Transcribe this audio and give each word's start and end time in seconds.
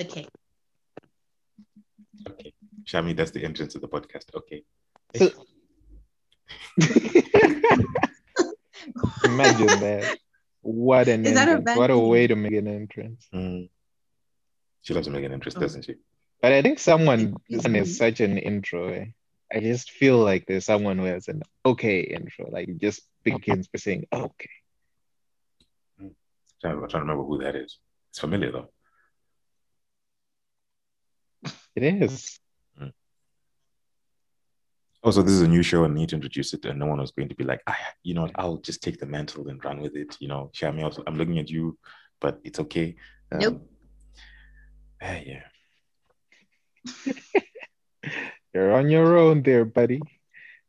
Okay. 0.00 0.26
Okay. 2.28 2.52
Shami, 2.84 3.16
that's 3.16 3.30
the 3.30 3.44
entrance 3.44 3.74
of 3.74 3.80
the 3.80 3.88
podcast. 3.88 4.34
Okay. 4.34 4.62
So- 5.16 5.30
Imagine 9.24 9.66
that. 9.80 10.18
What 10.62 11.08
an 11.08 11.26
Is 11.26 11.34
that 11.34 11.48
a 11.48 11.60
What 11.78 11.90
a 11.90 11.98
way 11.98 12.26
to 12.26 12.36
make 12.36 12.52
an 12.52 12.66
entrance. 12.68 13.26
Mm. 13.32 13.68
She 14.82 14.94
loves 14.94 15.06
to 15.06 15.12
make 15.12 15.24
an 15.24 15.32
interest, 15.32 15.56
Oh. 15.56 15.60
doesn't 15.60 15.84
she? 15.84 15.94
But 16.42 16.52
I 16.52 16.62
think 16.62 16.78
someone 16.78 17.36
It's 17.48 17.62
someone 17.62 17.82
is 17.82 17.96
such 17.96 18.20
an 18.20 18.38
intro. 18.38 18.88
eh? 18.92 19.06
I 19.52 19.60
just 19.60 19.90
feel 19.92 20.18
like 20.18 20.46
there's 20.46 20.64
someone 20.64 20.98
who 20.98 21.04
has 21.04 21.28
an 21.28 21.42
okay 21.64 22.00
intro. 22.00 22.50
Like 22.50 22.68
it 22.68 22.78
just 22.78 23.02
begins 23.24 23.68
by 23.68 23.78
saying 23.78 24.06
okay. 24.12 24.50
Trying, 26.66 26.82
I'm 26.82 26.88
trying 26.88 27.06
to 27.06 27.12
remember 27.12 27.24
who 27.24 27.38
that 27.42 27.54
is. 27.54 27.78
It's 28.10 28.18
familiar 28.18 28.52
though. 28.52 28.70
It 31.76 31.82
is. 31.82 32.40
Oh, 35.04 35.12
so 35.12 35.22
this 35.22 35.34
is 35.34 35.42
a 35.42 35.48
new 35.48 35.62
show 35.62 35.84
and 35.84 35.94
I 35.94 36.00
need 36.00 36.08
to 36.08 36.16
introduce 36.16 36.52
it, 36.52 36.64
and 36.64 36.80
no 36.80 36.86
one 36.86 36.98
was 36.98 37.12
going 37.12 37.28
to 37.28 37.34
be 37.36 37.44
like, 37.44 37.60
ah, 37.68 37.78
you 38.02 38.12
know, 38.14 38.28
I'll 38.34 38.56
just 38.56 38.82
take 38.82 38.98
the 38.98 39.06
mantle 39.06 39.46
and 39.46 39.64
run 39.64 39.80
with 39.80 39.94
it. 39.94 40.16
You 40.18 40.26
know, 40.26 40.50
Shami, 40.52 40.82
also, 40.82 41.04
I'm 41.06 41.16
looking 41.16 41.38
at 41.38 41.48
you, 41.48 41.78
but 42.20 42.40
it's 42.42 42.58
okay. 42.58 42.96
Um, 43.30 43.38
Nope. 43.38 43.70
ah, 45.00 45.18
yeah. 45.24 45.42
You're 48.52 48.72
on 48.72 48.90
your 48.90 49.16
own 49.16 49.42
there, 49.42 49.64
buddy. 49.64 50.00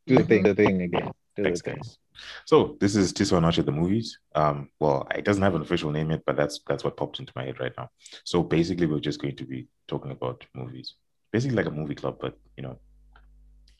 Do 0.05 0.17
the 0.17 0.23
thing, 0.23 0.43
the 0.43 0.53
thing 0.53 0.83
again. 0.83 1.11
Do 1.35 1.43
the 1.43 1.55
thing. 1.55 1.75
guys. 1.77 1.97
So 2.45 2.77
this 2.79 2.95
is 2.95 3.13
Tiswa 3.13 3.41
Noche 3.41 3.65
the 3.65 3.71
movies. 3.71 4.19
Um, 4.35 4.69
well, 4.79 5.07
it 5.15 5.25
doesn't 5.25 5.43
have 5.43 5.55
an 5.55 5.61
official 5.61 5.91
name 5.91 6.11
yet, 6.11 6.23
but 6.25 6.35
that's 6.35 6.59
that's 6.67 6.83
what 6.83 6.97
popped 6.97 7.19
into 7.19 7.33
my 7.35 7.45
head 7.45 7.59
right 7.59 7.73
now. 7.77 7.89
So 8.23 8.43
basically, 8.43 8.87
we're 8.87 8.99
just 8.99 9.21
going 9.21 9.35
to 9.35 9.45
be 9.45 9.67
talking 9.87 10.11
about 10.11 10.45
movies, 10.53 10.95
basically 11.31 11.57
like 11.57 11.67
a 11.67 11.71
movie 11.71 11.95
club, 11.95 12.17
but 12.19 12.37
you 12.55 12.63
know, 12.63 12.79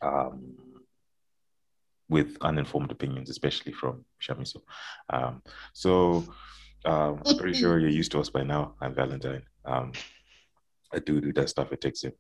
um, 0.01 0.55
with 2.09 2.37
uninformed 2.41 2.91
opinions, 2.91 3.29
especially 3.29 3.73
from 3.73 4.05
Shamiso. 4.21 4.61
Um, 5.09 5.41
so 5.73 6.23
um, 6.85 7.21
I'm 7.25 7.37
pretty 7.37 7.57
sure 7.57 7.79
you're 7.79 7.89
used 7.89 8.11
to 8.13 8.19
us 8.19 8.29
by 8.29 8.43
now. 8.43 8.75
I'm 8.81 8.93
Valentine. 8.93 9.43
Um, 9.65 9.91
a 10.93 10.99
dude 10.99 11.25
who 11.25 11.31
does 11.31 11.49
stuff 11.49 11.71
at 11.71 11.81
TechZim. 11.81 12.13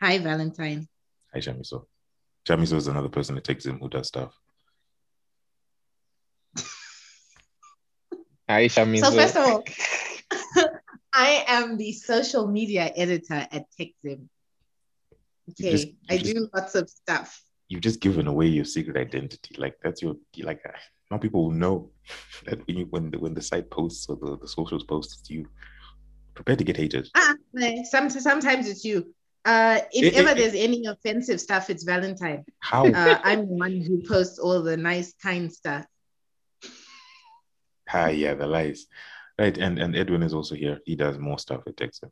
Hi, 0.00 0.18
Valentine. 0.18 0.88
Hi, 1.32 1.40
Shamiso. 1.40 1.86
Shamiso 2.46 2.74
is 2.74 2.86
another 2.88 3.08
person 3.08 3.34
that 3.34 3.44
takes 3.44 3.64
him 3.66 3.78
who 3.78 3.88
does 3.88 4.08
stuff. 4.08 4.34
Aisha 8.48 8.88
means 8.88 9.06
So 9.06 9.12
first 9.12 9.36
of 9.36 9.44
all, 9.46 9.64
I 11.12 11.44
am 11.46 11.76
the 11.76 11.92
social 11.92 12.46
media 12.46 12.90
editor 12.96 13.46
at 13.50 13.66
TechZim. 13.78 14.28
Okay, 15.50 15.70
just- 15.72 15.88
I 16.10 16.18
just- 16.18 16.34
do 16.34 16.48
lots 16.54 16.74
of 16.74 16.88
stuff. 16.88 17.42
you've 17.68 17.82
just 17.82 18.00
given 18.00 18.26
away 18.26 18.46
your 18.46 18.64
secret 18.64 18.96
identity. 18.96 19.54
Like 19.58 19.76
that's 19.82 20.00
your 20.02 20.16
like 20.38 20.60
uh, 20.66 20.72
now 21.10 21.18
people 21.18 21.44
will 21.44 21.50
know 21.50 21.90
that 22.46 22.66
when 22.66 22.76
you 22.78 22.86
when 22.90 23.10
the 23.10 23.18
when 23.18 23.34
the 23.34 23.42
site 23.42 23.70
posts 23.70 24.08
or 24.08 24.16
the, 24.16 24.38
the 24.38 24.48
socials 24.48 24.84
posts 24.84 25.18
it's 25.20 25.30
you. 25.30 25.46
Prepare 26.34 26.56
to 26.56 26.64
get 26.64 26.76
hated. 26.76 27.08
Ah, 27.16 27.34
eh, 27.60 27.82
some, 27.82 28.08
sometimes 28.08 28.68
it's 28.68 28.84
you. 28.84 29.12
Uh, 29.48 29.80
if 29.92 30.14
eh, 30.14 30.18
ever 30.18 30.28
eh. 30.28 30.34
there's 30.34 30.54
any 30.54 30.84
offensive 30.84 31.40
stuff, 31.40 31.70
it's 31.70 31.82
Valentine. 31.82 32.44
How 32.60 32.84
Uh, 32.84 33.18
I'm 33.24 33.48
the 33.48 33.54
one 33.54 33.80
who 33.80 34.06
posts 34.06 34.38
all 34.38 34.60
the 34.62 34.76
nice, 34.76 35.14
kind 35.22 35.50
stuff. 35.50 35.86
ah 37.90 38.08
yeah, 38.08 38.34
the 38.34 38.46
lies. 38.46 38.86
Right. 39.38 39.56
And 39.56 39.78
and 39.78 39.96
Edwin 39.96 40.22
is 40.22 40.34
also 40.34 40.54
here. 40.54 40.80
He 40.84 40.96
does 40.96 41.16
more 41.18 41.38
stuff 41.38 41.62
at 41.66 41.76
TechZim. 41.76 42.10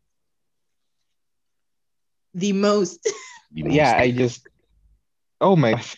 The 2.35 2.53
most. 2.53 3.01
The 3.53 3.63
most. 3.63 3.75
yeah, 3.75 3.97
I 3.97 4.11
just 4.11 4.49
oh 5.41 5.57
my 5.57 5.73
gosh. 5.73 5.97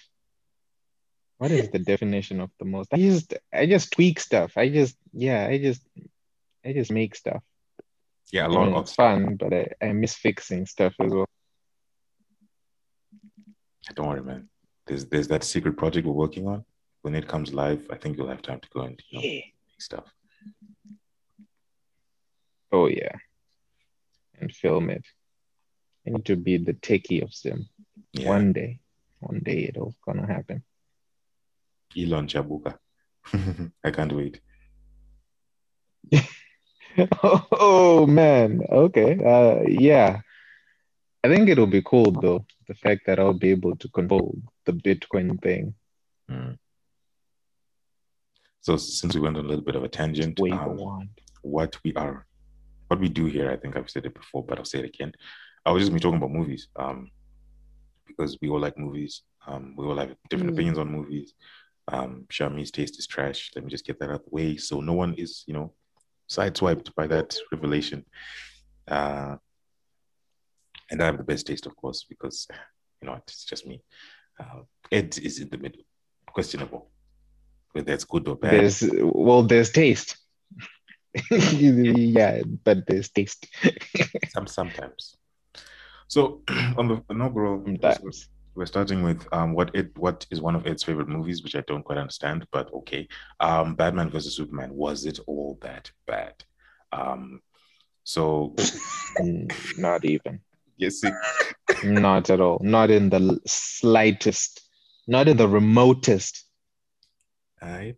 What 1.39 1.51
is 1.51 1.71
the 1.71 1.79
definition 1.79 2.41
of 2.41 2.51
the 2.59 2.67
most? 2.67 2.93
I 2.93 2.99
just 2.99 3.35
I 3.53 3.67
just 3.67 3.93
tweak 3.93 4.21
stuff. 4.21 4.59
I 4.59 4.69
just 4.69 4.97
yeah, 5.13 5.47
I 5.47 5.59
just 5.59 5.83
I 6.65 6.73
just 6.73 6.93
make 6.93 7.15
stuff. 7.15 7.43
Yeah, 8.33 8.47
a 8.47 8.51
I 8.51 8.53
lot 8.53 8.67
mean, 8.67 8.75
of 8.75 8.83
it's 8.83 8.95
fun, 8.95 9.37
but 9.37 9.53
I, 9.53 9.69
I 9.83 9.93
miss 9.93 10.15
fixing 10.15 10.67
stuff 10.67 10.95
as 11.01 11.13
well. 11.13 11.27
don't 13.95 14.09
worry, 14.09 14.23
man. 14.23 14.49
There's 14.87 15.07
there's 15.07 15.29
that 15.29 15.45
secret 15.45 15.77
project 15.77 16.07
we're 16.07 16.13
working 16.13 16.47
on. 16.47 16.65
When 17.03 17.15
it 17.15 17.29
comes 17.29 17.55
live, 17.55 17.87
I 17.91 17.97
think 17.97 18.17
you'll 18.17 18.29
have 18.29 18.43
time 18.43 18.61
to 18.61 18.69
go 18.73 18.81
and 18.81 19.01
you 19.09 19.19
know 19.19 19.23
make 19.25 19.55
stuff. 19.81 20.05
Oh 22.71 22.87
yeah. 22.87 23.17
And 24.41 24.53
film 24.53 24.91
it. 24.91 25.05
I 26.07 26.11
need 26.11 26.25
to 26.27 26.37
be 26.37 26.59
the 26.59 26.75
techie 26.75 27.23
of 27.23 27.33
Sim. 27.35 27.69
Yeah. 28.13 28.29
One 28.29 28.53
day. 28.53 28.81
One 29.21 29.41
day 29.41 29.65
it'll 29.69 29.95
gonna 30.05 30.27
happen. 30.27 30.63
Elon 31.97 32.27
Chabuka. 32.27 32.77
I 33.85 33.91
can't 33.91 34.13
wait. 34.13 34.41
oh 37.23 38.07
man. 38.07 38.63
Okay. 38.71 39.19
Uh 39.25 39.63
yeah. 39.69 40.21
I 41.25 41.29
think 41.29 41.49
it'll 41.49 41.67
be 41.67 41.83
cool 41.83 42.11
though. 42.13 42.47
The 42.69 42.75
fact 42.75 43.03
that 43.07 43.19
I'll 43.19 43.33
be 43.35 43.51
able 43.51 43.77
to 43.77 43.89
control 43.89 44.39
the 44.65 44.73
Bitcoin 44.73 45.41
thing. 45.43 45.75
Mm. 46.31 46.59
So 48.61 48.77
since 48.77 49.15
we 49.15 49.21
went 49.21 49.37
on 49.37 49.45
a 49.45 49.49
little 49.49 49.65
bit 49.65 49.77
of 49.77 49.85
a 49.85 49.89
tangent, 49.89 50.39
um, 50.41 51.09
what 51.43 51.79
we 51.85 51.95
are, 51.95 52.27
what 52.89 53.01
we 53.01 53.09
do 53.09 53.27
here, 53.27 53.51
I 53.51 53.57
think 53.57 53.77
I've 53.77 53.89
said 53.89 54.05
it 54.05 54.15
before, 54.15 54.45
but 54.45 54.59
I'll 54.59 54.65
say 54.65 54.81
it 54.81 54.85
again. 54.85 55.13
I 55.65 55.71
was 55.73 55.83
just 55.83 55.93
be 55.93 56.01
talking 56.01 56.19
about 56.19 56.33
movies, 56.33 56.69
um, 56.77 57.11
because 58.07 58.37
we 58.43 58.49
all 58.49 58.61
like 58.61 58.79
movies. 58.79 59.23
Um, 59.47 59.75
we 59.77 59.87
all 59.87 59.97
have 59.97 60.15
different 60.29 60.51
Mm. 60.53 60.55
opinions 60.55 60.79
on 60.79 60.93
movies. 60.93 61.35
Um, 61.89 62.27
Shami's 62.31 62.71
taste 62.71 62.99
is 62.99 63.07
trash. 63.07 63.51
Let 63.55 63.65
me 63.65 63.71
just 63.71 63.87
get 63.87 63.99
that 64.01 64.11
out 64.11 64.17
of 64.17 64.25
the 64.25 64.31
way, 64.31 64.57
so 64.57 64.81
no 64.81 64.93
one 64.93 65.15
is, 65.15 65.45
you 65.47 65.55
know, 65.55 65.73
sideswiped 66.29 66.95
by 66.95 67.07
that 67.07 67.37
revelation. 67.53 68.05
Uh, 68.87 69.37
and 70.91 71.03
I 71.03 71.07
have 71.07 71.19
the 71.19 71.25
best 71.25 71.47
taste, 71.47 71.67
of 71.67 71.77
course, 71.77 72.05
because 72.09 72.47
you 73.01 73.09
know 73.09 73.15
it's 73.15 73.45
just 73.45 73.67
me. 73.67 73.83
Uh, 74.41 74.61
Ed 74.91 75.19
is 75.19 75.41
in 75.41 75.49
the 75.51 75.59
middle, 75.59 75.83
questionable 76.33 76.91
whether 77.73 77.93
it's 77.93 78.05
good 78.05 78.27
or 78.29 78.37
bad. 78.37 78.53
There's 78.53 78.83
well, 79.03 79.43
there's 79.43 79.71
taste. 79.71 80.17
yeah, 81.31 82.43
but 82.65 82.87
there's 82.87 83.09
taste. 83.11 83.47
Some 84.29 84.47
sometimes. 84.47 85.17
So 86.09 86.43
on 86.77 86.89
the 86.89 87.03
inaugural, 87.11 87.63
Sometimes. 87.65 88.29
We're 88.59 88.67
starting 88.67 89.03
with 89.03 89.27
um, 89.33 89.55
what 89.55 89.71
it 89.75 89.97
what 89.97 90.27
is 90.31 90.41
one 90.41 90.57
of 90.57 90.67
Ed's 90.67 90.83
favorite 90.83 91.09
movies, 91.09 91.43
which 91.43 91.57
I 91.57 91.63
don't 91.67 91.85
quite 91.85 91.99
understand, 91.99 92.47
but 92.53 92.73
okay. 92.75 93.09
Um, 93.41 93.75
Batman 93.77 94.11
versus 94.11 94.35
Superman. 94.37 94.75
Was 94.75 95.07
it 95.07 95.19
all 95.27 95.59
that 95.63 95.91
bad? 96.07 96.35
Um, 96.93 97.41
so 98.05 98.55
Mm, 99.21 99.79
Not 99.79 100.05
even. 100.05 100.41
yes, 100.77 101.01
Not 101.85 102.31
at 102.31 102.41
all. 102.41 102.59
Not 102.63 102.91
in 102.91 103.09
the 103.11 103.41
slightest. 103.47 104.61
Not 105.07 105.29
in 105.29 105.37
the 105.37 105.49
remotest. 105.49 106.45
right. 107.63 107.97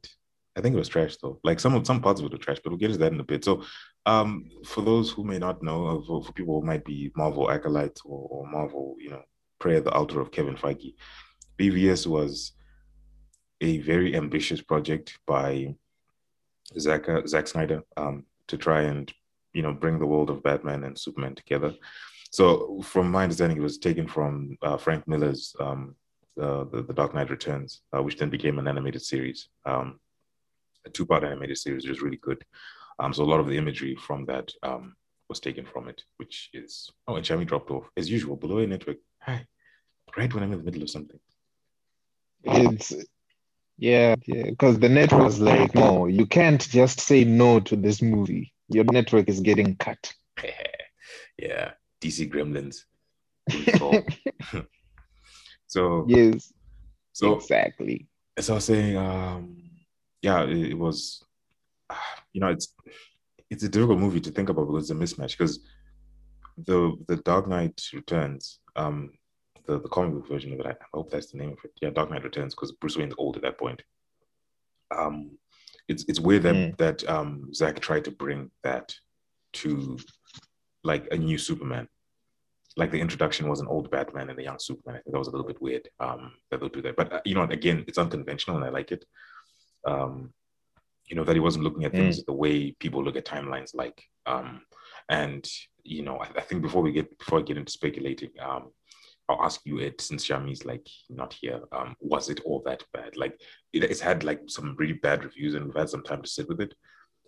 I 0.56 0.60
think 0.62 0.74
it 0.74 0.78
was 0.78 0.88
trash 0.88 1.16
though. 1.16 1.38
Like 1.44 1.60
some 1.60 1.74
of 1.74 1.86
some 1.86 2.00
parts 2.00 2.20
of 2.20 2.26
it 2.26 2.32
were 2.32 2.38
trash, 2.38 2.58
but 2.62 2.70
we'll 2.70 2.78
get 2.78 2.92
to 2.92 2.98
that 2.98 3.12
in 3.12 3.20
a 3.20 3.24
bit. 3.24 3.44
So, 3.44 3.62
um, 4.04 4.48
for 4.64 4.82
those 4.82 5.10
who 5.10 5.24
may 5.24 5.38
not 5.38 5.62
know, 5.62 6.02
for, 6.06 6.24
for 6.24 6.32
people 6.32 6.60
who 6.60 6.66
might 6.66 6.84
be 6.84 7.10
Marvel 7.16 7.50
acolytes 7.50 8.02
or, 8.04 8.28
or 8.30 8.46
Marvel, 8.50 8.96
you 8.98 9.10
know, 9.10 9.22
prayer 9.60 9.76
at 9.76 9.84
the 9.84 9.92
altar 9.92 10.20
of 10.20 10.32
Kevin 10.32 10.56
Feige, 10.56 10.94
BVS 11.58 12.06
was 12.06 12.52
a 13.60 13.78
very 13.78 14.16
ambitious 14.16 14.60
project 14.60 15.18
by 15.26 15.74
Zack 16.78 17.06
Zack 17.28 17.46
Snyder 17.46 17.82
um, 17.96 18.24
to 18.48 18.56
try 18.56 18.82
and 18.82 19.12
you 19.52 19.62
know 19.62 19.72
bring 19.72 19.98
the 19.98 20.06
world 20.06 20.30
of 20.30 20.42
Batman 20.42 20.84
and 20.84 20.98
Superman 20.98 21.34
together. 21.34 21.74
So, 22.32 22.80
from 22.82 23.10
my 23.10 23.24
understanding, 23.24 23.58
it 23.58 23.62
was 23.62 23.78
taken 23.78 24.06
from 24.06 24.56
uh, 24.62 24.76
Frank 24.76 25.06
Miller's 25.08 25.54
um, 25.58 25.96
uh, 26.40 26.64
the, 26.64 26.84
the 26.86 26.94
Dark 26.94 27.12
Knight 27.14 27.28
Returns, 27.28 27.82
uh, 27.94 28.02
which 28.02 28.16
then 28.16 28.30
became 28.30 28.58
an 28.58 28.68
animated 28.68 29.02
series, 29.02 29.48
um, 29.66 29.98
a 30.86 30.90
two-part 30.90 31.24
animated 31.24 31.58
series, 31.58 31.82
which 31.82 31.90
was 31.90 32.02
really 32.02 32.18
good. 32.18 32.42
Um, 33.00 33.12
so 33.12 33.24
a 33.24 33.24
lot 33.24 33.40
of 33.40 33.48
the 33.48 33.58
imagery 33.58 33.96
from 33.96 34.24
that 34.26 34.50
um, 34.62 34.94
was 35.28 35.40
taken 35.40 35.66
from 35.66 35.88
it, 35.88 36.02
which 36.18 36.50
is 36.52 36.90
oh, 37.08 37.16
and 37.16 37.24
Shami 37.24 37.46
dropped 37.46 37.70
off 37.70 37.88
as 37.96 38.10
usual 38.10 38.36
below 38.36 38.58
a 38.58 38.66
network. 38.66 38.98
Hi, 39.22 39.46
right 40.16 40.32
when 40.32 40.42
I'm 40.42 40.52
in 40.52 40.58
the 40.58 40.64
middle 40.64 40.82
of 40.82 40.90
something. 40.90 41.20
It's 42.44 42.94
yeah, 43.78 44.14
yeah, 44.26 44.44
because 44.50 44.78
the 44.78 44.88
network 44.88 45.24
was 45.24 45.40
like, 45.40 45.74
no, 45.74 46.06
you 46.06 46.26
can't 46.26 46.60
just 46.68 47.00
say 47.00 47.24
no 47.24 47.60
to 47.60 47.76
this 47.76 48.02
movie. 48.02 48.52
Your 48.68 48.84
network 48.84 49.28
is 49.28 49.40
getting 49.40 49.76
cut. 49.76 50.12
yeah, 51.38 51.72
DC 52.00 52.30
Gremlins. 52.30 52.84
So 55.70 56.04
Yes, 56.08 56.52
so 57.12 57.36
exactly. 57.36 58.08
as 58.36 58.50
I 58.50 58.54
was 58.54 58.64
saying, 58.64 58.96
um, 58.96 59.56
yeah, 60.20 60.42
it, 60.42 60.70
it 60.72 60.78
was. 60.78 61.22
You 62.32 62.40
know, 62.40 62.46
it's 62.48 62.72
it's 63.50 63.64
a 63.64 63.68
difficult 63.68 63.98
movie 63.98 64.20
to 64.20 64.30
think 64.30 64.50
about 64.50 64.68
because 64.68 64.88
it's 64.88 64.92
a 64.92 64.94
mismatch. 64.94 65.36
Because 65.36 65.58
the 66.56 66.96
the 67.08 67.16
Dark 67.16 67.48
Knight 67.48 67.82
Returns, 67.92 68.59
um, 68.76 69.12
the 69.66 69.78
the 69.80 69.88
comic 69.88 70.14
book 70.14 70.28
version 70.28 70.52
of 70.52 70.60
it, 70.60 70.66
I 70.66 70.74
hope 70.94 71.10
that's 71.10 71.30
the 71.32 71.38
name 71.38 71.50
of 71.50 71.58
it. 71.64 71.72
Yeah, 71.80 71.90
Dark 71.90 72.10
Knight 72.10 72.24
Returns, 72.24 72.54
because 72.54 72.72
Bruce 72.72 72.96
Wayne's 72.96 73.14
old 73.18 73.36
at 73.36 73.42
that 73.42 73.58
point. 73.58 73.82
Um, 74.90 75.38
it's 75.88 76.04
it's 76.08 76.20
weird 76.20 76.42
that 76.44 76.54
Mm. 76.54 76.76
that 76.78 77.08
um 77.08 77.52
Zack 77.54 77.80
tried 77.80 78.04
to 78.04 78.10
bring 78.10 78.50
that 78.62 78.94
to 79.54 79.98
like 80.84 81.08
a 81.12 81.16
new 81.16 81.38
Superman. 81.38 81.88
Like 82.76 82.90
the 82.92 83.00
introduction 83.00 83.48
was 83.48 83.60
an 83.60 83.66
old 83.66 83.90
Batman 83.90 84.30
and 84.30 84.38
a 84.38 84.42
young 84.42 84.58
Superman. 84.58 84.96
I 84.96 85.02
think 85.02 85.12
that 85.12 85.18
was 85.18 85.28
a 85.28 85.32
little 85.32 85.46
bit 85.46 85.60
weird. 85.60 85.88
Um, 85.98 86.32
that 86.50 86.60
they'll 86.60 86.68
do 86.68 86.82
that, 86.82 86.96
but 86.96 87.12
uh, 87.12 87.20
you 87.24 87.34
know, 87.34 87.42
again, 87.42 87.84
it's 87.88 87.98
unconventional 87.98 88.56
and 88.56 88.64
I 88.64 88.70
like 88.70 88.92
it. 88.92 89.04
Um, 89.86 90.32
you 91.06 91.16
know 91.16 91.24
that 91.24 91.34
he 91.34 91.40
wasn't 91.40 91.64
looking 91.64 91.84
at 91.84 91.92
things 91.92 92.24
the 92.24 92.32
way 92.32 92.70
people 92.72 93.02
look 93.02 93.16
at 93.16 93.26
timelines, 93.26 93.74
like. 93.74 94.00
Um, 94.26 94.62
and 95.08 95.44
you 95.90 96.02
know, 96.02 96.18
I, 96.18 96.28
I 96.36 96.40
think 96.40 96.62
before 96.62 96.82
we 96.82 96.92
get 96.92 97.18
before 97.18 97.40
I 97.40 97.42
get 97.42 97.56
into 97.58 97.72
speculating, 97.72 98.30
um, 98.40 98.70
I'll 99.28 99.42
ask 99.42 99.60
you 99.64 99.78
it 99.78 100.00
since 100.00 100.24
Shami's 100.26 100.64
like 100.64 100.86
not 101.08 101.32
here. 101.32 101.60
Um, 101.72 101.94
was 102.00 102.30
it 102.30 102.40
all 102.44 102.62
that 102.66 102.82
bad? 102.92 103.16
Like 103.16 103.40
it, 103.72 103.84
it's 103.84 104.00
had 104.00 104.24
like 104.24 104.40
some 104.46 104.76
really 104.78 104.94
bad 104.94 105.24
reviews, 105.24 105.54
and 105.54 105.66
we've 105.66 105.74
had 105.76 105.90
some 105.90 106.04
time 106.04 106.22
to 106.22 106.28
sit 106.28 106.48
with 106.48 106.60
it 106.60 106.74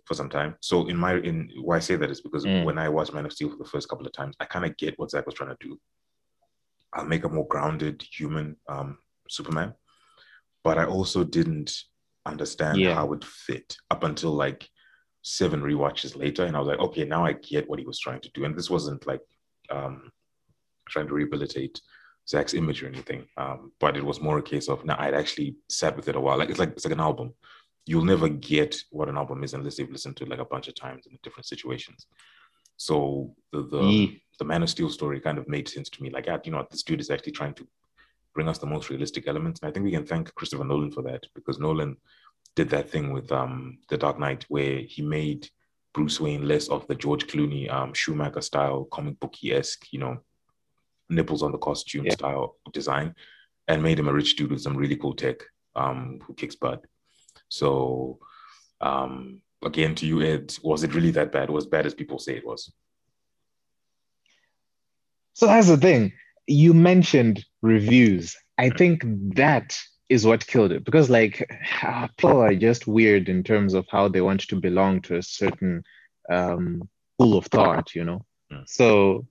for 0.05 0.13
some 0.13 0.29
time. 0.29 0.55
So 0.61 0.87
in 0.87 0.97
my 0.97 1.15
in 1.15 1.49
why 1.61 1.77
I 1.77 1.79
say 1.79 1.95
that 1.97 2.09
is 2.11 2.21
because 2.21 2.45
Mm. 2.45 2.63
when 2.65 2.77
I 2.77 2.89
watched 2.89 3.13
Man 3.13 3.25
of 3.25 3.33
Steel 3.33 3.49
for 3.49 3.57
the 3.57 3.69
first 3.69 3.89
couple 3.89 4.05
of 4.05 4.13
times, 4.13 4.35
I 4.39 4.45
kind 4.45 4.65
of 4.65 4.75
get 4.77 4.97
what 4.97 5.11
Zack 5.11 5.25
was 5.25 5.35
trying 5.35 5.55
to 5.55 5.57
do. 5.67 5.79
I'll 6.93 7.05
make 7.05 7.23
a 7.25 7.29
more 7.29 7.47
grounded 7.47 8.03
human 8.17 8.55
um, 8.67 8.97
Superman, 9.29 9.73
but 10.63 10.77
I 10.77 10.85
also 10.85 11.23
didn't 11.23 11.73
understand 12.25 12.79
Yeah. 12.79 12.95
how 12.95 13.11
it 13.13 13.23
fit 13.23 13.75
up 13.91 14.03
until 14.03 14.31
like 14.31 14.69
seven 15.23 15.61
rewatches 15.61 16.15
later, 16.15 16.45
and 16.45 16.55
I 16.55 16.59
was 16.59 16.67
like, 16.67 16.79
okay, 16.79 17.05
now 17.05 17.25
I 17.25 17.33
get 17.33 17.67
what 17.67 17.79
he 17.79 17.85
was 17.85 17.99
trying 17.99 18.21
to 18.21 18.29
do, 18.33 18.45
and 18.45 18.55
this 18.55 18.69
wasn't 18.69 19.07
like 19.07 19.21
um, 19.71 20.11
trying 20.87 21.07
to 21.07 21.13
rehabilitate 21.13 21.81
Zack's 22.27 22.53
image 22.53 22.83
or 22.83 22.87
anything, 22.87 23.25
um, 23.37 23.71
but 23.79 23.97
it 23.97 24.05
was 24.05 24.21
more 24.21 24.37
a 24.37 24.43
case 24.43 24.69
of 24.69 24.85
now 24.85 24.95
I'd 24.99 25.13
actually 25.13 25.55
sat 25.69 25.95
with 25.95 26.07
it 26.07 26.15
a 26.15 26.19
while. 26.19 26.37
Like 26.37 26.49
it's 26.49 26.59
like 26.59 26.71
it's 26.71 26.85
like 26.85 26.93
an 26.93 26.99
album. 26.99 27.33
You'll 27.85 28.05
never 28.05 28.29
get 28.29 28.77
what 28.91 29.09
an 29.09 29.17
album 29.17 29.43
is 29.43 29.53
unless 29.53 29.77
you've 29.77 29.91
listened 29.91 30.15
to 30.17 30.23
it 30.23 30.29
like 30.29 30.39
a 30.39 30.45
bunch 30.45 30.69
of 30.69 30.75
times 30.75 31.05
in 31.05 31.17
different 31.21 31.47
situations. 31.47 32.05
So 32.77 33.35
the 33.51 33.63
the, 33.63 33.81
Ye- 33.81 34.23
the 34.39 34.45
Man 34.45 34.63
of 34.63 34.69
Steel 34.69 34.89
story 34.89 35.19
kind 35.19 35.37
of 35.37 35.47
made 35.47 35.67
sense 35.67 35.89
to 35.89 36.03
me. 36.03 36.09
Like, 36.09 36.27
yeah, 36.27 36.37
you 36.43 36.51
know, 36.51 36.59
what, 36.59 36.69
this 36.69 36.83
dude 36.83 37.01
is 37.01 37.09
actually 37.09 37.33
trying 37.33 37.53
to 37.55 37.67
bring 38.33 38.47
us 38.47 38.57
the 38.57 38.65
most 38.65 38.89
realistic 38.89 39.27
elements, 39.27 39.59
and 39.61 39.69
I 39.69 39.73
think 39.73 39.83
we 39.83 39.91
can 39.91 40.05
thank 40.05 40.33
Christopher 40.35 40.63
Nolan 40.63 40.91
for 40.91 41.03
that 41.03 41.23
because 41.35 41.59
Nolan 41.59 41.97
did 42.55 42.69
that 42.69 42.89
thing 42.89 43.13
with 43.13 43.31
um 43.31 43.79
the 43.89 43.97
Dark 43.97 44.19
Knight 44.19 44.45
where 44.49 44.79
he 44.79 45.01
made 45.01 45.49
Bruce 45.93 46.19
Wayne 46.19 46.47
less 46.47 46.69
of 46.69 46.87
the 46.87 46.95
George 46.95 47.27
Clooney 47.27 47.71
um 47.71 47.93
Schumacher 47.93 48.41
style 48.41 48.85
comic 48.85 49.19
booky 49.19 49.53
esque, 49.53 49.91
you 49.91 49.99
know, 49.99 50.17
nipples 51.09 51.43
on 51.43 51.51
the 51.51 51.57
costume 51.57 52.05
Yeah. 52.05 52.13
style 52.13 52.57
design, 52.71 53.15
and 53.67 53.81
made 53.83 53.99
him 53.99 54.07
a 54.07 54.13
rich 54.13 54.35
dude 54.35 54.51
with 54.51 54.61
some 54.61 54.77
really 54.77 54.95
cool 54.95 55.15
tech 55.15 55.37
um 55.75 56.19
who 56.23 56.33
kicks 56.33 56.55
butt. 56.55 56.83
So 57.49 58.19
um 58.81 59.41
again 59.63 59.95
to 59.95 60.05
you, 60.05 60.21
Ed, 60.21 60.55
was 60.63 60.83
it 60.83 60.93
really 60.93 61.11
that 61.11 61.31
bad? 61.31 61.49
Or 61.49 61.57
as 61.57 61.65
bad 61.65 61.85
as 61.85 61.93
people 61.93 62.19
say 62.19 62.35
it 62.35 62.45
was? 62.45 62.71
So 65.33 65.47
that's 65.47 65.67
the 65.67 65.77
thing. 65.77 66.11
You 66.47 66.73
mentioned 66.73 67.43
reviews. 67.61 68.35
I 68.57 68.69
think 68.69 69.03
that 69.35 69.77
is 70.13 70.27
what 70.27 70.45
killed 70.45 70.71
it 70.71 70.85
because, 70.85 71.09
like, 71.09 71.49
people 72.17 72.41
are 72.41 72.53
just 72.53 72.85
weird 72.85 73.29
in 73.29 73.43
terms 73.43 73.73
of 73.73 73.87
how 73.89 74.07
they 74.07 74.21
want 74.21 74.41
to 74.41 74.59
belong 74.59 75.01
to 75.01 75.17
a 75.17 75.23
certain 75.23 75.83
um, 76.29 76.87
school 77.15 77.35
of 77.35 77.47
thought, 77.47 77.95
you 77.95 78.03
know. 78.03 78.23
Mm. 78.51 78.69
So, 78.69 79.25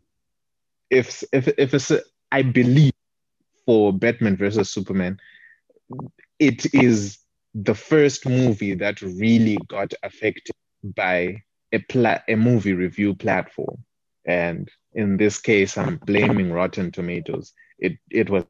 if 0.91 1.23
if 1.33 1.47
if 1.57 1.73
it's, 1.73 1.93
I 2.33 2.43
believe 2.43 2.93
for 3.65 3.93
Batman 3.93 4.37
versus 4.37 4.71
Superman, 4.71 5.21
it 6.41 6.75
is 6.75 7.19
the 7.55 7.75
first 7.75 8.27
movie 8.27 8.75
that 8.75 9.01
really 9.03 9.59
got 9.69 9.95
affected 10.03 10.57
by 10.83 11.43
a 11.71 11.79
pla- 11.79 12.23
a 12.29 12.35
movie 12.35 12.75
review 12.75 13.15
platform, 13.15 13.85
and 14.27 14.69
in 14.95 15.17
this 15.17 15.39
case, 15.39 15.79
I'm 15.79 15.99
blaming 15.99 16.53
Rotten 16.53 16.91
Tomatoes. 16.91 17.53
It 17.79 17.99
it 18.11 18.29
was 18.29 18.45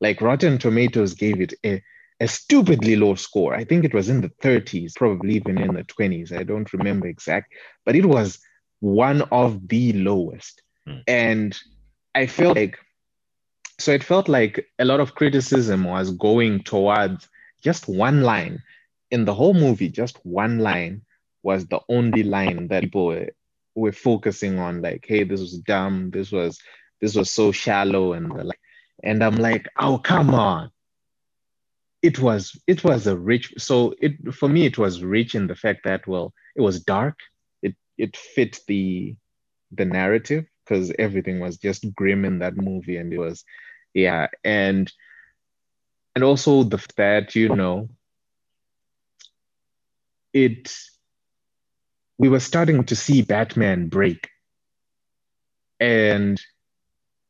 like 0.00 0.20
Rotten 0.20 0.58
Tomatoes 0.58 1.14
gave 1.14 1.40
it 1.40 1.54
a, 1.64 1.82
a 2.20 2.28
stupidly 2.28 2.96
low 2.96 3.14
score. 3.14 3.54
I 3.54 3.64
think 3.64 3.84
it 3.84 3.94
was 3.94 4.08
in 4.08 4.20
the 4.20 4.30
30s, 4.42 4.94
probably 4.94 5.34
even 5.34 5.58
in 5.58 5.74
the 5.74 5.84
20s. 5.84 6.32
I 6.32 6.42
don't 6.42 6.72
remember 6.72 7.06
exact, 7.06 7.52
but 7.84 7.96
it 7.96 8.06
was 8.06 8.38
one 8.80 9.22
of 9.32 9.68
the 9.68 9.92
lowest. 9.94 10.62
Hmm. 10.86 10.98
And 11.06 11.58
I 12.14 12.26
felt 12.26 12.56
like 12.56 12.78
so 13.78 13.92
it 13.92 14.02
felt 14.02 14.28
like 14.28 14.66
a 14.78 14.84
lot 14.84 14.98
of 14.98 15.14
criticism 15.14 15.84
was 15.84 16.10
going 16.10 16.64
towards 16.64 17.28
just 17.62 17.88
one 17.88 18.22
line 18.22 18.62
in 19.10 19.24
the 19.24 19.34
whole 19.34 19.54
movie, 19.54 19.88
just 19.88 20.24
one 20.24 20.58
line 20.58 21.02
was 21.42 21.66
the 21.66 21.80
only 21.88 22.22
line 22.22 22.68
that 22.68 22.82
people 22.82 23.06
were, 23.06 23.28
were 23.74 23.92
focusing 23.92 24.58
on, 24.58 24.82
like, 24.82 25.04
hey, 25.06 25.24
this 25.24 25.40
was 25.40 25.58
dumb, 25.58 26.10
this 26.10 26.32
was 26.32 26.60
this 27.00 27.14
was 27.14 27.30
so 27.30 27.52
shallow, 27.52 28.12
and 28.12 28.30
the 28.30 28.44
like. 28.44 28.60
And 29.02 29.22
I'm 29.22 29.36
like, 29.36 29.68
oh 29.78 29.98
come 29.98 30.34
on. 30.34 30.70
It 32.02 32.18
was 32.20 32.58
it 32.66 32.84
was 32.84 33.06
a 33.06 33.16
rich 33.16 33.52
so 33.58 33.94
it 34.00 34.34
for 34.34 34.48
me 34.48 34.66
it 34.66 34.78
was 34.78 35.02
rich 35.02 35.34
in 35.34 35.48
the 35.48 35.56
fact 35.56 35.80
that 35.84 36.06
well 36.06 36.32
it 36.56 36.60
was 36.60 36.82
dark. 36.82 37.18
It 37.62 37.74
it 37.96 38.16
fit 38.16 38.60
the 38.68 39.16
the 39.72 39.84
narrative 39.84 40.46
because 40.64 40.92
everything 40.98 41.40
was 41.40 41.58
just 41.58 41.92
grim 41.94 42.24
in 42.24 42.38
that 42.38 42.56
movie 42.56 42.96
and 42.96 43.12
it 43.12 43.18
was 43.18 43.44
yeah 43.94 44.28
and 44.44 44.90
and 46.14 46.24
also 46.24 46.62
the 46.62 46.78
fact 46.78 47.34
you 47.34 47.54
know 47.54 47.88
it 50.32 50.72
we 52.18 52.28
were 52.28 52.40
starting 52.40 52.84
to 52.84 52.96
see 52.96 53.22
Batman 53.22 53.88
break. 53.88 54.28
And 55.80 56.40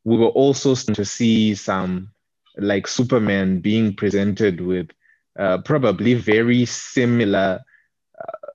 we 0.09 0.17
were 0.17 0.29
also 0.43 0.75
starting 0.75 1.05
to 1.05 1.05
see 1.05 1.55
some 1.55 2.11
like 2.57 2.87
Superman 2.89 3.61
being 3.61 3.95
presented 3.95 4.61
with 4.61 4.89
uh, 5.39 5.59
probably 5.59 6.15
very 6.15 6.65
similar, 6.65 7.61
uh, 8.19 8.49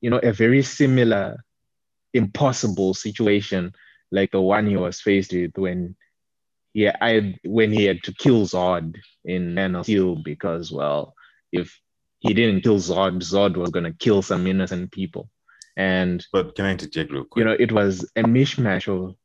you 0.00 0.10
know, 0.10 0.20
a 0.22 0.32
very 0.32 0.62
similar 0.62 1.44
impossible 2.14 2.94
situation 2.94 3.72
like 4.12 4.30
the 4.30 4.40
one 4.40 4.66
he 4.68 4.76
was 4.76 5.00
faced 5.00 5.32
with 5.32 5.50
when 5.56 5.96
yeah, 6.74 6.96
I 7.00 7.34
when 7.44 7.72
he 7.72 7.84
had 7.84 8.02
to 8.04 8.14
kill 8.14 8.46
Zod 8.46 8.96
in 9.24 9.54
Man 9.54 9.74
of 9.74 9.84
Steel 9.84 10.16
because 10.16 10.72
well, 10.72 11.14
if 11.52 11.80
he 12.20 12.34
didn't 12.34 12.62
kill 12.62 12.78
Zod, 12.78 13.18
Zod 13.20 13.56
was 13.56 13.70
gonna 13.70 13.92
kill 13.92 14.22
some 14.22 14.46
innocent 14.46 14.92
people. 14.92 15.28
And 15.76 16.24
But 16.32 16.54
can 16.54 16.66
I 16.66 16.72
interject 16.72 17.10
real 17.12 17.24
quick? 17.24 17.42
you 17.42 17.44
know, 17.50 17.56
it 17.58 17.72
was 17.72 18.04
a 18.16 18.22
mishmash 18.22 18.88
of 18.88 19.16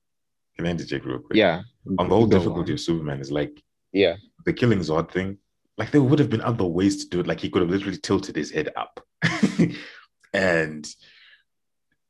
can 0.59 0.67
I 0.67 0.71
interject 0.71 1.05
real 1.05 1.19
quick? 1.19 1.37
yeah. 1.37 1.61
On 1.99 2.09
the 2.09 2.15
whole 2.15 2.27
difficulty 2.27 2.71
on. 2.71 2.73
of 2.73 2.79
Superman 2.81 3.21
is 3.21 3.31
like 3.31 3.63
Yeah. 3.93 4.17
the 4.45 4.51
killing 4.51 4.79
Zod 4.79 5.09
thing. 5.09 5.37
Like 5.77 5.91
there 5.91 6.01
would 6.03 6.19
have 6.19 6.29
been 6.29 6.41
other 6.41 6.65
ways 6.65 6.97
to 7.05 7.09
do 7.09 7.21
it. 7.21 7.27
Like 7.27 7.39
he 7.39 7.49
could 7.49 7.61
have 7.61 7.71
literally 7.71 7.97
tilted 7.97 8.35
his 8.35 8.51
head 8.51 8.67
up, 8.75 8.99
and 10.33 10.85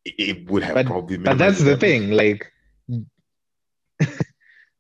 it- 0.04 0.50
would 0.50 0.64
have 0.64 0.74
But- 0.74 0.88
probably. 0.88 1.18
But 1.18 1.38
that's 1.38 1.64
the 1.64 1.78
thing, 1.78 2.10
like 2.10 2.52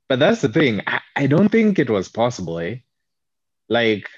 but 0.10 0.18
that's 0.20 0.42
the 0.42 0.50
thing. 0.50 0.82
I, 0.88 1.00
I 1.16 1.28
don't 1.28 1.50
think 1.50 1.78
it 1.78 1.90
was 1.92 2.10
possible, 2.10 2.58
eh? 2.60 2.78
Like 3.70 4.10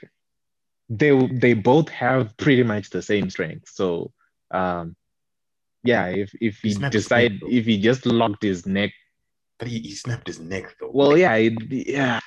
they 0.87 1.11
they 1.27 1.53
both 1.53 1.89
have 1.89 2.37
pretty 2.37 2.63
much 2.63 2.89
the 2.91 3.01
same 3.01 3.29
strength. 3.29 3.67
So 3.67 4.13
um 4.51 4.95
yeah, 5.83 6.05
if 6.07 6.33
if 6.39 6.59
He 6.61 6.69
he 6.69 6.73
snapped 6.75 6.93
his 6.93 7.03
decide 7.03 7.39
if 7.43 7.65
he 7.65 7.77
just 7.81 8.05
locked 8.05 8.43
his 8.43 8.65
neck, 8.65 8.93
he, 9.67 9.79
he 9.79 9.91
snapped 9.91 10.27
his 10.27 10.39
neck 10.39 10.75
though. 10.79 10.91
well, 10.93 11.17
yeah, 11.17 11.33
it, 11.35 11.53
yeah. 11.69 12.19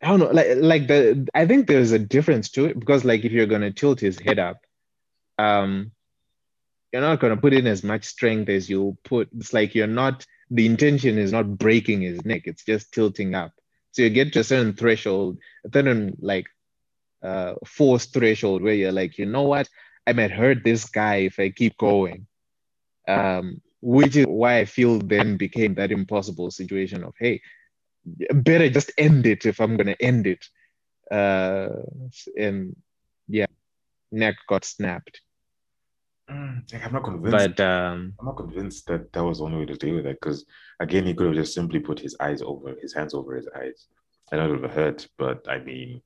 I 0.00 0.08
don't 0.08 0.20
know, 0.20 0.30
like 0.30 0.46
like 0.56 0.86
the 0.86 1.28
I 1.34 1.46
think 1.46 1.66
there's 1.66 1.92
a 1.92 1.98
difference 1.98 2.50
to 2.50 2.66
it 2.66 2.78
because 2.78 3.04
like 3.04 3.24
if 3.24 3.32
you're 3.32 3.46
gonna 3.46 3.72
tilt 3.72 3.98
his 4.00 4.18
head 4.18 4.38
up, 4.38 4.58
um, 5.38 5.90
you're 6.92 7.02
not 7.02 7.18
gonna 7.20 7.36
put 7.36 7.52
in 7.52 7.66
as 7.66 7.82
much 7.82 8.04
strength 8.04 8.48
as 8.48 8.70
you 8.70 8.96
put. 9.04 9.28
It's 9.36 9.52
like 9.52 9.74
you're 9.74 9.86
not. 9.86 10.24
The 10.50 10.66
intention 10.66 11.18
is 11.18 11.32
not 11.32 11.58
breaking 11.58 12.02
his 12.02 12.24
neck; 12.24 12.42
it's 12.44 12.64
just 12.64 12.92
tilting 12.92 13.34
up. 13.34 13.52
So 13.90 14.02
you 14.02 14.10
get 14.10 14.32
to 14.34 14.40
a 14.40 14.44
certain 14.44 14.74
threshold, 14.74 15.38
a 15.66 15.70
certain 15.72 16.16
like 16.20 16.46
uh, 17.22 17.54
force 17.66 18.06
threshold 18.06 18.62
where 18.62 18.74
you're 18.74 18.92
like, 18.92 19.18
you 19.18 19.26
know 19.26 19.42
what, 19.42 19.68
I 20.06 20.12
might 20.12 20.30
hurt 20.30 20.64
this 20.64 20.84
guy 20.88 21.16
if 21.16 21.38
I 21.38 21.50
keep 21.50 21.76
going. 21.76 22.26
Um, 23.06 23.60
which 23.80 24.16
is 24.16 24.26
why 24.26 24.58
I 24.58 24.64
feel 24.64 24.98
then 24.98 25.36
became 25.36 25.74
that 25.74 25.92
impossible 25.92 26.50
situation 26.50 27.04
of 27.04 27.14
hey, 27.18 27.40
better 28.32 28.68
just 28.68 28.92
end 28.98 29.26
it 29.26 29.46
if 29.46 29.60
I'm 29.60 29.76
gonna 29.76 29.96
end 30.00 30.26
it. 30.26 30.44
uh, 31.10 31.68
and 32.36 32.76
yeah, 33.28 33.46
neck 34.12 34.36
got 34.48 34.64
snapped. 34.64 35.20
Mm, 36.30 36.84
I'm 36.84 36.92
not 36.92 37.04
convinced. 37.04 37.56
But 37.56 37.60
um, 37.60 38.14
I'm 38.20 38.26
not 38.26 38.36
convinced 38.36 38.86
that 38.88 39.12
that 39.12 39.24
was 39.24 39.38
the 39.38 39.44
only 39.44 39.58
way 39.58 39.66
to 39.66 39.76
deal 39.76 39.96
with 39.96 40.06
it 40.06 40.18
because 40.20 40.44
again, 40.80 41.06
he 41.06 41.14
could 41.14 41.28
have 41.28 41.36
just 41.36 41.54
simply 41.54 41.80
put 41.80 41.98
his 42.00 42.16
eyes 42.20 42.42
over 42.42 42.74
his 42.80 42.94
hands 42.94 43.14
over 43.14 43.34
his 43.34 43.48
eyes. 43.56 43.86
I 44.32 44.36
know 44.36 44.48
it 44.48 44.50
would 44.52 44.62
have 44.64 44.72
hurt, 44.72 45.08
but 45.18 45.46
I 45.48 45.58
mean, 45.60 46.02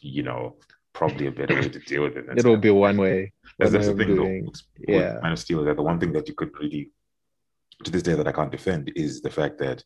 you 0.00 0.22
know, 0.22 0.56
probably 0.94 1.26
a 1.26 1.30
better 1.32 1.54
way 1.56 1.68
to 1.68 1.78
deal 1.80 2.02
with 2.04 2.16
it. 2.16 2.26
It'll 2.38 2.56
be 2.56 2.70
one 2.70 2.96
way. 2.96 3.32
That's, 3.58 3.72
that's 3.72 3.86
the 3.88 3.94
thing, 3.94 4.14
doing- 4.16 4.44
though. 4.46 4.52
yeah. 4.94 5.18
Man 5.22 5.32
of 5.32 5.38
Steel, 5.38 5.62
that 5.64 5.76
the 5.76 5.82
one 5.82 6.00
thing 6.00 6.12
that 6.14 6.26
you 6.28 6.34
could 6.34 6.52
really, 6.58 6.90
to 7.84 7.90
this 7.90 8.02
day, 8.02 8.14
that 8.14 8.26
I 8.28 8.32
can't 8.32 8.50
defend 8.52 8.90
is 8.96 9.20
the 9.20 9.30
fact 9.30 9.58
that 9.58 9.84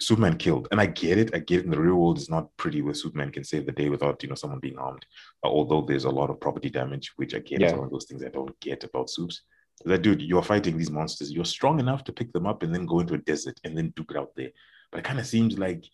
Superman 0.00 0.36
killed, 0.36 0.66
and 0.72 0.80
I 0.80 0.86
get 0.86 1.18
it. 1.18 1.30
I 1.34 1.38
get 1.38 1.60
it. 1.60 1.64
In 1.64 1.70
the 1.70 1.80
real 1.80 1.94
world, 1.94 2.18
it's 2.18 2.28
not 2.28 2.54
pretty 2.56 2.82
where 2.82 2.94
Superman 2.94 3.30
can 3.30 3.44
save 3.44 3.64
the 3.64 3.72
day 3.72 3.88
without 3.88 4.20
you 4.22 4.28
know 4.28 4.34
someone 4.34 4.58
being 4.58 4.76
harmed. 4.76 5.06
Uh, 5.44 5.48
although 5.48 5.82
there's 5.82 6.04
a 6.04 6.10
lot 6.10 6.30
of 6.30 6.40
property 6.40 6.68
damage, 6.68 7.12
which 7.16 7.32
again 7.32 7.62
is 7.62 7.70
Yeah. 7.70 7.76
one 7.76 7.86
of 7.86 7.92
those 7.92 8.04
things 8.06 8.22
I 8.24 8.28
don't 8.28 8.58
get 8.60 8.82
about 8.84 9.08
Supes. 9.08 9.42
That 9.84 10.02
dude, 10.02 10.20
you're 10.22 10.42
fighting 10.42 10.76
these 10.76 10.90
monsters. 10.90 11.32
You're 11.32 11.44
strong 11.44 11.78
enough 11.80 12.04
to 12.04 12.12
pick 12.12 12.32
them 12.32 12.46
up 12.46 12.62
and 12.62 12.74
then 12.74 12.86
go 12.86 13.00
into 13.00 13.14
a 13.14 13.18
desert 13.18 13.58
and 13.64 13.76
then 13.76 13.92
duke 13.96 14.10
it 14.10 14.16
out 14.16 14.32
there. 14.36 14.50
But 14.90 14.98
it 14.98 15.04
kind 15.04 15.18
of 15.20 15.26
seems 15.26 15.58
like 15.58 15.84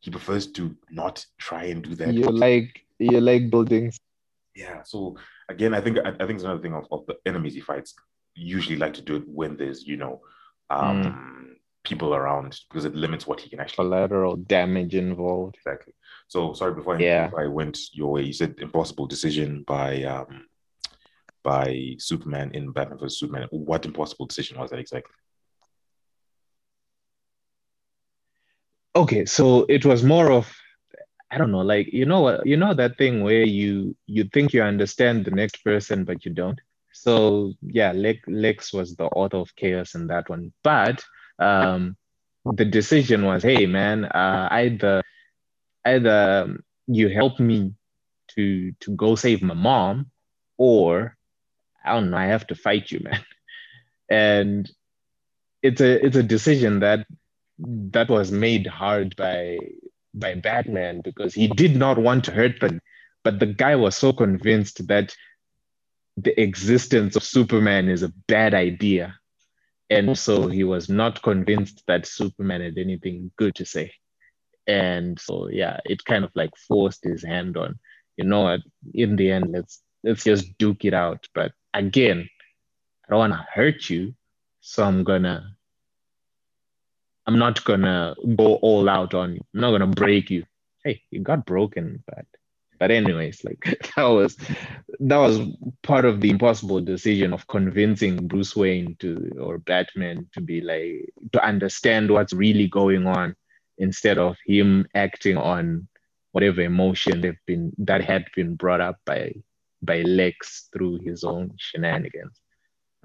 he 0.00 0.10
prefers 0.10 0.46
to 0.52 0.74
not 0.90 1.24
try 1.38 1.64
and 1.64 1.82
do 1.82 1.94
that. 1.96 2.12
You're 2.14 2.30
like 2.32 2.83
you 2.98 3.20
like 3.20 3.50
buildings. 3.50 3.98
Yeah. 4.54 4.82
So 4.84 5.16
again, 5.48 5.74
I 5.74 5.80
think 5.80 5.98
I, 5.98 6.10
I 6.10 6.26
think 6.26 6.32
it's 6.32 6.44
another 6.44 6.62
thing 6.62 6.74
of, 6.74 6.86
of 6.92 7.06
the 7.06 7.16
enemies 7.26 7.54
he 7.54 7.60
fights 7.60 7.94
usually 8.34 8.76
like 8.76 8.94
to 8.94 9.02
do 9.02 9.16
it 9.16 9.22
when 9.26 9.56
there's 9.56 9.84
you 9.86 9.96
know 9.96 10.20
um 10.70 11.56
people 11.84 12.14
around 12.14 12.58
because 12.68 12.84
it 12.84 12.94
limits 12.94 13.26
what 13.26 13.38
he 13.40 13.50
can 13.50 13.60
actually 13.60 13.84
collateral 13.84 14.36
damage 14.36 14.94
involved. 14.94 15.56
exactly. 15.56 15.92
So 16.28 16.52
sorry 16.54 16.74
before 16.74 16.96
I, 16.96 17.00
Yeah. 17.00 17.26
before 17.26 17.44
I 17.44 17.48
went 17.48 17.78
your 17.92 18.12
way. 18.12 18.22
You 18.22 18.32
said 18.32 18.54
impossible 18.58 19.06
decision 19.06 19.64
by 19.66 20.02
um 20.04 20.46
by 21.42 21.94
Superman 21.98 22.52
in 22.54 22.72
Batman 22.72 22.98
vs 22.98 23.18
Superman. 23.18 23.48
What 23.50 23.84
impossible 23.84 24.26
decision 24.26 24.58
was 24.58 24.70
that 24.70 24.78
exactly? 24.78 25.12
Okay, 28.96 29.24
so 29.24 29.66
it 29.68 29.84
was 29.84 30.02
more 30.04 30.30
of 30.30 30.50
I 31.34 31.38
don't 31.38 31.50
know, 31.50 31.62
like 31.62 31.92
you 31.92 32.06
know 32.06 32.20
what 32.20 32.46
you 32.46 32.56
know 32.56 32.74
that 32.74 32.96
thing 32.96 33.24
where 33.24 33.42
you 33.42 33.96
you 34.06 34.24
think 34.32 34.52
you 34.52 34.62
understand 34.62 35.24
the 35.24 35.32
next 35.32 35.64
person 35.64 36.04
but 36.04 36.24
you 36.24 36.32
don't. 36.32 36.60
So 36.92 37.54
yeah, 37.60 37.90
Lex, 37.90 38.20
Lex 38.28 38.72
was 38.72 38.94
the 38.94 39.06
author 39.06 39.38
of 39.38 39.56
chaos 39.56 39.96
in 39.96 40.06
that 40.08 40.28
one. 40.28 40.52
But 40.62 41.04
um 41.40 41.96
the 42.44 42.64
decision 42.64 43.24
was, 43.24 43.42
hey 43.42 43.66
man, 43.66 44.04
uh 44.04 44.48
either 44.52 45.02
either 45.84 46.56
you 46.86 47.08
help 47.08 47.40
me 47.40 47.74
to 48.36 48.72
to 48.78 48.92
go 48.94 49.16
save 49.16 49.42
my 49.42 49.54
mom 49.54 50.12
or 50.56 51.16
I 51.84 51.94
don't 51.94 52.10
know, 52.10 52.16
I 52.16 52.26
have 52.26 52.46
to 52.46 52.54
fight 52.54 52.92
you, 52.92 53.00
man. 53.04 53.24
And 54.08 54.70
it's 55.62 55.80
a 55.80 56.06
it's 56.06 56.16
a 56.16 56.22
decision 56.22 56.78
that 56.80 57.06
that 57.58 58.08
was 58.08 58.30
made 58.30 58.68
hard 58.68 59.16
by 59.16 59.58
by 60.14 60.34
Batman 60.34 61.00
because 61.02 61.34
he 61.34 61.48
did 61.48 61.76
not 61.76 61.98
want 61.98 62.24
to 62.24 62.30
hurt 62.32 62.60
them, 62.60 62.80
but 63.24 63.40
the 63.40 63.46
guy 63.46 63.76
was 63.76 63.96
so 63.96 64.12
convinced 64.12 64.86
that 64.88 65.14
the 66.16 66.40
existence 66.40 67.16
of 67.16 67.24
Superman 67.24 67.88
is 67.88 68.02
a 68.02 68.12
bad 68.28 68.54
idea. 68.54 69.18
And 69.90 70.16
so 70.16 70.46
he 70.46 70.64
was 70.64 70.88
not 70.88 71.22
convinced 71.22 71.82
that 71.86 72.06
Superman 72.06 72.60
had 72.62 72.78
anything 72.78 73.32
good 73.36 73.54
to 73.56 73.66
say. 73.66 73.92
And 74.66 75.18
so 75.20 75.48
yeah, 75.50 75.80
it 75.84 76.04
kind 76.04 76.24
of 76.24 76.30
like 76.34 76.56
forced 76.56 77.04
his 77.04 77.22
hand 77.22 77.56
on, 77.56 77.78
you 78.16 78.24
know 78.24 78.42
what, 78.42 78.60
in 78.94 79.16
the 79.16 79.30
end, 79.30 79.52
let's 79.52 79.82
let's 80.02 80.24
just 80.24 80.56
duke 80.58 80.84
it 80.84 80.94
out. 80.94 81.26
But 81.34 81.52
again, 81.74 82.28
I 83.06 83.10
don't 83.10 83.18
wanna 83.18 83.46
hurt 83.52 83.90
you. 83.90 84.14
So 84.60 84.84
I'm 84.84 85.04
gonna 85.04 85.54
I'm 87.26 87.38
not 87.38 87.64
gonna 87.64 88.14
go 88.36 88.56
all 88.56 88.88
out 88.88 89.14
on 89.14 89.34
you. 89.34 89.44
I'm 89.54 89.60
not 89.60 89.70
gonna 89.70 89.86
break 89.86 90.30
you. 90.30 90.44
Hey, 90.84 91.02
you 91.10 91.20
got 91.20 91.46
broken, 91.46 92.02
but 92.06 92.26
but 92.78 92.90
anyways, 92.90 93.44
like 93.44 93.62
that 93.96 94.04
was 94.04 94.36
that 95.00 95.16
was 95.16 95.40
part 95.82 96.04
of 96.04 96.20
the 96.20 96.30
impossible 96.30 96.80
decision 96.80 97.32
of 97.32 97.46
convincing 97.46 98.26
Bruce 98.28 98.54
Wayne 98.54 98.96
to 99.00 99.32
or 99.40 99.58
Batman 99.58 100.28
to 100.34 100.40
be 100.40 100.60
like 100.60 101.12
to 101.32 101.44
understand 101.44 102.10
what's 102.10 102.32
really 102.32 102.68
going 102.68 103.06
on 103.06 103.36
instead 103.78 104.18
of 104.18 104.36
him 104.46 104.86
acting 104.94 105.36
on 105.36 105.88
whatever 106.32 106.60
emotion 106.62 107.20
they've 107.20 107.46
been 107.46 107.72
that 107.78 108.02
had 108.02 108.26
been 108.34 108.54
brought 108.54 108.80
up 108.80 108.98
by 109.06 109.32
by 109.82 110.02
Lex 110.02 110.68
through 110.72 110.98
his 110.98 111.24
own 111.24 111.52
shenanigans. 111.56 112.40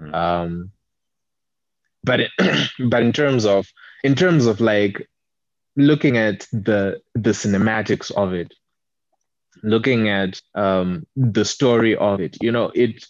Mm. 0.00 0.14
Um, 0.14 0.72
but 2.02 2.20
it, 2.20 2.30
but 2.88 3.02
in 3.02 3.12
terms 3.12 3.44
of 3.44 3.66
in 4.04 4.14
terms 4.14 4.46
of 4.46 4.60
like 4.60 5.08
looking 5.76 6.16
at 6.16 6.46
the 6.52 7.00
the 7.14 7.30
cinematics 7.30 8.10
of 8.12 8.34
it 8.34 8.52
looking 9.62 10.08
at 10.08 10.40
um 10.54 11.06
the 11.16 11.44
story 11.44 11.96
of 11.96 12.20
it 12.20 12.36
you 12.40 12.50
know 12.50 12.70
it 12.74 13.04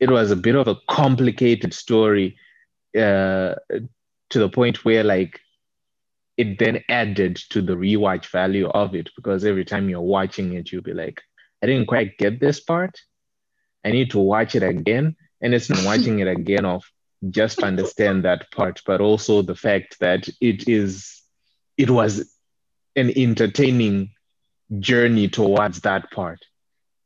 it 0.00 0.10
was 0.10 0.30
a 0.30 0.36
bit 0.36 0.54
of 0.54 0.68
a 0.68 0.76
complicated 0.88 1.74
story 1.74 2.36
uh 2.96 3.54
to 4.30 4.38
the 4.38 4.48
point 4.48 4.84
where 4.84 5.04
like 5.04 5.40
it 6.36 6.58
then 6.58 6.82
added 6.88 7.36
to 7.50 7.60
the 7.60 7.74
rewatch 7.74 8.26
value 8.30 8.68
of 8.68 8.94
it 8.94 9.10
because 9.16 9.44
every 9.44 9.64
time 9.64 9.88
you're 9.88 10.00
watching 10.00 10.54
it 10.54 10.70
you'll 10.70 10.82
be 10.82 10.94
like 10.94 11.20
i 11.62 11.66
didn't 11.66 11.86
quite 11.86 12.16
get 12.18 12.40
this 12.40 12.60
part. 12.60 13.00
I 13.84 13.90
need 13.90 14.10
to 14.10 14.18
watch 14.18 14.54
it 14.54 14.62
again. 14.62 15.16
And 15.40 15.54
it's 15.54 15.70
not 15.70 15.84
watching 15.84 16.18
it 16.18 16.28
again 16.28 16.64
of 16.64 16.84
just 17.30 17.62
understand 17.62 18.24
that 18.24 18.50
part, 18.50 18.82
but 18.86 19.00
also 19.00 19.42
the 19.42 19.56
fact 19.56 19.98
that 20.00 20.28
it 20.40 20.68
is 20.68 21.20
it 21.76 21.90
was 21.90 22.32
an 22.96 23.10
entertaining 23.16 24.10
journey 24.78 25.28
towards 25.28 25.80
that 25.80 26.10
part. 26.10 26.40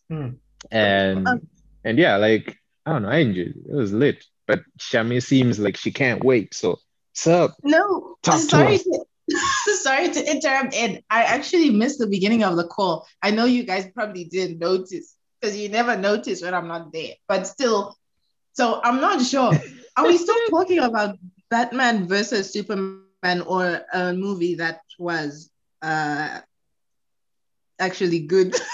Hmm. 0.08 0.30
And 0.70 1.26
Um, 1.28 1.48
and 1.84 1.98
yeah, 1.98 2.16
like 2.16 2.56
I 2.86 2.92
don't 2.92 3.02
know, 3.02 3.08
I 3.10 3.18
enjoyed 3.18 3.48
it. 3.48 3.56
It 3.68 3.74
was 3.74 3.92
lit. 3.92 4.24
But 4.46 4.62
Shami 4.78 5.22
seems 5.22 5.58
like 5.58 5.76
she 5.76 5.92
can't 5.92 6.24
wait. 6.24 6.54
So 6.54 6.78
sup? 7.12 7.54
No, 7.62 8.16
Talk 8.22 8.40
to 8.40 8.40
sorry 8.40 8.74
us. 8.76 8.82
to, 8.84 9.04
sorry 9.82 10.10
to 10.10 10.30
interrupt. 10.30 10.74
And 10.74 11.00
I 11.08 11.22
actually 11.24 11.70
missed 11.70 11.98
the 11.98 12.06
beginning 12.08 12.42
of 12.42 12.56
the 12.56 12.66
call. 12.66 13.06
I 13.22 13.30
know 13.30 13.44
you 13.44 13.62
guys 13.64 13.86
probably 13.94 14.24
didn't 14.24 14.58
notice 14.58 15.14
because 15.40 15.56
you 15.56 15.68
never 15.68 15.96
notice 15.96 16.42
when 16.42 16.54
I'm 16.54 16.68
not 16.68 16.92
there. 16.92 17.14
But 17.28 17.46
still, 17.46 17.96
so 18.52 18.80
I'm 18.82 19.00
not 19.00 19.22
sure. 19.24 19.52
Are 19.96 20.06
we 20.06 20.16
still 20.16 20.38
talking 20.50 20.78
about 20.78 21.16
Batman 21.50 22.06
versus 22.08 22.52
Superman 22.52 23.02
or 23.02 23.42
a 23.92 24.12
movie 24.12 24.12
that 24.12 24.38
was 24.98 25.16
uh 25.82 26.08
actually 27.78 28.20
good? 28.20 28.54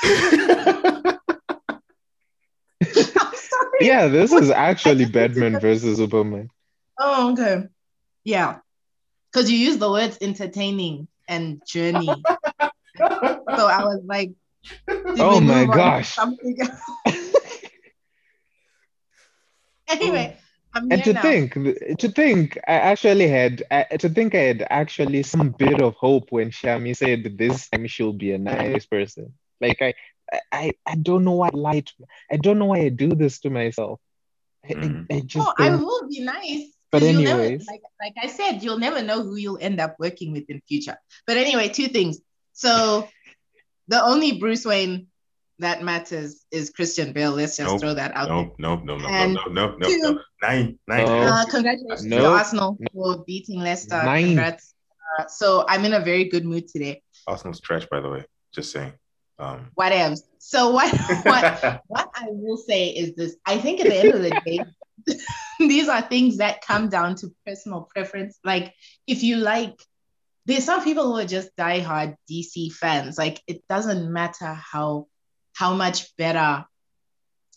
Yeah, 3.81 4.07
this 4.09 4.33
is 4.33 4.51
actually 4.51 5.07
Batman 5.07 5.59
versus 5.59 5.99
Superman. 5.99 6.51
Oh, 6.99 7.33
okay. 7.33 7.65
Yeah. 8.25 8.59
Because 9.33 9.51
you 9.51 9.59
use 9.59 9.79
the 9.79 9.91
words 9.91 10.19
entertaining 10.21 11.09
and 11.29 11.63
journey. 11.67 12.27
so 13.57 13.67
I 13.67 13.83
was 13.85 14.03
like, 14.07 14.31
Oh 15.19 15.41
my 15.41 15.65
move 15.65 15.71
on 15.71 15.85
to 15.85 15.93
gosh. 16.05 16.17
anyway, 19.89 20.37
I'm 20.75 20.93
And 20.93 21.03
to 21.05 21.13
now. 21.15 21.23
think, 21.23 21.55
to 21.99 22.09
think, 22.11 22.59
I 22.69 22.73
actually 22.73 23.27
had, 23.29 23.63
I, 23.71 23.85
to 23.99 24.09
think 24.09 24.35
I 24.35 24.39
had 24.41 24.67
actually 24.69 25.23
some 25.23 25.51
bit 25.51 25.81
of 25.81 25.95
hope 25.95 26.31
when 26.31 26.51
Shami 26.51 26.95
said 26.97 27.37
this 27.39 27.69
time 27.69 27.87
she'll 27.87 28.13
be 28.13 28.33
a 28.33 28.39
nice 28.39 28.85
person. 28.87 29.33
Like 29.61 29.81
I, 29.83 29.95
I, 30.53 30.73
I 30.87 30.95
don't 30.97 31.25
know 31.25 31.33
why 31.33 31.49
I 31.49 31.57
lied. 31.57 31.91
I 32.31 32.37
don't 32.37 32.59
know 32.59 32.67
why 32.67 32.81
I 32.81 32.89
do 32.91 33.09
this 33.15 33.41
to 33.41 33.51
myself. 33.51 33.99
I, 34.65 34.73
I- 34.73 34.75
Mhm. 34.77 35.07
I, 35.11 35.21
just 35.21 35.49
Oh, 35.49 35.55
I 35.59 35.71
don't- 35.71 35.85
will 35.85 36.09
be 36.09 36.21
nice. 36.21 36.69
But 36.91 37.01
'cause 37.01 37.11
you'll 37.13 37.23
never- 37.23 37.43
like, 37.67 37.83
like 38.01 38.15
I 38.23 38.29
said, 38.29 38.63
you'll 38.63 38.79
never 38.79 39.03
know 39.03 39.23
who 39.23 39.37
you'll 39.37 39.59
end 39.61 39.81
up 39.81 39.97
working 39.99 40.33
with 40.33 40.49
in 40.49 40.63
future. 40.69 40.97
But 41.27 41.37
anyway, 41.37 41.69
two 41.69 41.89
things. 41.89 42.21
So 42.55 43.09
the 43.89 44.03
only 44.03 44.39
Bruce 44.39 44.65
Wayne 44.65 45.08
that 45.61 45.83
matters 45.83 46.45
is 46.51 46.71
Christian 46.71 47.13
Bale. 47.13 47.33
Let's 47.33 47.57
just 47.57 47.71
Nope. 47.71 47.81
throw 47.81 47.95
that 47.95 48.15
out 48.15 48.29
there. 48.29 48.37
No, 48.59 48.77
no, 48.77 48.97
no, 48.97 48.97
no, 48.97 49.09
And 49.09 49.35
no, 49.35 49.45
no, 49.47 49.77
no, 49.77 49.89
two- 49.89 49.99
no. 49.99 50.21
Nine, 50.43 50.79
nine. 50.87 51.05
No. 51.07 51.19
Uh, 51.19 51.45
congratulations 51.47 52.09
to 52.09 52.27
Arsenal 52.27 52.79
for 52.93 53.25
beating 53.25 53.61
Leicester. 53.61 54.03
Nine. 54.05 54.27
Congrats. 54.27 54.75
Uh, 55.19 55.27
so 55.27 55.65
I'm 55.69 55.85
in 55.85 55.95
a 55.95 56.01
very 56.01 56.25
good 56.25 56.45
mood 56.45 56.69
today. 56.69 57.03
Arsenal's 57.27 57.61
trash, 57.61 57.87
by 57.91 58.01
the 58.01 58.09
way. 58.09 58.25
Just 58.55 58.71
saying. 58.73 58.93
Um, 59.39 59.71
Whatever. 59.75 60.17
So 60.39 60.71
what 60.71 60.93
what 61.25 61.83
what 61.87 62.09
I 62.15 62.27
will 62.29 62.57
say 62.57 62.89
is 62.89 63.15
this: 63.15 63.37
I 63.47 63.59
think 63.59 63.81
at 63.81 63.87
the 63.87 63.97
end 63.97 64.15
of 64.15 64.23
the 64.23 64.41
day, 64.45 65.17
these 65.59 65.89
are 65.89 66.03
things 66.03 66.39
that 66.39 66.61
come 66.65 66.89
down 66.89 67.15
to 67.17 67.35
personal 67.47 67.89
preference. 67.95 68.39
Like 68.45 68.75
if 69.07 69.23
you 69.23 69.37
like 69.37 69.75
there's 70.47 70.65
some 70.65 70.83
people 70.83 71.05
who 71.05 71.19
are 71.19 71.27
just 71.27 71.55
diehard 71.57 72.17
DC 72.31 72.73
fans. 72.73 73.19
Like 73.19 73.43
it 73.47 73.63
doesn't 73.69 74.11
matter 74.11 74.55
how 74.55 75.07
how 75.59 75.75
much 75.75 75.99
better, 76.17 76.65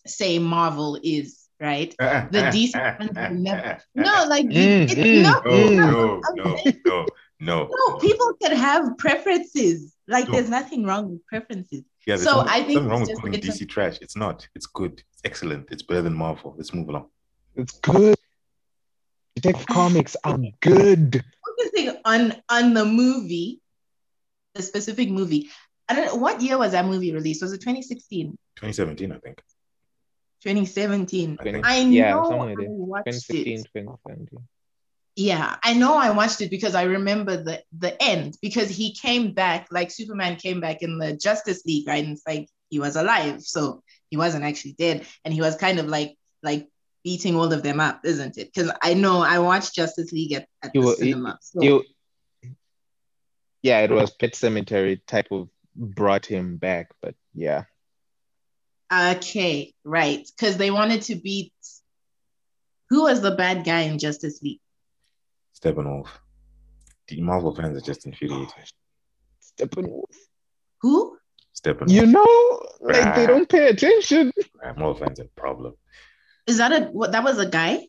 say 0.08 0.40
Marvel 0.40 0.98
is, 1.04 1.28
right? 1.60 1.94
The 2.34 2.42
DC 2.54 2.72
fans 2.74 3.12
never. 3.40 3.78
No, 3.96 4.26
like 4.34 4.46
Mm, 4.48 4.90
it, 4.90 4.98
mm, 4.98 5.22
no, 5.28 5.34
No, 5.46 5.70
no, 5.70 6.22
no, 6.36 6.44
no, 6.44 6.58
no, 6.86 7.06
no. 7.40 7.70
no, 7.80 7.98
people 8.08 8.30
can 8.42 8.54
have 8.68 8.84
preferences. 8.98 9.94
Like 10.08 10.26
No. 10.28 10.32
there's 10.34 10.50
nothing 10.50 10.82
wrong 10.88 11.04
with 11.12 11.22
preferences. 11.28 11.84
Yeah, 12.08 12.16
So 12.18 12.24
something, 12.24 12.50
I 12.50 12.60
think 12.64 12.74
something 12.78 12.90
wrong 12.92 13.02
with 13.02 13.16
calling 13.18 13.34
it's 13.36 13.48
a- 13.48 13.52
DC 13.66 13.70
trash. 13.70 13.96
It's 14.02 14.16
not. 14.24 14.38
It's 14.56 14.66
good. 14.66 14.94
It's 15.14 15.22
excellent. 15.30 15.64
It's 15.74 15.84
better 15.84 16.02
than 16.08 16.16
Marvel. 16.16 16.56
Let's 16.58 16.74
move 16.74 16.90
along. 16.90 17.08
It's 17.56 17.74
good. 17.80 18.16
Detective 19.36 19.68
Comics 19.80 20.16
are 20.24 20.40
good. 20.62 21.24
Focusing 21.46 21.88
on 22.06 22.22
on 22.50 22.74
the 22.74 22.86
movie, 22.86 23.62
the 24.56 24.64
specific 24.72 25.10
movie. 25.20 25.44
I 25.92 25.96
don't 25.96 26.06
know 26.08 26.16
what 26.16 26.42
year 26.42 26.58
was 26.58 26.72
that 26.72 26.86
movie 26.86 27.12
released. 27.14 27.42
Was 27.42 27.52
it 27.54 27.58
2016? 27.62 28.28
2017, 28.56 29.12
I 29.12 29.18
think. 29.20 29.42
2017. 30.44 31.38
I 31.40 31.44
think. 31.44 31.66
I 31.66 31.80
Yeah, 31.82 32.12
know 32.12 32.24
somewhere 32.30 32.50
I 32.52 32.66
watched 32.68 33.06
2015, 33.28 33.60
it. 33.60 33.68
2017. 33.74 34.40
Yeah, 35.18 35.58
I 35.64 35.74
know 35.74 35.96
I 35.96 36.12
watched 36.12 36.40
it 36.42 36.50
because 36.50 36.74
I 36.74 36.84
remember 36.84 37.44
the 37.44 37.62
the 37.78 38.02
end 38.02 38.38
because 38.42 38.70
he 38.70 38.94
came 38.96 39.34
back 39.34 39.68
like 39.70 39.92
Superman 39.92 40.38
came 40.38 40.62
back 40.62 40.82
in 40.82 40.98
the 40.98 41.18
Justice 41.18 41.64
League, 41.66 41.86
right? 41.88 42.04
And 42.04 42.14
it's 42.14 42.24
like 42.26 42.48
he 42.70 42.80
was 42.80 42.96
alive, 42.96 43.42
so 43.42 43.84
he 44.10 44.16
wasn't 44.16 44.46
actually 44.46 44.74
dead, 44.74 45.06
and 45.26 45.34
he 45.34 45.42
was 45.42 45.58
kind 45.58 45.80
of 45.80 45.88
like 45.88 46.16
like 46.42 46.70
beating 47.04 47.36
all 47.36 47.52
of 47.52 47.62
them 47.62 47.80
up, 47.82 48.00
isn't 48.06 48.38
it? 48.38 48.52
Because 48.54 48.72
I 48.82 48.94
know 48.94 49.22
I 49.22 49.40
watched 49.40 49.76
Justice 49.76 50.12
League 50.14 50.32
at, 50.34 50.48
at 50.64 50.72
He 50.74 50.80
the 50.80 50.86
wa- 50.86 50.92
he- 50.96 51.12
cinema. 51.12 51.38
so- 51.42 51.62
You, 51.62 51.84
yeah, 53.64 53.80
it 53.82 53.92
was 53.92 54.12
Pet 54.12 54.34
Cemetery 54.36 55.02
type 55.08 55.28
of 55.32 55.50
brought 55.76 56.26
him 56.26 56.58
back, 56.58 56.92
but 57.02 57.16
yeah. 57.34 57.64
Okay, 58.94 59.74
right. 59.84 60.28
Because 60.38 60.58
they 60.58 60.72
wanted 60.72 61.02
to 61.04 61.16
beat 61.16 61.54
who 62.90 63.04
was 63.04 63.22
the 63.22 63.32
bad 63.32 63.64
guy 63.64 63.82
in 63.82 63.98
Justice 64.00 64.42
League? 64.42 64.60
Steppenwolf. 65.58 66.08
The 67.08 67.22
Marvel 67.22 67.56
fans 67.56 67.78
are 67.78 67.86
just 67.86 68.06
infuriated. 68.06 68.52
Steppenwolf. 69.58 70.14
Who? 70.82 71.18
Steppenwolf. 71.56 71.90
You 71.92 72.06
know, 72.06 72.62
like 72.82 73.16
they 73.16 73.24
Ah. 73.24 73.28
don't 73.28 73.48
pay 73.48 73.68
attention. 73.70 74.32
Uh, 74.62 74.74
Marvel 74.74 74.96
fans 74.96 75.20
have 75.20 75.28
a 75.28 75.40
problem. 75.40 75.74
Is 76.48 76.58
that 76.58 76.72
a 76.74 76.86
what? 76.88 77.14
That 77.14 77.24
was 77.24 77.38
a 77.40 77.46
guy. 77.46 77.88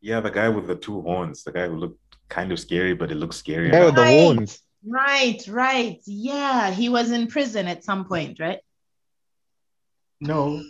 Yeah, 0.00 0.20
the 0.20 0.30
guy 0.30 0.48
with 0.48 0.66
the 0.66 0.74
two 0.74 1.00
horns, 1.02 1.44
the 1.44 1.52
guy 1.52 1.68
who 1.68 1.76
looked 1.76 2.00
kind 2.28 2.50
of 2.50 2.58
scary, 2.58 2.94
but 2.94 3.10
it 3.12 3.16
looks 3.16 3.36
scary. 3.36 3.70
The 3.70 3.72
guy 3.78 3.84
with 3.84 3.94
the 3.94 4.04
horns. 4.04 4.60
Right, 4.86 5.40
right. 5.48 6.00
Yeah, 6.06 6.70
he 6.70 6.88
was 6.88 7.10
in 7.10 7.26
prison 7.28 7.66
at 7.68 7.84
some 7.84 8.04
point, 8.04 8.38
right? 8.40 8.58
No. 10.20 10.62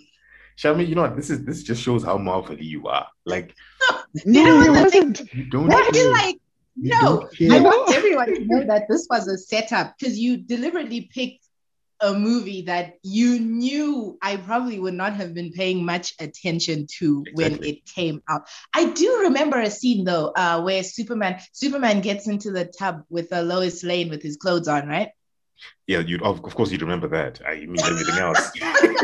Shami, 0.56 0.86
you 0.86 0.94
know 0.94 1.02
what? 1.02 1.16
This 1.16 1.30
is 1.30 1.44
this 1.44 1.62
just 1.62 1.82
shows 1.82 2.04
how 2.04 2.16
Marvel 2.16 2.56
you 2.56 2.86
are. 2.86 3.06
Like 3.26 3.54
No, 4.24 4.44
know 4.44 4.60
he 4.62 4.68
what 4.70 4.84
the 4.84 4.90
thing- 4.90 5.08
wasn't. 5.08 5.34
you 5.34 5.44
don't 5.50 5.66
What? 5.68 5.92
care. 5.92 6.10
Like, 6.12 6.36
You 6.76 6.90
no. 6.90 7.28
I 7.50 7.60
want 7.60 7.94
everyone 7.94 8.26
to 8.34 8.44
know 8.44 8.64
that 8.64 8.84
this 8.88 9.06
was 9.10 9.26
a 9.26 9.36
setup 9.36 9.94
because 9.98 10.18
you 10.18 10.36
deliberately 10.36 11.08
picked 11.12 11.43
a 12.00 12.12
movie 12.12 12.62
that 12.62 12.94
you 13.02 13.38
knew 13.38 14.18
I 14.20 14.36
probably 14.36 14.78
would 14.78 14.94
not 14.94 15.14
have 15.14 15.32
been 15.34 15.52
paying 15.52 15.84
much 15.84 16.14
attention 16.20 16.86
to 16.98 17.24
when 17.34 17.62
it 17.64 17.86
came 17.86 18.22
out. 18.28 18.42
I 18.74 18.86
do 18.86 19.20
remember 19.22 19.58
a 19.60 19.70
scene 19.70 20.04
though, 20.04 20.32
uh, 20.36 20.60
where 20.62 20.82
Superman 20.82 21.40
Superman 21.52 22.00
gets 22.00 22.26
into 22.28 22.50
the 22.50 22.64
tub 22.64 23.04
with 23.08 23.32
uh, 23.32 23.42
Lois 23.42 23.82
Lane 23.84 24.10
with 24.10 24.22
his 24.22 24.36
clothes 24.36 24.68
on, 24.68 24.88
right? 24.88 25.08
Yeah, 25.86 26.00
you 26.00 26.18
of, 26.22 26.44
of 26.44 26.54
course 26.54 26.72
you'd 26.72 26.82
remember 26.82 27.08
that. 27.08 27.40
I 27.46 27.64
mean 27.66 27.78
everything 27.80 28.18
else. 28.18 28.50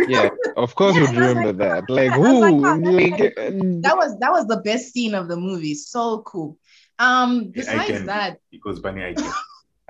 Yeah, 0.08 0.30
of 0.56 0.74
course 0.74 0.96
Yeah, 0.96 1.02
would 1.02 1.10
and 1.10 1.18
I 1.18 1.26
was 1.28 1.36
remember 1.36 1.64
like, 1.64 1.86
that. 1.86 1.90
Like 1.90 2.12
I 2.14 2.18
was 2.18 2.40
like, 2.40 2.54
who? 2.54 2.66
oh, 2.66 2.92
Like, 2.92 3.20
like- 3.20 3.82
That 3.82 3.96
was 3.96 4.18
that 4.18 4.32
was 4.32 4.46
the 4.46 4.56
best 4.58 4.92
scene 4.92 5.14
of 5.14 5.28
the 5.28 5.36
movie. 5.36 5.74
So 5.74 6.22
cool. 6.22 6.58
Um, 6.98 7.32
Yeah, 7.32 7.46
I 7.46 7.50
besides 7.52 7.86
can- 7.90 8.06
that, 8.06 8.38
because 8.50 8.80
Bunny 8.80 9.04
I 9.04 9.14
can. 9.14 9.32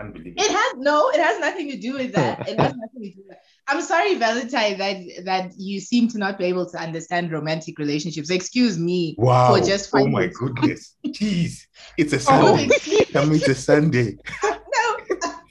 Unbelievable. 0.00 0.42
It 0.42 0.50
has 0.50 0.74
no, 0.78 1.10
it 1.10 1.20
has 1.20 1.38
nothing 1.40 1.68
to 1.70 1.76
do 1.78 1.94
with 1.94 2.12
that. 2.14 2.48
It 2.48 2.58
has 2.58 2.74
nothing 2.74 3.02
to 3.02 3.10
do 3.10 3.14
with 3.18 3.28
that. 3.28 3.42
I'm 3.68 3.82
sorry, 3.82 4.14
Valentine, 4.16 4.78
that 4.78 4.96
that 5.26 5.52
you 5.56 5.78
seem 5.78 6.08
to 6.08 6.18
not 6.18 6.38
be 6.38 6.44
able 6.46 6.68
to 6.70 6.78
understand 6.78 7.30
romantic 7.30 7.78
relationships. 7.78 8.30
Excuse 8.30 8.78
me 8.78 9.14
Wow. 9.18 9.54
for 9.54 9.64
just 9.64 9.90
oh 9.92 10.06
my 10.08 10.26
goodness. 10.28 10.96
Jeez. 11.06 11.66
It's 11.98 12.12
a 12.12 12.16
Oh, 12.16 12.18
Sunday. 12.56 12.64
excuse- 12.66 13.06
Tell 13.08 13.26
me 13.26 13.36
it's 13.36 13.48
a 13.48 13.54
Sunday. 13.54 14.16
no, 14.44 14.96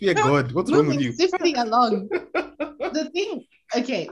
Dear 0.01 0.13
God, 0.15 0.51
what's 0.53 0.71
wrong 0.71 0.87
with 0.87 0.99
you? 1.01 1.13
swiftly 1.13 1.53
along. 1.53 2.09
The 2.09 3.09
thing, 3.13 3.45
okay. 3.75 4.09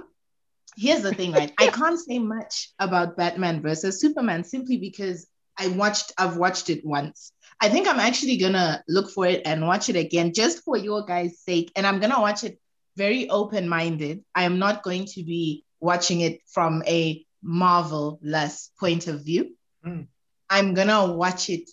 Here's 0.77 1.01
the 1.01 1.13
thing, 1.15 1.31
right? 1.31 1.51
I 1.57 1.67
can't 1.67 1.99
say 1.99 2.19
much 2.19 2.69
about 2.77 3.17
Batman 3.17 3.61
versus 3.61 3.99
Superman 3.99 4.43
simply 4.43 4.77
because 4.77 5.25
I 5.57 5.69
watched, 5.69 6.11
I've 6.19 6.37
watched 6.37 6.69
it 6.69 6.85
once. 6.85 7.31
I 7.59 7.69
think 7.69 7.87
I'm 7.87 7.99
actually 7.99 8.37
gonna 8.37 8.83
look 8.87 9.09
for 9.11 9.25
it 9.25 9.41
and 9.45 9.65
watch 9.65 9.89
it 9.89 9.95
again 9.95 10.33
just 10.33 10.63
for 10.63 10.77
your 10.77 11.05
guys' 11.05 11.39
sake. 11.39 11.71
And 11.75 11.87
I'm 11.87 11.99
gonna 11.99 12.21
watch 12.21 12.43
it 12.43 12.59
very 12.95 13.29
open-minded. 13.29 14.23
I 14.35 14.43
am 14.43 14.59
not 14.59 14.83
going 14.83 15.05
to 15.05 15.23
be 15.23 15.63
watching 15.79 16.21
it 16.21 16.41
from 16.47 16.83
a 16.87 17.25
Marvel-less 17.41 18.71
point 18.79 19.07
of 19.07 19.23
view. 19.23 19.55
Mm. 19.85 20.07
I'm 20.49 20.73
gonna 20.73 21.13
watch 21.13 21.49
it. 21.49 21.69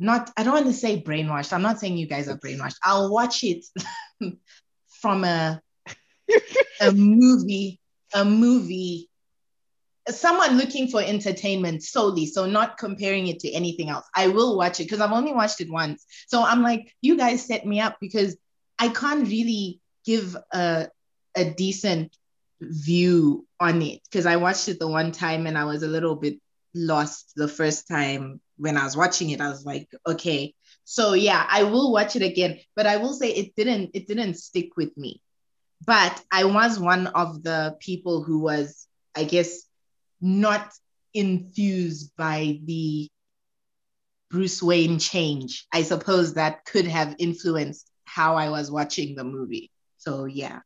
Not, 0.00 0.30
I 0.36 0.44
don't 0.44 0.54
want 0.54 0.66
to 0.66 0.72
say 0.72 1.02
brainwashed. 1.02 1.52
I'm 1.52 1.62
not 1.62 1.80
saying 1.80 1.96
you 1.96 2.06
guys 2.06 2.28
are 2.28 2.38
brainwashed. 2.38 2.76
I'll 2.84 3.10
watch 3.10 3.42
it 3.42 3.64
from 5.00 5.24
a 5.24 5.60
a 6.80 6.92
movie, 6.92 7.80
a 8.14 8.24
movie, 8.24 9.07
someone 10.08 10.56
looking 10.56 10.88
for 10.88 11.02
entertainment 11.02 11.82
solely. 11.82 12.26
So 12.26 12.46
not 12.46 12.78
comparing 12.78 13.28
it 13.28 13.40
to 13.40 13.50
anything 13.50 13.88
else. 13.88 14.06
I 14.14 14.28
will 14.28 14.56
watch 14.56 14.80
it 14.80 14.84
because 14.84 15.00
I've 15.00 15.12
only 15.12 15.32
watched 15.32 15.60
it 15.60 15.70
once. 15.70 16.04
So 16.28 16.42
I'm 16.42 16.62
like, 16.62 16.94
you 17.00 17.16
guys 17.16 17.44
set 17.44 17.66
me 17.66 17.80
up 17.80 17.98
because 18.00 18.36
I 18.78 18.88
can't 18.88 19.26
really 19.28 19.80
give 20.04 20.36
a 20.52 20.88
a 21.36 21.50
decent 21.50 22.16
view 22.60 23.46
on 23.60 23.82
it 23.82 24.00
because 24.10 24.26
I 24.26 24.36
watched 24.36 24.68
it 24.68 24.80
the 24.80 24.88
one 24.88 25.12
time 25.12 25.46
and 25.46 25.56
I 25.56 25.64
was 25.64 25.82
a 25.82 25.88
little 25.88 26.16
bit 26.16 26.38
lost 26.74 27.32
the 27.36 27.48
first 27.48 27.86
time 27.86 28.40
when 28.56 28.76
I 28.76 28.84
was 28.84 28.96
watching 28.96 29.30
it. 29.30 29.40
I 29.40 29.48
was 29.48 29.64
like, 29.64 29.88
okay. 30.06 30.54
So 30.84 31.12
yeah, 31.12 31.46
I 31.48 31.64
will 31.64 31.92
watch 31.92 32.16
it 32.16 32.22
again, 32.22 32.58
but 32.74 32.86
I 32.86 32.96
will 32.96 33.12
say 33.12 33.30
it 33.30 33.54
didn't 33.54 33.90
it 33.94 34.06
didn't 34.08 34.34
stick 34.34 34.76
with 34.76 34.96
me 34.96 35.22
but 35.86 36.22
I 36.30 36.44
was 36.44 36.78
one 36.78 37.06
of 37.08 37.42
the 37.42 37.76
people 37.80 38.22
who 38.22 38.40
was, 38.40 38.86
I 39.14 39.24
guess, 39.24 39.62
not 40.20 40.72
infused 41.14 42.12
by 42.16 42.60
the 42.64 43.08
Bruce 44.30 44.62
Wayne 44.62 44.98
change. 44.98 45.66
I 45.72 45.82
suppose 45.82 46.34
that 46.34 46.64
could 46.64 46.86
have 46.86 47.14
influenced 47.18 47.90
how 48.04 48.36
I 48.36 48.50
was 48.50 48.70
watching 48.70 49.14
the 49.14 49.24
movie. 49.24 49.70
So 49.96 50.26
yeah. 50.26 50.60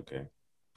Okay. 0.00 0.26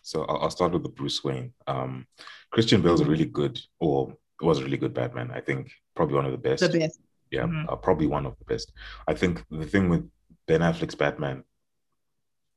So 0.02 0.24
I'll, 0.24 0.44
I'll 0.44 0.50
start 0.50 0.72
with 0.74 0.84
the 0.84 0.90
Bruce 0.90 1.24
Wayne. 1.24 1.54
Um, 1.68 2.08
Christian 2.52 2.82
Bale's 2.82 3.02
a 3.02 3.06
really 3.06 3.26
good, 3.26 3.60
or 3.80 4.16
was 4.42 4.60
a 4.60 4.64
really 4.64 4.78
good 4.78 4.94
Batman. 4.94 5.32
I 5.32 5.42
think 5.42 5.72
probably 5.96 6.16
one 6.16 6.26
of 6.26 6.32
the 6.32 6.38
best. 6.38 6.72
The 6.72 6.80
best. 6.80 7.00
Yeah, 7.30 7.44
Mhm. 7.44 7.72
uh, 7.72 7.76
probably 7.76 8.08
one 8.08 8.26
of 8.26 8.36
the 8.40 8.46
best. 8.46 8.72
I 9.08 9.14
think 9.14 9.46
the 9.50 9.66
thing 9.66 9.88
with 9.90 10.10
Ben 10.48 10.62
Affleck's 10.62 10.96
Batman, 10.96 11.44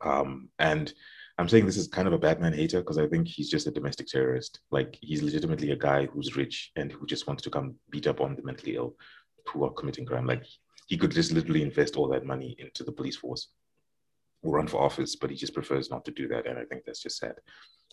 um, 0.00 0.48
and 0.58 0.92
I'm 1.36 1.48
saying 1.48 1.66
this 1.66 1.76
is 1.76 1.88
kind 1.88 2.06
of 2.06 2.14
a 2.14 2.18
Batman 2.18 2.52
hater 2.52 2.80
because 2.80 2.98
I 2.98 3.08
think 3.08 3.26
he's 3.26 3.50
just 3.50 3.66
a 3.66 3.72
domestic 3.72 4.06
terrorist. 4.06 4.60
Like 4.70 4.96
he's 5.00 5.22
legitimately 5.22 5.72
a 5.72 5.76
guy 5.76 6.06
who's 6.06 6.36
rich 6.36 6.70
and 6.76 6.92
who 6.92 7.06
just 7.06 7.26
wants 7.26 7.42
to 7.42 7.50
come 7.50 7.74
beat 7.90 8.06
up 8.06 8.20
on 8.20 8.36
the 8.36 8.42
mentally 8.42 8.76
ill 8.76 8.94
who 9.46 9.64
are 9.64 9.72
committing 9.72 10.06
crime. 10.06 10.26
Like 10.26 10.44
he 10.86 10.96
could 10.96 11.10
just 11.10 11.32
literally 11.32 11.62
invest 11.62 11.96
all 11.96 12.08
that 12.08 12.24
money 12.24 12.54
into 12.58 12.84
the 12.84 12.92
police 12.92 13.16
force 13.16 13.48
or 14.42 14.56
run 14.56 14.68
for 14.68 14.82
office, 14.82 15.16
but 15.16 15.30
he 15.30 15.36
just 15.36 15.54
prefers 15.54 15.90
not 15.90 16.04
to 16.04 16.12
do 16.12 16.28
that. 16.28 16.46
And 16.46 16.58
I 16.58 16.64
think 16.64 16.84
that's 16.84 17.02
just 17.02 17.18
sad. 17.18 17.34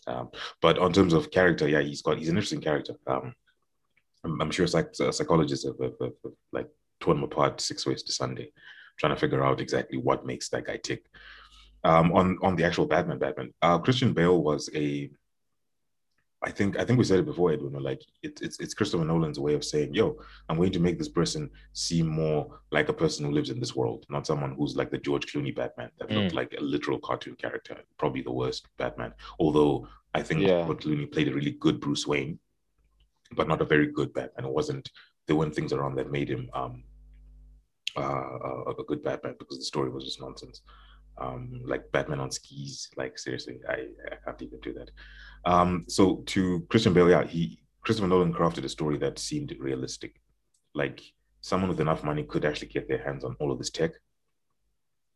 Um, 0.08 0.30
but 0.62 0.77
on 0.77 0.93
terms 0.93 1.13
of 1.13 1.32
character, 1.32 1.67
yeah, 1.67 1.82
he's 1.82 2.01
got 2.01 2.17
he's 2.17 2.30
an 2.30 2.36
interesting 2.36 2.62
character. 2.62 2.93
Um, 3.08 3.34
I'm, 4.23 4.41
I'm 4.41 4.51
sure 4.51 4.67
psych, 4.67 4.93
psychologists 4.93 5.65
have, 5.65 5.80
have, 5.82 5.93
have, 5.99 6.13
have 6.23 6.34
like 6.51 6.67
torn 6.99 7.17
him 7.17 7.23
apart 7.23 7.60
six 7.62 7.86
ways 7.86 8.04
to 8.04 8.12
Sunday, 8.12 8.51
trying 8.97 9.13
to 9.13 9.19
figure 9.19 9.43
out 9.43 9.62
exactly 9.62 9.97
what 9.97 10.25
makes 10.25 10.49
that 10.49 10.65
guy 10.65 10.77
tick. 10.77 11.06
Um, 11.84 12.12
on 12.12 12.38
on 12.41 12.56
the 12.56 12.63
actual 12.63 12.86
Batman, 12.86 13.17
Batman, 13.17 13.54
uh, 13.62 13.80
Christian 13.80 14.13
Bale 14.13 14.41
was 14.41 14.70
a. 14.76 15.10
I 16.44 16.50
think 16.50 16.78
I 16.80 16.84
think 16.86 16.98
we 16.98 17.06
said 17.06 17.20
it 17.20 17.26
before, 17.26 17.52
Edwin. 17.52 17.74
Like 17.84 18.02
it, 18.24 18.39
it's 18.41 18.60
it's 18.60 18.74
Christopher 18.74 19.06
Nolan's 19.06 19.39
way 19.39 19.54
of 19.54 19.63
saying, 19.63 19.94
"Yo, 19.94 20.17
I'm 20.50 20.58
going 20.58 20.72
to 20.72 20.80
make 20.80 20.98
this 20.98 21.10
person 21.10 21.50
seem 21.74 22.08
more 22.08 22.60
like 22.72 22.89
a 22.89 22.94
person 22.94 23.26
who 23.26 23.32
lives 23.32 23.52
in 23.52 23.60
this 23.60 23.76
world, 23.76 24.06
not 24.10 24.26
someone 24.26 24.56
who's 24.56 24.76
like 24.76 24.89
the 24.89 24.98
George 24.98 25.26
Clooney 25.32 25.56
Batman 25.56 25.91
that 26.00 26.10
looked 26.12 26.34
like 26.34 26.54
a 26.58 26.62
literal 26.62 27.00
cartoon 27.00 27.36
character, 27.36 27.78
probably 27.98 28.22
the 28.24 28.32
worst 28.32 28.67
Batman." 28.78 29.13
Although 29.39 29.88
I 30.15 30.24
think 30.24 30.41
Yeah. 30.41 30.65
George 30.65 30.84
Clooney 30.84 31.12
played 31.12 31.28
a 31.30 31.34
really 31.34 31.52
good 31.52 31.80
Bruce 31.80 32.08
Wayne, 32.08 32.39
but 33.36 33.48
not 33.48 33.62
a 33.62 33.65
very 33.65 33.88
good 33.91 34.12
Batman. 34.13 34.46
It 34.46 34.52
wasn't 34.54 34.89
there 35.28 35.36
weren't 35.36 35.56
things 35.56 35.74
around 35.74 35.96
that 35.96 36.12
made 36.12 36.30
him 36.30 36.50
um 36.54 36.84
uh, 37.98 38.02
a, 38.67 38.72
a 38.80 38.84
good 38.86 39.04
Batman 39.04 39.36
because 39.38 39.58
the 39.58 39.65
story 39.65 39.89
was 39.89 40.06
just 40.06 40.22
nonsense. 40.22 40.62
Um, 41.17 41.62
like 41.65 41.91
Batman 41.91 42.19
on 42.19 42.32
skis, 42.32 42.89
like 42.97 43.17
seriously, 43.19 43.60
I, 43.69 43.88
I 44.12 44.15
can't 44.26 44.41
even 44.41 44.60
do 44.62 44.74
that. 44.74 44.89
Um, 45.45 45.86
so 45.88 46.24
to 46.28 46.65
Christian 46.69 46.93
Bale, 46.93 47.10
yeah, 47.10 47.24
he 47.26 47.62
Christopher 47.84 48.08
Nolan 48.08 48.34
crafted 48.34 48.63
a 48.63 48.69
story 48.69 48.97
that 49.00 49.19
seemed 49.19 49.54
realistic. 49.60 50.19
Like 50.74 51.02
someone 51.41 51.69
with 51.69 51.80
enough 51.82 52.04
money 52.04 52.24
could 52.24 52.45
actually 52.45 52.69
get 52.69 52.88
their 52.88 53.04
hands 53.04 53.24
on 53.24 53.36
all 53.39 53.52
of 53.52 53.58
this 53.58 53.69
tech, 53.69 53.91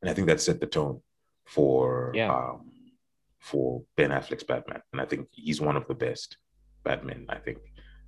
and 0.02 0.10
I 0.12 0.14
think 0.14 0.28
that 0.28 0.42
set 0.42 0.60
the 0.60 0.68
tone 0.68 1.02
for 1.46 2.12
Yeah. 2.14 2.34
um, 2.34 2.72
for 3.40 3.84
Ben 3.96 4.10
Affleck's 4.12 4.44
Batman, 4.44 4.82
and 4.92 5.02
I 5.02 5.06
think 5.06 5.28
he's 5.32 5.62
one 5.62 5.78
of 5.78 5.88
the 5.88 5.94
best 5.96 6.38
Batman. 6.84 7.26
I 7.30 7.38
think 7.38 7.60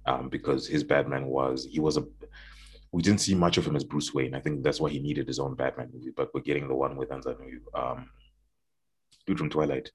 um, 0.06 0.30
because 0.30 0.68
his 0.68 0.84
Batman 0.84 1.28
was 1.28 1.66
he 1.66 1.80
was 1.80 1.98
a 1.98 2.06
we 2.98 3.04
didn't 3.04 3.22
see 3.22 3.36
much 3.36 3.60
of 3.60 3.68
him 3.68 3.76
as 3.76 3.84
Bruce 3.84 4.12
Wayne. 4.12 4.34
I 4.34 4.40
think 4.40 4.64
that's 4.64 4.82
why 4.82 4.90
he 4.90 4.98
needed 4.98 5.28
his 5.28 5.38
own 5.38 5.54
Batman 5.54 5.92
movie. 5.94 6.10
But 6.18 6.34
we're 6.34 6.42
getting 6.42 6.68
the 6.68 6.74
one 6.74 6.96
with 6.98 7.10
Anzanu, 7.10 7.60
um, 7.76 8.10
dude 9.28 9.38
from 9.38 9.52
Twilight. 9.52 9.92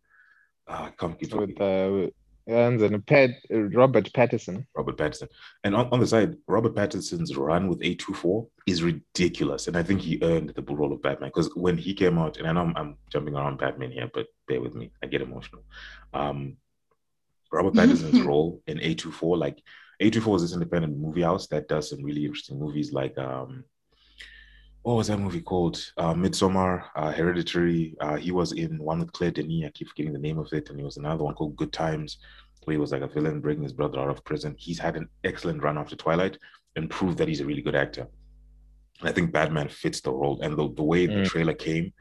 Uh, 0.69 0.91
can't 0.97 1.19
keep 1.19 1.35
with 1.35 1.61
uh, 1.61 2.07
and 2.47 3.05
Pat, 3.05 3.31
Robert 3.51 4.13
Pattinson. 4.13 4.67
Robert 4.77 4.97
Pattinson. 4.97 5.27
And 5.65 5.75
on, 5.75 5.89
on 5.91 5.99
the 5.99 6.07
side, 6.07 6.37
Robert 6.47 6.77
Pattinson's 6.77 7.37
run 7.37 7.67
with 7.67 7.81
A24 7.81 8.47
is 8.69 8.85
ridiculous. 8.85 9.67
And 9.67 9.77
I 9.77 9.83
think 9.83 10.01
he 10.01 10.21
earned 10.23 10.53
the 10.55 10.63
role 10.63 10.93
of 10.93 11.03
Batman 11.03 11.31
because 11.31 11.51
when 11.57 11.77
he 11.77 11.95
came 11.95 12.19
out, 12.19 12.37
and 12.37 12.47
I 12.47 12.53
know 12.53 12.61
I'm, 12.61 12.77
I'm 12.77 12.97
jumping 13.11 13.35
around 13.35 13.59
Batman 13.59 13.91
here, 13.91 14.09
but 14.15 14.29
bear 14.47 14.61
with 14.61 14.77
me, 14.77 14.93
I 15.03 15.09
get 15.09 15.23
emotional. 15.23 15.65
Um, 16.15 16.57
Robert 17.51 17.75
Pattinson's 17.79 18.21
role 18.21 18.63
in 18.69 18.79
A24, 18.79 19.37
like 19.37 19.61
A24 20.03 20.37
is 20.37 20.43
this 20.43 20.53
independent 20.55 20.99
movie 20.99 21.23
house 21.23 21.47
that 21.49 21.69
does 21.69 21.91
some 21.91 22.03
really 22.03 22.25
interesting 22.25 22.59
movies 22.59 22.93
like 22.93 23.17
um, 23.19 23.65
what 24.83 24.95
was 24.95 25.07
that 25.09 25.19
movie 25.19 25.41
called? 25.41 25.79
Uh, 25.97 26.13
Midsommar, 26.13 26.85
uh, 26.97 27.13
Hereditary. 27.13 27.95
Uh, 28.01 28.17
he 28.17 28.33
was 28.33 28.51
in 28.53 28.79
one 28.79 28.99
with 28.99 29.13
Claire 29.13 29.31
Denis. 29.31 29.65
I 29.65 29.71
keep 29.71 29.89
forgetting 29.89 30.13
the 30.13 30.19
name 30.19 30.39
of 30.41 30.53
it. 30.53 30.69
And 30.71 30.79
he 30.79 30.85
was 30.85 30.97
another 30.97 31.23
one 31.23 31.35
called 31.35 31.55
Good 31.57 31.73
Times, 31.73 32.19
where 32.65 32.73
he 32.75 32.79
was 32.81 32.91
like 32.91 33.03
a 33.03 33.07
villain 33.07 33.41
bringing 33.41 33.63
his 33.63 33.73
brother 33.73 34.01
out 34.01 34.11
of 34.11 34.25
prison. 34.25 34.57
He's 34.59 34.81
had 34.81 34.97
an 34.97 35.09
excellent 35.23 35.63
run 35.63 35.79
after 35.79 35.95
Twilight 35.95 36.37
and 36.75 36.91
proved 36.91 37.17
that 37.19 37.29
he's 37.29 37.41
a 37.41 37.47
really 37.47 37.63
good 37.63 37.77
actor. 37.77 38.09
And 38.99 39.09
I 39.09 39.13
think 39.13 39.31
Batman 39.31 39.69
fits 39.69 40.01
the 40.01 40.11
role. 40.13 40.41
And 40.43 40.57
the, 40.57 40.73
the 40.75 40.83
way 40.83 41.07
the 41.07 41.13
Mm. 41.13 41.27
trailer 41.27 41.55
came 41.55 41.93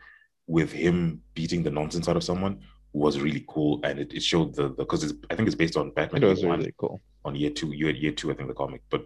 with 0.47 0.71
him 0.71 1.21
beating 1.35 1.61
the 1.61 1.69
nonsense 1.69 2.09
out 2.09 2.17
of 2.17 2.23
someone 2.23 2.61
was 2.93 3.19
really 3.19 3.45
cool. 3.47 3.79
And 3.83 3.99
it, 3.99 4.11
it 4.11 4.23
showed 4.23 4.55
the, 4.55 4.69
because 4.69 5.13
I 5.29 5.35
think 5.35 5.45
it's 5.47 5.55
based 5.55 5.77
on 5.77 5.91
Batman 5.91 6.23
It 6.23 6.27
was 6.27 6.43
really 6.43 6.73
cool. 6.79 6.99
On 7.23 7.35
year 7.35 7.49
two, 7.49 7.71
year, 7.73 7.91
year 7.91 8.11
two, 8.11 8.31
I 8.31 8.35
think 8.35 8.47
the 8.47 8.53
comic. 8.53 8.81
But 8.89 9.05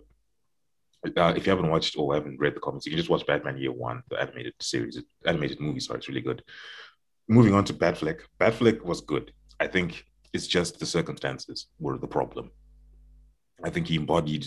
uh, 1.18 1.34
if 1.36 1.46
you 1.46 1.52
haven't 1.52 1.70
watched 1.70 1.98
or 1.98 2.14
haven't 2.14 2.40
read 2.40 2.56
the 2.56 2.60
comics, 2.60 2.86
you 2.86 2.92
can 2.92 2.98
just 2.98 3.10
watch 3.10 3.26
Batman 3.26 3.58
Year 3.58 3.72
One, 3.72 4.04
the 4.10 4.20
animated 4.20 4.54
series, 4.60 5.02
animated 5.26 5.60
movie. 5.60 5.80
Sorry, 5.80 6.00
it's 6.00 6.08
really 6.08 6.22
good. 6.22 6.44
Moving 7.28 7.54
on 7.54 7.66
to 7.66 7.74
Batfleck. 7.74 8.22
Batfleck 8.40 8.82
was 8.84 9.02
good. 9.02 9.32
I 9.60 9.68
think 9.68 10.06
it's 10.34 10.48
just 10.48 10.80
the 10.80 10.86
circumstances 10.86 11.68
were 11.80 11.98
the 11.98 12.08
problem. 12.08 12.52
I 13.64 13.70
think 13.70 13.88
he 13.88 13.96
embodied 13.96 14.46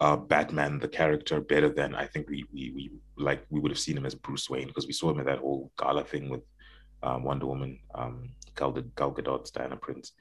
uh, 0.00 0.16
Batman, 0.16 0.78
the 0.78 0.88
character, 0.88 1.40
better 1.40 1.68
than 1.68 1.94
I 1.94 2.06
think 2.06 2.28
we 2.28 2.44
we 2.52 2.72
we 2.74 2.90
like 3.16 3.44
we 3.50 3.60
would 3.60 3.70
have 3.70 3.78
seen 3.78 3.96
him 3.96 4.06
as 4.06 4.14
Bruce 4.14 4.48
Wayne 4.48 4.66
because 4.66 4.86
we 4.86 4.92
saw 4.92 5.10
him 5.10 5.20
in 5.20 5.26
that 5.26 5.38
whole 5.38 5.70
gala 5.78 6.04
thing 6.04 6.28
with 6.28 6.42
um, 7.02 7.24
Wonder 7.24 7.46
Woman, 7.46 7.78
um, 7.94 8.30
Gal, 8.56 8.72
Gadot's 8.72 9.50
Diana 9.50 9.76
Prince, 9.76 10.12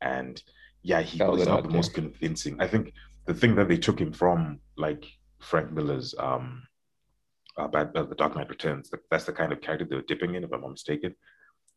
and 0.00 0.42
yeah, 0.82 1.02
he 1.02 1.18
Gal 1.18 1.32
was 1.32 1.46
not 1.46 1.64
the 1.64 1.70
most 1.70 1.94
convincing. 1.94 2.60
I 2.60 2.66
think 2.66 2.92
the 3.26 3.34
thing 3.34 3.54
that 3.56 3.68
they 3.68 3.76
took 3.76 4.00
him 4.00 4.12
from, 4.12 4.60
like 4.76 5.04
Frank 5.40 5.72
Miller's 5.72 6.14
um, 6.18 6.62
uh, 7.56 7.68
Bat, 7.68 7.92
uh, 7.94 8.02
The 8.04 8.14
Dark 8.14 8.36
Knight 8.36 8.48
Returns, 8.48 8.90
th- 8.90 9.02
that's 9.10 9.24
the 9.24 9.32
kind 9.32 9.52
of 9.52 9.60
character 9.60 9.84
they 9.84 9.96
were 9.96 10.02
dipping 10.02 10.34
in, 10.34 10.44
if 10.44 10.52
I'm 10.52 10.60
not 10.60 10.70
mistaken. 10.70 11.14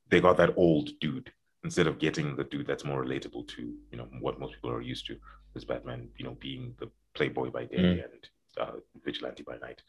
They 0.10 0.20
got 0.22 0.38
that 0.38 0.54
old 0.58 0.90
dude 1.00 1.32
instead 1.64 1.88
of 1.88 2.00
getting 2.00 2.36
the 2.36 2.44
dude 2.44 2.68
that's 2.68 2.84
more 2.84 3.04
relatable 3.06 3.48
to 3.48 3.62
you 3.92 3.98
know 3.98 4.08
what 4.20 4.40
most 4.40 4.54
people 4.54 4.72
are 4.72 4.82
used 4.82 5.06
to, 5.08 5.16
as 5.56 5.64
Batman, 5.66 6.10
you 6.18 6.26
know, 6.26 6.38
being 6.40 6.74
the 6.80 6.90
playboy 7.14 7.50
by 7.52 7.66
day 7.66 7.78
Mm. 7.78 8.04
and 8.04 8.30
uh, 8.60 8.72
vigilante 9.04 9.44
by 9.44 9.58
night. 9.58 9.82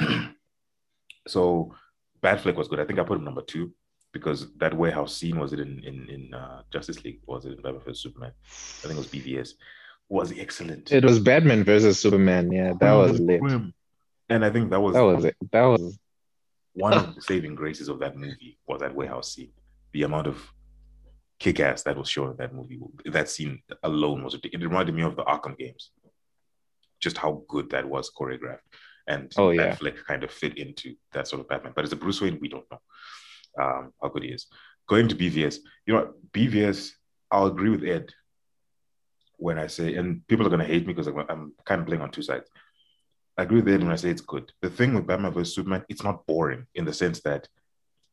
so 1.26 1.74
Batfleck 2.22 2.56
was 2.56 2.68
good. 2.68 2.80
I 2.80 2.84
think 2.84 2.98
I 2.98 3.04
put 3.04 3.18
him 3.18 3.24
number 3.24 3.42
two 3.42 3.72
because 4.14 4.46
that 4.56 4.72
warehouse 4.72 5.14
scene 5.14 5.38
was 5.38 5.52
it 5.52 5.60
in 5.60 5.72
in, 5.84 6.08
in 6.08 6.32
uh, 6.32 6.62
Justice 6.72 7.04
League? 7.04 7.20
Was 7.26 7.44
it 7.44 7.52
in 7.56 7.62
Batman 7.62 7.82
vs 7.84 8.00
Superman? 8.00 8.32
I 8.42 8.86
think 8.86 8.94
it 8.94 9.02
was 9.04 9.08
BVS. 9.08 9.50
Was 10.08 10.32
excellent. 10.38 10.92
It 10.92 11.04
was 11.04 11.18
Batman 11.18 11.64
versus 11.64 11.98
Superman. 12.00 12.50
Yeah, 12.52 12.72
that 12.80 12.92
was 12.92 13.18
lit. 13.20 13.40
Grim. 13.40 13.74
And 14.30 14.44
I 14.44 14.50
think 14.50 14.70
that 14.70 14.80
was 14.80 14.94
That 14.94 15.00
was 15.10 15.24
it. 15.26 15.36
That 15.52 15.64
was 15.64 15.98
one 16.72 16.92
of 16.94 17.14
the 17.16 17.20
saving 17.22 17.54
graces 17.54 17.88
of 17.88 17.98
that 18.00 18.16
movie 18.16 18.58
was 18.66 18.80
that 18.80 18.94
warehouse 18.94 19.34
scene. 19.34 19.52
The 19.92 20.04
amount 20.04 20.26
of 20.28 20.36
kick 21.40 21.58
ass 21.60 21.82
that 21.82 21.96
was 21.96 22.08
shown 22.08 22.30
in 22.30 22.36
that 22.36 22.54
movie. 22.54 22.78
That 23.06 23.28
scene 23.28 23.62
alone 23.82 24.22
was 24.24 24.34
ridiculous. 24.34 24.64
It 24.64 24.68
reminded 24.68 24.94
me 24.94 25.02
of 25.02 25.16
the 25.16 25.24
Arkham 25.24 25.58
games. 25.58 25.90
Just 27.00 27.18
how 27.18 27.42
good 27.48 27.70
that 27.70 27.88
was 27.88 28.10
choreographed. 28.18 28.66
And 29.06 29.32
Oh, 29.36 29.48
that 29.56 29.56
yeah. 29.56 29.74
flick 29.74 29.96
kind 30.06 30.22
of 30.24 30.30
fit 30.30 30.56
into 30.58 30.94
that 31.12 31.26
sort 31.28 31.40
of 31.40 31.48
Batman. 31.48 31.72
But 31.76 31.84
as 31.84 31.92
a 31.92 31.96
Bruce 31.96 32.20
Wayne, 32.20 32.38
we 32.40 32.48
don't 32.48 32.70
know 32.70 32.80
um, 33.60 33.92
how 34.00 34.08
good 34.08 34.22
he 34.22 34.30
is. 34.30 34.46
Going 34.88 35.08
to 35.08 35.16
BVS, 35.16 35.58
you 35.86 35.94
know. 35.94 36.12
BVS, 36.32 36.90
I'll 37.30 37.46
agree 37.46 37.70
with 37.70 37.84
Ed 37.84 38.10
when 39.36 39.58
I 39.58 39.66
say, 39.66 39.94
and 39.94 40.26
people 40.26 40.46
are 40.46 40.50
going 40.50 40.60
to 40.60 40.66
hate 40.66 40.86
me 40.86 40.92
because 40.92 41.06
I'm, 41.06 41.18
I'm 41.28 41.52
kind 41.64 41.80
of 41.80 41.86
playing 41.86 42.02
on 42.02 42.10
two 42.10 42.22
sides. 42.22 42.50
I 43.36 43.42
agree 43.42 43.60
with 43.60 43.72
Ed 43.72 43.82
when 43.82 43.92
I 43.92 43.96
say 43.96 44.10
it's 44.10 44.20
good. 44.20 44.52
The 44.62 44.70
thing 44.70 44.94
with 44.94 45.06
Batman 45.06 45.32
vs 45.32 45.54
Superman, 45.54 45.84
it's 45.88 46.04
not 46.04 46.26
boring 46.26 46.66
in 46.74 46.84
the 46.84 46.92
sense 46.92 47.20
that 47.22 47.48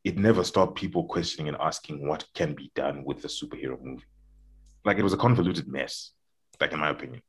it 0.04 0.18
never 0.18 0.42
stopped 0.42 0.76
people 0.76 1.04
questioning 1.04 1.48
and 1.48 1.56
asking 1.60 2.06
what 2.06 2.24
can 2.34 2.54
be 2.54 2.72
done 2.74 3.04
with 3.04 3.22
the 3.22 3.28
superhero 3.28 3.80
movie. 3.80 4.04
Like 4.84 4.98
it 4.98 5.04
was 5.04 5.12
a 5.12 5.18
convoluted 5.18 5.68
mess, 5.68 6.12
like 6.60 6.72
in 6.72 6.80
my 6.80 6.90
opinion. 6.90 7.22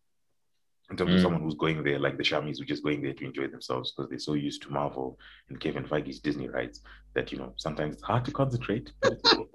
In 0.89 0.97
terms 0.97 1.13
of 1.13 1.19
Mm. 1.19 1.21
someone 1.21 1.41
who's 1.41 1.55
going 1.55 1.81
there, 1.83 1.97
like 1.97 2.17
the 2.17 2.23
Shamis 2.23 2.59
who 2.59 2.65
just 2.65 2.83
going 2.83 3.01
there 3.01 3.13
to 3.13 3.25
enjoy 3.25 3.47
themselves 3.47 3.91
because 3.91 4.09
they're 4.09 4.19
so 4.19 4.33
used 4.33 4.61
to 4.63 4.69
Marvel 4.69 5.17
and 5.49 5.59
Kevin 5.59 5.85
Feige's 5.85 6.19
Disney 6.19 6.49
rights 6.49 6.81
that 7.15 7.31
you 7.31 7.37
know 7.37 7.53
sometimes 7.55 7.95
it's 7.95 8.03
hard 8.03 8.25
to 8.25 8.31
concentrate. 8.31 8.91
But, 9.01 9.13
it's 9.13 9.25
okay. 9.25 9.47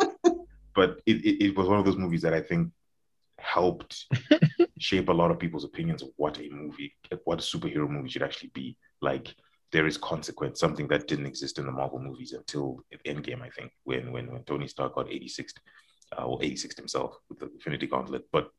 But 0.74 1.00
it, 1.06 1.24
it, 1.24 1.44
it 1.44 1.56
was 1.56 1.68
one 1.68 1.78
of 1.78 1.84
those 1.84 1.96
movies 1.96 2.22
that 2.22 2.34
I 2.34 2.40
think 2.40 2.72
helped 3.38 4.06
shape 4.78 5.08
a 5.08 5.12
lot 5.12 5.30
of 5.30 5.38
people's 5.38 5.64
opinions 5.64 6.02
of 6.02 6.08
what 6.16 6.38
a 6.38 6.48
movie, 6.50 6.94
what 7.24 7.38
a 7.38 7.42
superhero 7.42 7.88
movie 7.88 8.08
should 8.08 8.22
actually 8.22 8.50
be. 8.54 8.76
Like 9.00 9.34
there 9.70 9.86
is 9.86 9.98
consequence, 9.98 10.58
something 10.58 10.88
that 10.88 11.08
didn't 11.08 11.26
exist 11.26 11.58
in 11.58 11.66
the 11.66 11.72
Marvel 11.72 11.98
movies 11.98 12.32
until 12.32 12.82
Endgame, 13.06 13.42
I 13.42 13.50
think, 13.50 13.70
when 13.84 14.12
when 14.12 14.32
when 14.32 14.44
Tony 14.44 14.66
Stark 14.66 14.94
got 14.94 15.06
86th 15.08 15.54
uh, 16.16 16.24
or 16.24 16.38
86th 16.40 16.76
himself 16.76 17.16
with 17.28 17.38
the 17.38 17.50
Infinity 17.52 17.86
Gauntlet, 17.86 18.24
but 18.32 18.50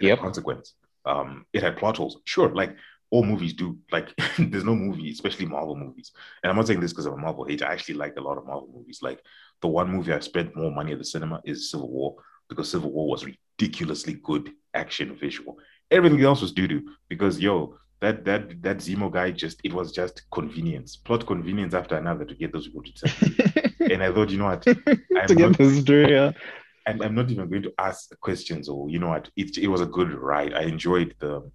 yeah, 0.00 0.16
consequence. 0.16 0.74
Um, 1.10 1.46
it 1.52 1.62
had 1.62 1.76
plot 1.76 1.96
holes, 1.96 2.18
sure, 2.24 2.54
like 2.54 2.76
all 3.10 3.24
movies 3.24 3.52
do. 3.52 3.78
Like 3.90 4.14
there's 4.38 4.64
no 4.64 4.74
movie, 4.74 5.10
especially 5.10 5.46
Marvel 5.46 5.76
movies. 5.76 6.12
And 6.42 6.50
I'm 6.50 6.56
not 6.56 6.66
saying 6.66 6.80
this 6.80 6.92
because 6.92 7.06
I'm 7.06 7.14
a 7.14 7.18
Marvel 7.18 7.44
hater. 7.44 7.66
I 7.66 7.72
actually 7.72 7.96
like 7.96 8.16
a 8.16 8.20
lot 8.20 8.38
of 8.38 8.46
Marvel 8.46 8.70
movies. 8.72 9.00
Like 9.02 9.20
the 9.60 9.68
one 9.68 9.90
movie 9.90 10.12
I 10.12 10.20
spent 10.20 10.56
more 10.56 10.70
money 10.70 10.92
at 10.92 10.98
the 10.98 11.04
cinema 11.04 11.40
is 11.44 11.70
Civil 11.70 11.90
War 11.90 12.16
because 12.48 12.70
Civil 12.70 12.92
War 12.92 13.08
was 13.08 13.26
ridiculously 13.26 14.14
good 14.14 14.50
action 14.74 15.16
visual. 15.16 15.58
Everything 15.90 16.22
else 16.22 16.40
was 16.40 16.52
doo 16.52 16.68
doo 16.68 16.82
because 17.08 17.40
yo, 17.40 17.76
that 18.00 18.24
that 18.24 18.62
that 18.62 18.78
Zemo 18.78 19.10
guy 19.10 19.30
just 19.30 19.60
it 19.64 19.72
was 19.72 19.92
just 19.92 20.22
convenience, 20.30 20.96
plot 20.96 21.26
convenience 21.26 21.74
after 21.74 21.96
another 21.96 22.24
to 22.24 22.34
get 22.34 22.52
those 22.52 22.68
people 22.68 22.82
to 22.82 22.92
tell. 22.92 23.70
and 23.90 24.02
I 24.02 24.12
thought, 24.12 24.30
you 24.30 24.38
know 24.38 24.46
what, 24.46 24.62
to 24.62 24.76
I'm 25.16 25.26
get 25.26 25.38
not, 25.38 25.58
the 25.58 25.80
story. 25.80 26.12
Yeah. 26.12 26.32
And 26.86 27.02
I'm 27.02 27.14
not 27.14 27.30
even 27.30 27.48
going 27.48 27.62
to 27.62 27.74
ask 27.78 28.18
questions 28.20 28.68
or 28.68 28.88
you 28.88 28.98
know 28.98 29.08
what, 29.08 29.30
it 29.36 29.56
it 29.58 29.68
was 29.68 29.80
a 29.80 29.86
good 29.86 30.12
ride. 30.12 30.54
I 30.54 30.62
enjoyed 30.62 31.14
the 31.18 31.50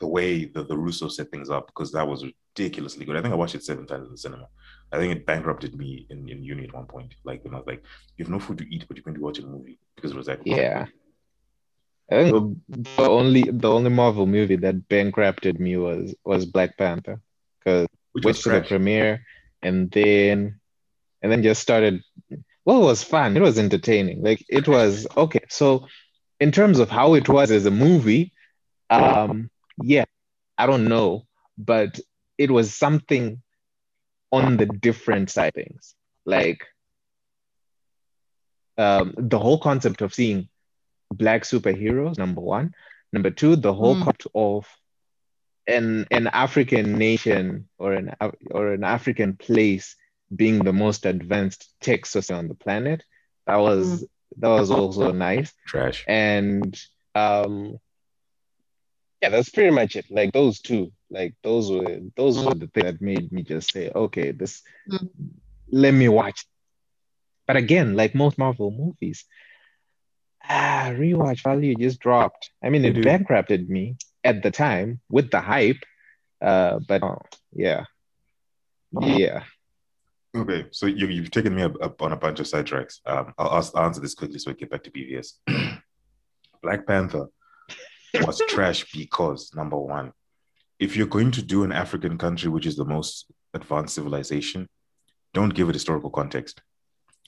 the 0.00 0.06
way 0.06 0.46
the, 0.46 0.64
the 0.64 0.76
Russo 0.76 1.08
set 1.08 1.30
things 1.30 1.50
up 1.50 1.66
because 1.66 1.92
that 1.92 2.08
was 2.08 2.24
ridiculously 2.24 3.04
good. 3.04 3.16
I 3.16 3.22
think 3.22 3.34
I 3.34 3.36
watched 3.36 3.54
it 3.54 3.64
seven 3.64 3.86
times 3.86 4.06
in 4.06 4.12
the 4.12 4.18
cinema. 4.18 4.48
I 4.92 4.98
think 4.98 5.14
it 5.14 5.26
bankrupted 5.26 5.76
me 5.76 6.06
in, 6.10 6.28
in 6.28 6.42
uni 6.42 6.64
at 6.64 6.74
one 6.74 6.86
point. 6.86 7.14
Like 7.22 7.44
when 7.44 7.54
I 7.54 7.58
was 7.58 7.66
like, 7.66 7.82
you 8.16 8.24
have 8.24 8.32
no 8.32 8.40
food 8.40 8.58
to 8.58 8.74
eat, 8.74 8.86
but 8.88 8.96
you're 8.96 9.04
going 9.04 9.16
to 9.16 9.20
watch 9.20 9.38
a 9.38 9.46
movie 9.46 9.78
because 9.94 10.10
it 10.10 10.16
was 10.16 10.26
like. 10.26 10.40
Yeah. 10.44 10.86
I 12.10 12.24
think 12.24 12.58
the, 12.68 13.08
only 13.08 13.42
the 13.42 13.70
only 13.70 13.90
Marvel 13.90 14.26
movie 14.26 14.56
that 14.56 14.88
bankrupted 14.88 15.60
me 15.60 15.76
was 15.76 16.12
was 16.24 16.44
Black 16.44 16.76
Panther 16.76 17.20
because 17.58 17.86
Which 18.12 18.24
went 18.24 18.36
was 18.36 18.44
the 18.44 18.62
premiere 18.62 19.24
and 19.62 19.90
then 19.92 20.60
and 21.22 21.30
then 21.30 21.42
just 21.42 21.62
started. 21.62 22.02
Well, 22.64 22.82
it 22.82 22.86
was 22.86 23.02
fun. 23.02 23.36
It 23.36 23.42
was 23.42 23.58
entertaining. 23.58 24.22
Like 24.22 24.44
it 24.48 24.68
was 24.68 25.06
okay. 25.16 25.40
So 25.48 25.86
in 26.40 26.52
terms 26.52 26.78
of 26.78 26.90
how 26.90 27.14
it 27.14 27.28
was 27.28 27.50
as 27.50 27.66
a 27.66 27.70
movie, 27.70 28.32
um, 28.90 29.50
yeah, 29.76 30.04
I 30.58 30.66
don't 30.66 30.88
know, 30.88 31.26
but 31.58 31.98
it 32.38 32.50
was 32.50 32.74
something 32.74 33.42
on 34.32 34.56
the 34.56 34.66
different 34.66 35.30
side 35.30 35.54
things. 35.54 35.94
Like 36.26 36.66
um, 38.78 39.14
the 39.16 39.38
whole 39.38 39.58
concept 39.58 40.02
of 40.02 40.14
seeing 40.14 40.48
black 41.12 41.42
superheroes, 41.42 42.18
number 42.18 42.40
one. 42.40 42.74
Number 43.12 43.30
two, 43.30 43.56
the 43.56 43.72
whole 43.74 43.96
Mm. 43.96 44.04
concept 44.04 44.26
of 44.34 44.66
an 45.66 46.06
an 46.10 46.26
African 46.28 46.98
nation 46.98 47.68
or 47.78 47.92
an 47.92 48.14
or 48.50 48.72
an 48.72 48.84
African 48.84 49.36
place 49.36 49.96
being 50.34 50.60
the 50.60 50.72
most 50.72 51.06
advanced 51.06 51.72
tech 51.80 52.06
society 52.06 52.38
on 52.38 52.48
the 52.48 52.54
planet. 52.54 53.04
That 53.46 53.56
was 53.56 54.02
mm. 54.02 54.08
that 54.38 54.48
was 54.48 54.70
also 54.70 55.12
nice. 55.12 55.52
Trash. 55.66 56.04
And 56.06 56.78
um 57.14 57.78
yeah, 59.20 59.28
that's 59.28 59.50
pretty 59.50 59.70
much 59.70 59.96
it. 59.96 60.06
Like 60.10 60.32
those 60.32 60.60
two, 60.60 60.92
like 61.10 61.34
those 61.42 61.70
were 61.70 62.00
those 62.16 62.38
were 62.38 62.54
the 62.54 62.68
things 62.68 62.84
that 62.84 63.02
made 63.02 63.30
me 63.32 63.42
just 63.42 63.72
say, 63.72 63.90
okay, 63.94 64.30
this 64.30 64.62
mm. 64.90 65.08
let 65.70 65.92
me 65.92 66.08
watch. 66.08 66.46
But 67.46 67.56
again, 67.56 67.96
like 67.96 68.14
most 68.14 68.38
Marvel 68.38 68.70
movies, 68.70 69.24
ah, 70.48 70.90
rewatch 70.92 71.42
value 71.42 71.74
just 71.74 71.98
dropped. 71.98 72.50
I 72.62 72.70
mean, 72.70 72.84
it 72.84 73.02
bankrupted 73.02 73.68
me 73.68 73.96
at 74.22 74.42
the 74.42 74.50
time 74.50 75.00
with 75.10 75.30
the 75.30 75.40
hype. 75.40 75.82
Uh, 76.40 76.78
but 76.78 77.02
oh, 77.02 77.22
yeah, 77.52 77.84
yeah. 79.00 79.42
Okay, 80.34 80.66
so 80.70 80.86
you, 80.86 81.08
you've 81.08 81.32
taken 81.32 81.54
me 81.54 81.62
up, 81.62 81.74
up 81.82 82.00
on 82.02 82.12
a 82.12 82.16
bunch 82.16 82.38
of 82.38 82.46
sidetracks. 82.46 83.00
Um, 83.04 83.34
I'll, 83.36 83.50
I'll 83.74 83.84
answer 83.84 84.00
this 84.00 84.14
quickly 84.14 84.38
so 84.38 84.50
we 84.50 84.56
get 84.56 84.70
back 84.70 84.84
to 84.84 84.90
BVS. 84.90 85.32
Black 86.62 86.86
Panther 86.86 87.26
was 88.22 88.40
trash 88.48 88.92
because 88.92 89.52
number 89.54 89.76
one, 89.76 90.12
if 90.78 90.96
you're 90.96 91.08
going 91.08 91.32
to 91.32 91.42
do 91.42 91.64
an 91.64 91.72
African 91.72 92.16
country 92.16 92.48
which 92.48 92.66
is 92.66 92.76
the 92.76 92.84
most 92.84 93.26
advanced 93.54 93.94
civilization, 93.94 94.68
don't 95.34 95.54
give 95.54 95.68
it 95.68 95.74
historical 95.74 96.10
context. 96.10 96.62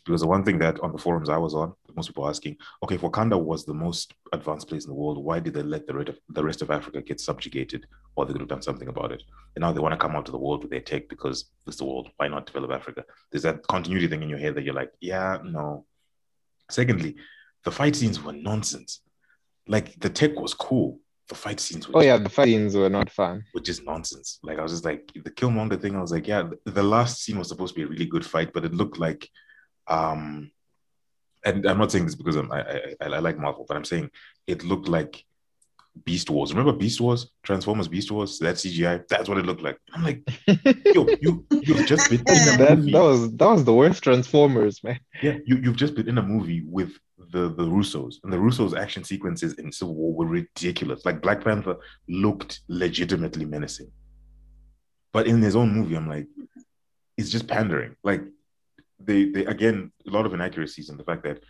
Because 0.05 0.21
the 0.21 0.29
one 0.29 0.45
thing 0.45 0.59
that 0.59 0.79
on 0.81 0.93
the 0.93 0.99
forums 0.99 1.29
I 1.29 1.39
was 1.39 1.55
on, 1.55 1.75
most 1.97 2.09
people 2.09 2.25
are 2.25 2.31
asking, 2.31 2.57
okay, 2.83 2.95
if 2.97 3.01
Wakanda 3.03 3.41
was 3.41 3.65
the 3.65 3.75
most 3.75 4.15
advanced 4.33 4.69
place 4.69 4.85
in 4.85 4.91
the 4.91 4.95
world, 4.95 5.23
why 5.23 5.41
did 5.41 5.55
they 5.55 5.63
let 5.63 5.87
the 5.87 5.95
rest 5.95 6.09
of, 6.09 6.19
the 6.29 6.45
rest 6.45 6.63
of 6.63 6.71
Africa 6.71 7.03
get 7.03 7.21
subjugated? 7.21 7.87
Or 8.15 8.25
they 8.25 8.33
could 8.33 8.43
have 8.43 8.49
done 8.49 8.63
something 8.63 8.89
about 8.89 9.13
it. 9.13 9.23
And 9.57 9.63
now 9.63 9.73
they 9.73 9.81
want 9.81 9.93
to 9.93 9.99
come 9.99 10.15
out 10.17 10.27
to 10.27 10.33
the 10.33 10.39
world 10.39 10.63
with 10.63 10.71
their 10.71 10.81
tech 10.81 11.09
because 11.09 11.47
it's 11.67 11.77
the 11.77 11.85
world. 11.85 12.11
Why 12.17 12.29
not 12.29 12.47
develop 12.47 12.71
Africa? 12.71 13.05
There's 13.31 13.43
that 13.43 13.67
continuity 13.67 14.07
thing 14.09 14.23
in 14.23 14.29
your 14.29 14.39
head 14.39 14.55
that 14.55 14.65
you're 14.65 14.75
like, 14.75 14.93
yeah, 15.01 15.39
no. 15.43 15.87
Secondly, 16.71 17.17
the 17.65 17.71
fight 17.71 17.97
scenes 17.97 18.23
were 18.23 18.33
nonsense. 18.33 19.01
Like 19.67 19.99
the 20.01 20.11
tech 20.11 20.39
was 20.39 20.55
cool. 20.55 20.99
The 21.29 21.35
fight 21.35 21.61
scenes 21.61 21.89
were 21.89 21.99
Oh 21.99 22.03
yeah, 22.03 22.19
the 22.19 22.29
fight 22.29 22.47
scenes 22.47 22.77
were 22.77 22.91
not 22.91 23.11
fun. 23.11 23.45
Which 23.53 23.69
is 23.69 23.83
nonsense. 23.83 24.39
Like 24.43 24.59
I 24.59 24.63
was 24.63 24.73
just 24.73 24.85
like 24.85 25.11
the 25.15 25.31
Killmonger 25.31 25.81
thing, 25.81 25.97
I 25.97 26.01
was 26.01 26.13
like, 26.13 26.27
yeah, 26.27 26.49
the 26.65 26.83
last 26.83 27.23
scene 27.23 27.39
was 27.39 27.49
supposed 27.49 27.75
to 27.75 27.81
be 27.81 27.85
a 27.85 27.89
really 27.89 28.07
good 28.07 28.27
fight, 28.27 28.53
but 28.53 28.65
it 28.65 28.75
looked 28.75 28.99
like 28.99 29.29
um 29.89 30.51
and 31.45 31.67
I'm 31.67 31.79
not 31.79 31.93
saying 31.93 32.07
this 32.07 32.15
because 32.15 32.37
I'm, 32.37 32.51
I, 32.53 32.61
I, 33.01 33.07
I 33.07 33.19
like 33.19 33.39
Marvel, 33.39 33.65
but 33.67 33.77
I'm 33.77 33.85
saying 33.85 34.11
it 34.47 34.65
looked 34.65 34.89
like 34.89 35.25
Beast 36.05 36.31
Wars. 36.31 36.55
Remember 36.55 36.77
Beast 36.77 37.01
Wars, 37.01 37.31
Transformers 37.43 37.89
Beast 37.89 38.11
Wars? 38.11 38.39
That 38.39 38.57
CGI, 38.57 39.07
that's 39.09 39.29
what 39.29 39.39
it 39.39 39.45
looked 39.45 39.63
like. 39.63 39.79
I'm 39.93 40.03
like, 40.03 40.23
yo, 40.47 41.07
you 41.21 41.45
you've 41.51 41.87
just 41.87 42.09
been 42.09 42.21
in 42.21 42.55
a 42.55 42.57
that, 42.59 42.79
movie. 42.79 42.93
That 42.93 43.03
was 43.03 43.33
that 43.33 43.47
was 43.47 43.65
the 43.65 43.75
worst 43.75 44.03
Transformers, 44.03 44.83
man. 44.83 44.99
Yeah, 45.23 45.39
you 45.45 45.57
you've 45.57 45.77
just 45.77 45.95
been 45.95 46.09
in 46.09 46.19
a 46.19 46.23
movie 46.23 46.63
with 46.67 46.99
the 47.33 47.49
the 47.49 47.65
Russos, 47.65 48.17
and 48.25 48.33
the 48.33 48.39
Russos' 48.39 48.77
action 48.77 49.05
sequences 49.05 49.55
in 49.55 49.71
Civil 49.71 49.95
War 49.95 50.15
were 50.15 50.27
ridiculous. 50.27 51.05
Like 51.05 51.21
Black 51.21 51.45
Panther 51.45 51.77
looked 52.09 52.61
legitimately 52.69 53.45
menacing, 53.45 53.91
but 55.13 55.27
in 55.27 55.43
his 55.43 55.57
own 55.57 55.75
movie, 55.75 55.95
I'm 55.95 56.09
like, 56.09 56.27
it's 57.19 57.31
just 57.31 57.47
pandering. 57.47 57.97
Like 58.03 58.23
they 59.05 59.31
they 59.31 59.45
again 59.47 59.93
a 60.07 60.11
lot 60.11 60.27
of 60.27 60.35
inaccuracies 60.35 60.89
in 60.89 60.97
the 60.97 61.05
fact 61.05 61.23
that 61.25 61.41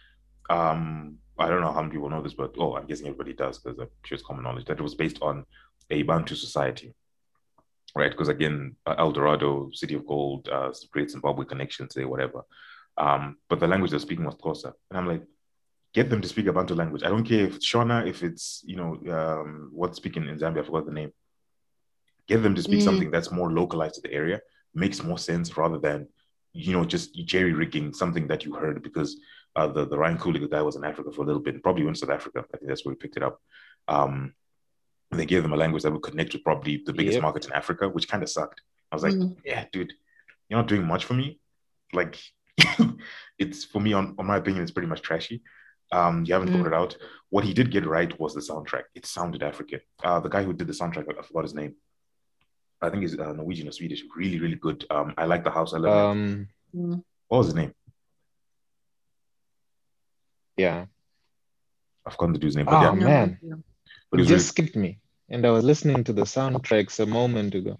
um 0.50 1.18
I 1.38 1.48
don't 1.48 1.60
know 1.60 1.72
how 1.72 1.80
many 1.80 1.92
people 1.92 2.10
know 2.10 2.22
this, 2.22 2.34
but 2.34 2.54
oh, 2.58 2.76
I'm 2.76 2.86
guessing 2.86 3.06
everybody 3.06 3.32
does 3.32 3.58
because 3.58 3.78
I'm 3.78 3.88
sure 4.04 4.16
it's 4.16 4.24
common 4.24 4.44
knowledge 4.44 4.66
that 4.66 4.78
it 4.78 4.82
was 4.82 4.94
based 4.94 5.18
on 5.22 5.44
a 5.90 6.02
Bantu 6.02 6.34
society, 6.34 6.94
right? 7.96 8.10
Because 8.10 8.28
again, 8.28 8.76
uh, 8.86 8.94
El 8.98 9.12
Dorado, 9.12 9.70
City 9.72 9.94
of 9.94 10.06
Gold, 10.06 10.48
uh, 10.48 10.72
great 10.90 11.10
Zimbabwe 11.10 11.44
connection 11.44 11.88
today, 11.88 12.04
whatever. 12.04 12.42
Um, 12.98 13.38
but 13.48 13.60
the 13.60 13.66
language 13.66 13.90
they're 13.90 14.00
speaking 14.00 14.24
was 14.24 14.34
Xhosa, 14.36 14.72
and 14.90 14.98
I'm 14.98 15.08
like, 15.08 15.22
get 15.94 16.10
them 16.10 16.20
to 16.20 16.28
speak 16.28 16.46
a 16.46 16.52
Bantu 16.52 16.74
language. 16.74 17.02
I 17.02 17.08
don't 17.08 17.24
care 17.24 17.46
if 17.46 17.56
it's 17.56 17.70
Shona, 17.70 18.06
if 18.06 18.22
it's 18.22 18.62
you 18.66 18.76
know 18.76 18.98
um, 19.12 19.70
what's 19.72 19.96
speaking 19.96 20.28
in 20.28 20.38
Zambia, 20.38 20.60
I 20.60 20.66
forgot 20.66 20.86
the 20.86 20.92
name. 20.92 21.12
Get 22.28 22.42
them 22.42 22.54
to 22.54 22.62
speak 22.62 22.80
mm. 22.80 22.84
something 22.84 23.10
that's 23.10 23.32
more 23.32 23.50
localized 23.50 23.96
to 23.96 24.02
the 24.02 24.12
area, 24.12 24.40
makes 24.74 25.02
more 25.02 25.18
sense 25.18 25.56
rather 25.56 25.78
than 25.78 26.08
you 26.52 26.72
know, 26.72 26.84
just 26.84 27.14
jerry 27.14 27.52
rigging 27.52 27.92
something 27.92 28.26
that 28.28 28.44
you 28.44 28.54
heard 28.54 28.82
because 28.82 29.18
uh, 29.56 29.66
the 29.66 29.86
the 29.86 29.98
Ryan 29.98 30.18
Coogler 30.18 30.50
guy 30.50 30.62
was 30.62 30.76
in 30.76 30.84
Africa 30.84 31.12
for 31.12 31.22
a 31.22 31.26
little 31.26 31.42
bit, 31.42 31.62
probably 31.62 31.84
went 31.84 31.96
to 31.96 32.06
South 32.06 32.14
Africa. 32.14 32.44
I 32.52 32.56
think 32.56 32.68
that's 32.68 32.84
where 32.84 32.92
we 32.92 32.98
picked 32.98 33.16
it 33.16 33.22
up. 33.22 33.40
Um, 33.88 34.34
and 35.10 35.20
they 35.20 35.26
gave 35.26 35.42
them 35.42 35.52
a 35.52 35.56
language 35.56 35.82
that 35.82 35.92
would 35.92 36.02
connect 36.02 36.32
with 36.32 36.42
probably 36.42 36.82
the 36.84 36.92
biggest 36.92 37.14
yep. 37.14 37.22
market 37.22 37.44
in 37.44 37.52
Africa, 37.52 37.88
which 37.88 38.08
kind 38.08 38.22
of 38.22 38.30
sucked. 38.30 38.62
I 38.90 38.96
was 38.96 39.02
like, 39.02 39.12
mm. 39.12 39.36
yeah, 39.44 39.66
dude, 39.70 39.92
you're 40.48 40.58
not 40.58 40.68
doing 40.68 40.86
much 40.86 41.04
for 41.04 41.14
me. 41.14 41.38
Like, 41.92 42.18
it's 43.38 43.64
for 43.64 43.80
me, 43.80 43.92
on, 43.92 44.14
on 44.18 44.26
my 44.26 44.38
opinion, 44.38 44.62
it's 44.62 44.72
pretty 44.72 44.88
much 44.88 45.02
trashy. 45.02 45.42
Um, 45.92 46.24
you 46.24 46.32
haven't 46.32 46.48
mm. 46.48 46.56
thought 46.56 46.66
it 46.66 46.74
out. 46.74 46.96
What 47.28 47.44
he 47.44 47.52
did 47.52 47.70
get 47.70 47.86
right 47.86 48.18
was 48.18 48.34
the 48.34 48.40
soundtrack. 48.40 48.84
It 48.94 49.04
sounded 49.04 49.42
African. 49.42 49.80
Uh, 50.02 50.20
the 50.20 50.30
guy 50.30 50.42
who 50.42 50.54
did 50.54 50.66
the 50.66 50.72
soundtrack, 50.72 51.06
I 51.10 51.22
forgot 51.22 51.44
his 51.44 51.54
name. 51.54 51.74
I 52.82 52.90
think 52.90 53.02
he's 53.02 53.18
uh, 53.18 53.32
Norwegian 53.32 53.68
or 53.68 53.72
Swedish. 53.72 54.02
Really, 54.16 54.40
really 54.40 54.56
good. 54.56 54.84
Um, 54.90 55.14
I 55.16 55.24
like 55.24 55.44
the 55.44 55.50
house 55.50 55.72
element. 55.72 55.94
Um, 55.94 56.48
mm. 56.74 57.02
what 57.28 57.38
was 57.38 57.46
his 57.48 57.54
name? 57.54 57.72
Yeah, 60.56 60.86
I've 62.04 62.12
forgotten 62.12 62.34
the 62.34 62.38
dude's 62.38 62.56
name. 62.56 62.66
But 62.66 62.74
oh 62.74 62.94
yeah. 62.94 63.04
man, 63.04 63.38
but 64.10 64.20
you 64.20 64.26
just 64.26 64.30
really... 64.30 64.38
skipped 64.40 64.76
me, 64.76 64.98
and 65.30 65.46
I 65.46 65.50
was 65.50 65.64
listening 65.64 66.04
to 66.04 66.12
the 66.12 66.22
soundtracks 66.22 67.00
a 67.00 67.06
moment 67.06 67.54
ago. 67.54 67.78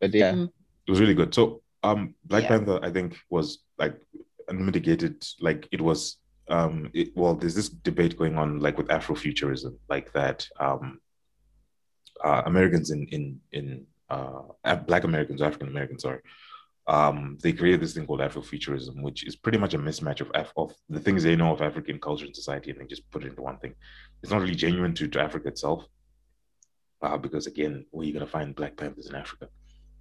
But 0.00 0.14
yeah, 0.14 0.32
mm. 0.32 0.50
it 0.86 0.90
was 0.90 1.00
really 1.00 1.14
good. 1.14 1.34
So, 1.34 1.62
um, 1.82 2.14
Black 2.24 2.44
yeah. 2.44 2.50
Panther, 2.50 2.78
I 2.82 2.90
think, 2.90 3.16
was 3.30 3.58
like 3.78 3.96
unmitigated. 4.48 5.24
Like 5.40 5.68
it 5.72 5.80
was. 5.80 6.18
Um, 6.46 6.90
it, 6.92 7.16
well, 7.16 7.34
there's 7.34 7.54
this 7.54 7.70
debate 7.70 8.18
going 8.18 8.36
on, 8.36 8.60
like 8.60 8.76
with 8.76 8.88
Afrofuturism, 8.88 9.76
like 9.88 10.12
that. 10.12 10.46
Um, 10.60 11.00
uh, 12.22 12.42
Americans 12.46 12.90
in 12.90 13.06
in 13.08 13.40
in 13.52 13.86
uh, 14.64 14.76
Black 14.76 15.04
Americans, 15.04 15.42
African 15.42 15.68
Americans, 15.68 16.02
sorry, 16.02 16.20
um, 16.86 17.38
they 17.42 17.52
created 17.52 17.80
this 17.80 17.94
thing 17.94 18.06
called 18.06 18.20
Afrofuturism, 18.20 19.02
which 19.02 19.24
is 19.28 19.36
pretty 19.36 19.58
much 19.58 19.74
a 19.74 19.78
mismatch 19.78 20.20
of 20.20 20.30
Af- 20.34 20.52
of 20.56 20.74
the 20.88 21.00
things 21.00 21.22
they 21.22 21.36
know 21.36 21.52
of 21.52 21.62
African 21.62 21.98
culture 21.98 22.26
and 22.26 22.36
society, 22.36 22.70
and 22.70 22.80
they 22.80 22.84
just 22.84 23.10
put 23.10 23.24
it 23.24 23.28
into 23.28 23.42
one 23.42 23.58
thing. 23.58 23.74
It's 24.22 24.32
not 24.32 24.42
really 24.42 24.54
genuine 24.54 24.94
to, 24.94 25.08
to 25.08 25.20
Africa 25.20 25.48
itself, 25.48 25.86
uh, 27.02 27.16
because 27.16 27.46
again, 27.46 27.86
where 27.90 28.02
are 28.02 28.06
you 28.06 28.12
gonna 28.12 28.26
find 28.38 28.54
Black 28.54 28.76
Panthers 28.76 29.08
in 29.08 29.14
Africa? 29.14 29.48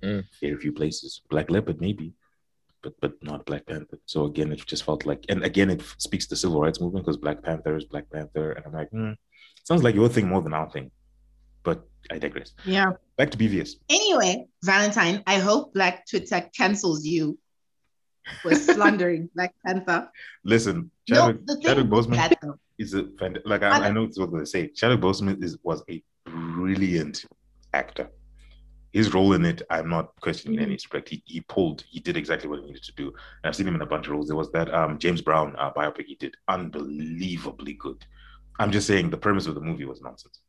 Mm. 0.02 0.24
Very 0.42 0.58
few 0.58 0.74
places. 0.74 1.22
Black 1.30 1.50
Leopard 1.50 1.80
maybe, 1.80 2.14
but 2.82 2.94
but 3.00 3.14
not 3.30 3.46
Black 3.46 3.66
Panther. 3.66 4.00
So 4.06 4.26
again, 4.26 4.52
it 4.52 4.66
just 4.66 4.84
felt 4.84 5.06
like, 5.06 5.24
and 5.30 5.44
again, 5.44 5.70
it 5.70 5.82
speaks 5.98 6.26
to 6.26 6.32
the 6.32 6.42
civil 6.44 6.62
rights 6.62 6.82
movement 6.82 7.06
because 7.06 7.18
Black 7.26 7.42
Panther 7.42 7.78
is 7.78 7.86
Black 7.86 8.08
Panther, 8.12 8.52
and 8.52 8.66
I'm 8.66 8.74
like, 8.74 8.92
mm, 8.92 9.16
sounds 9.64 9.84
like 9.84 9.96
your 9.96 10.10
thing 10.10 10.28
more 10.28 10.42
than 10.42 10.54
our 10.54 10.70
thing. 10.70 10.92
I 12.12 12.18
digress. 12.18 12.54
Yeah. 12.66 12.94
Back 13.18 13.32
to 13.32 13.38
BVS. 13.38 13.76
Anyway, 13.90 14.48
Valentine, 14.64 15.24
I 15.28 15.36
hope 15.40 15.74
Black 15.74 16.08
Twitter 16.08 16.48
cancels 16.56 17.06
you 17.06 17.38
for 18.42 18.56
slandering 18.56 19.30
Black 19.36 19.54
Panther. 19.66 20.10
Listen, 20.44 20.92
Chadwick, 21.08 21.42
no, 21.48 21.60
Chadwick 21.62 21.88
Boseman 21.88 22.58
is 22.78 22.94
a 22.94 23.08
like 23.46 23.64
I, 23.64 23.88
I 23.88 23.92
know 23.92 24.04
it's 24.04 24.20
what 24.20 24.34
they 24.34 24.46
say. 24.46 24.68
Chadwick 24.68 25.02
Boseman 25.02 25.44
is 25.44 25.58
was 25.64 25.84
a 25.90 26.04
brilliant 26.26 27.26
actor. 27.74 28.10
His 28.92 29.12
role 29.12 29.34
in 29.34 29.44
it, 29.44 29.64
I'm 29.72 29.90
not 29.90 30.12
questioning 30.22 30.58
mm-hmm. 30.58 30.66
any 30.66 30.74
respect. 30.74 31.10
He, 31.10 31.24
he 31.26 31.42
pulled, 31.42 31.84
he 31.90 32.00
did 32.00 32.16
exactly 32.16 32.48
what 32.48 32.60
he 32.60 32.66
needed 32.68 32.84
to 32.84 32.94
do. 32.94 33.08
And 33.08 33.16
I've 33.46 33.56
seen 33.56 33.68
him 33.68 33.74
in 33.74 33.82
a 33.82 33.88
bunch 33.88 34.06
of 34.06 34.12
roles. 34.12 34.28
There 34.28 34.36
was 34.36 34.52
that 34.52 34.72
um, 34.72 35.00
James 35.00 35.20
Brown 35.20 35.56
uh, 35.58 35.74
biopic 35.74 36.06
he 36.06 36.14
did, 36.14 36.36
unbelievably 36.48 37.74
good. 37.74 38.06
I'm 38.60 38.72
just 38.72 38.86
saying 38.86 39.10
the 39.10 39.18
premise 39.18 39.48
of 39.48 39.56
the 39.56 39.62
movie 39.62 39.86
was 39.86 40.02
nonsense. 40.02 40.42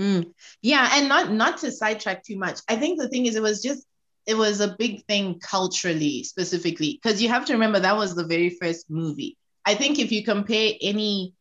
Mm. 0.00 0.32
Yeah, 0.62 0.88
and 0.94 1.08
not 1.08 1.30
not 1.30 1.58
to 1.58 1.70
sidetrack 1.70 2.24
too 2.24 2.38
much. 2.38 2.60
I 2.68 2.76
think 2.76 2.98
the 2.98 3.08
thing 3.08 3.26
is, 3.26 3.36
it 3.36 3.42
was 3.42 3.62
just 3.62 3.86
it 4.26 4.34
was 4.34 4.60
a 4.60 4.74
big 4.78 5.04
thing 5.04 5.38
culturally, 5.40 6.24
specifically, 6.24 6.98
because 7.02 7.20
you 7.20 7.28
have 7.28 7.44
to 7.46 7.52
remember 7.52 7.80
that 7.80 7.96
was 7.96 8.14
the 8.14 8.24
very 8.24 8.50
first 8.50 8.90
movie. 8.90 9.36
I 9.66 9.74
think 9.74 9.98
if 9.98 10.10
you 10.10 10.24
compare 10.24 10.72
any 10.80 11.34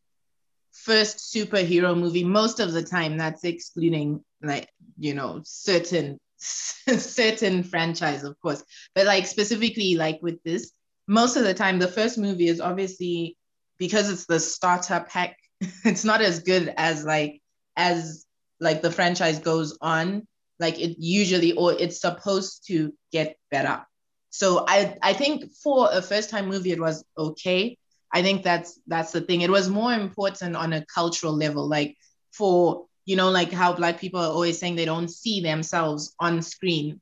first 0.74 1.34
superhero 1.34 1.98
movie, 1.98 2.26
most 2.26 2.60
of 2.60 2.74
the 2.74 2.84
time, 2.84 3.18
that's 3.18 3.46
excluding 3.46 4.26
like 4.42 4.68
you 4.98 5.14
know 5.14 5.40
certain 5.46 6.20
certain 6.38 7.64
franchise, 7.64 8.26
of 8.26 8.38
course, 8.42 8.62
but 8.94 9.06
like 9.06 9.26
specifically 9.26 9.96
like 9.96 10.20
with 10.22 10.44
this, 10.44 10.74
most 11.08 11.38
of 11.38 11.44
the 11.44 11.54
time, 11.54 11.80
the 11.80 11.88
first 11.88 12.18
movie 12.18 12.50
is 12.50 12.60
obviously 12.60 13.38
because 13.78 14.10
it's 14.10 14.26
the 14.26 14.40
starter 14.40 15.06
pack. 15.10 15.38
It's 15.86 16.04
not 16.04 16.22
as 16.22 16.40
good 16.40 16.74
as 16.76 17.06
like 17.06 17.42
as 17.78 18.26
like 18.60 18.82
the 18.82 18.92
franchise 18.92 19.40
goes 19.40 19.78
on, 19.82 20.28
like 20.60 20.80
it 20.80 20.98
usually 21.00 21.54
or 21.54 21.74
it's 21.74 22.02
supposed 22.02 22.66
to 22.68 22.94
get 23.12 23.38
better. 23.52 23.86
So 24.30 24.66
I 24.68 24.98
I 25.02 25.14
think 25.14 25.52
for 25.64 25.90
a 25.92 26.02
first 26.02 26.30
time 26.30 26.48
movie 26.48 26.72
it 26.72 26.80
was 26.80 27.04
okay. 27.18 27.78
I 28.12 28.22
think 28.22 28.44
that's 28.44 28.80
that's 28.88 29.12
the 29.12 29.22
thing. 29.22 29.42
It 29.42 29.52
was 29.52 29.70
more 29.70 29.94
important 29.94 30.56
on 30.56 30.74
a 30.74 30.86
cultural 30.86 31.34
level, 31.34 31.68
like 31.68 31.96
for 32.32 32.86
you 33.10 33.16
know, 33.16 33.32
like 33.32 33.52
how 33.52 33.74
black 33.74 34.00
people 34.00 34.20
are 34.20 34.32
always 34.32 34.60
saying 34.60 34.76
they 34.76 34.86
don't 34.86 35.10
see 35.10 35.42
themselves 35.42 36.14
on 36.20 36.44
screen. 36.44 37.02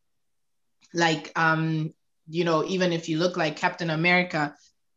Like, 0.93 1.33
um, 1.35 1.93
you 2.29 2.45
know, 2.45 2.63
even 2.63 2.93
if 2.93 3.09
you 3.09 3.17
look 3.19 3.35
like 3.35 3.57
Captain 3.57 3.89
America, 3.89 4.55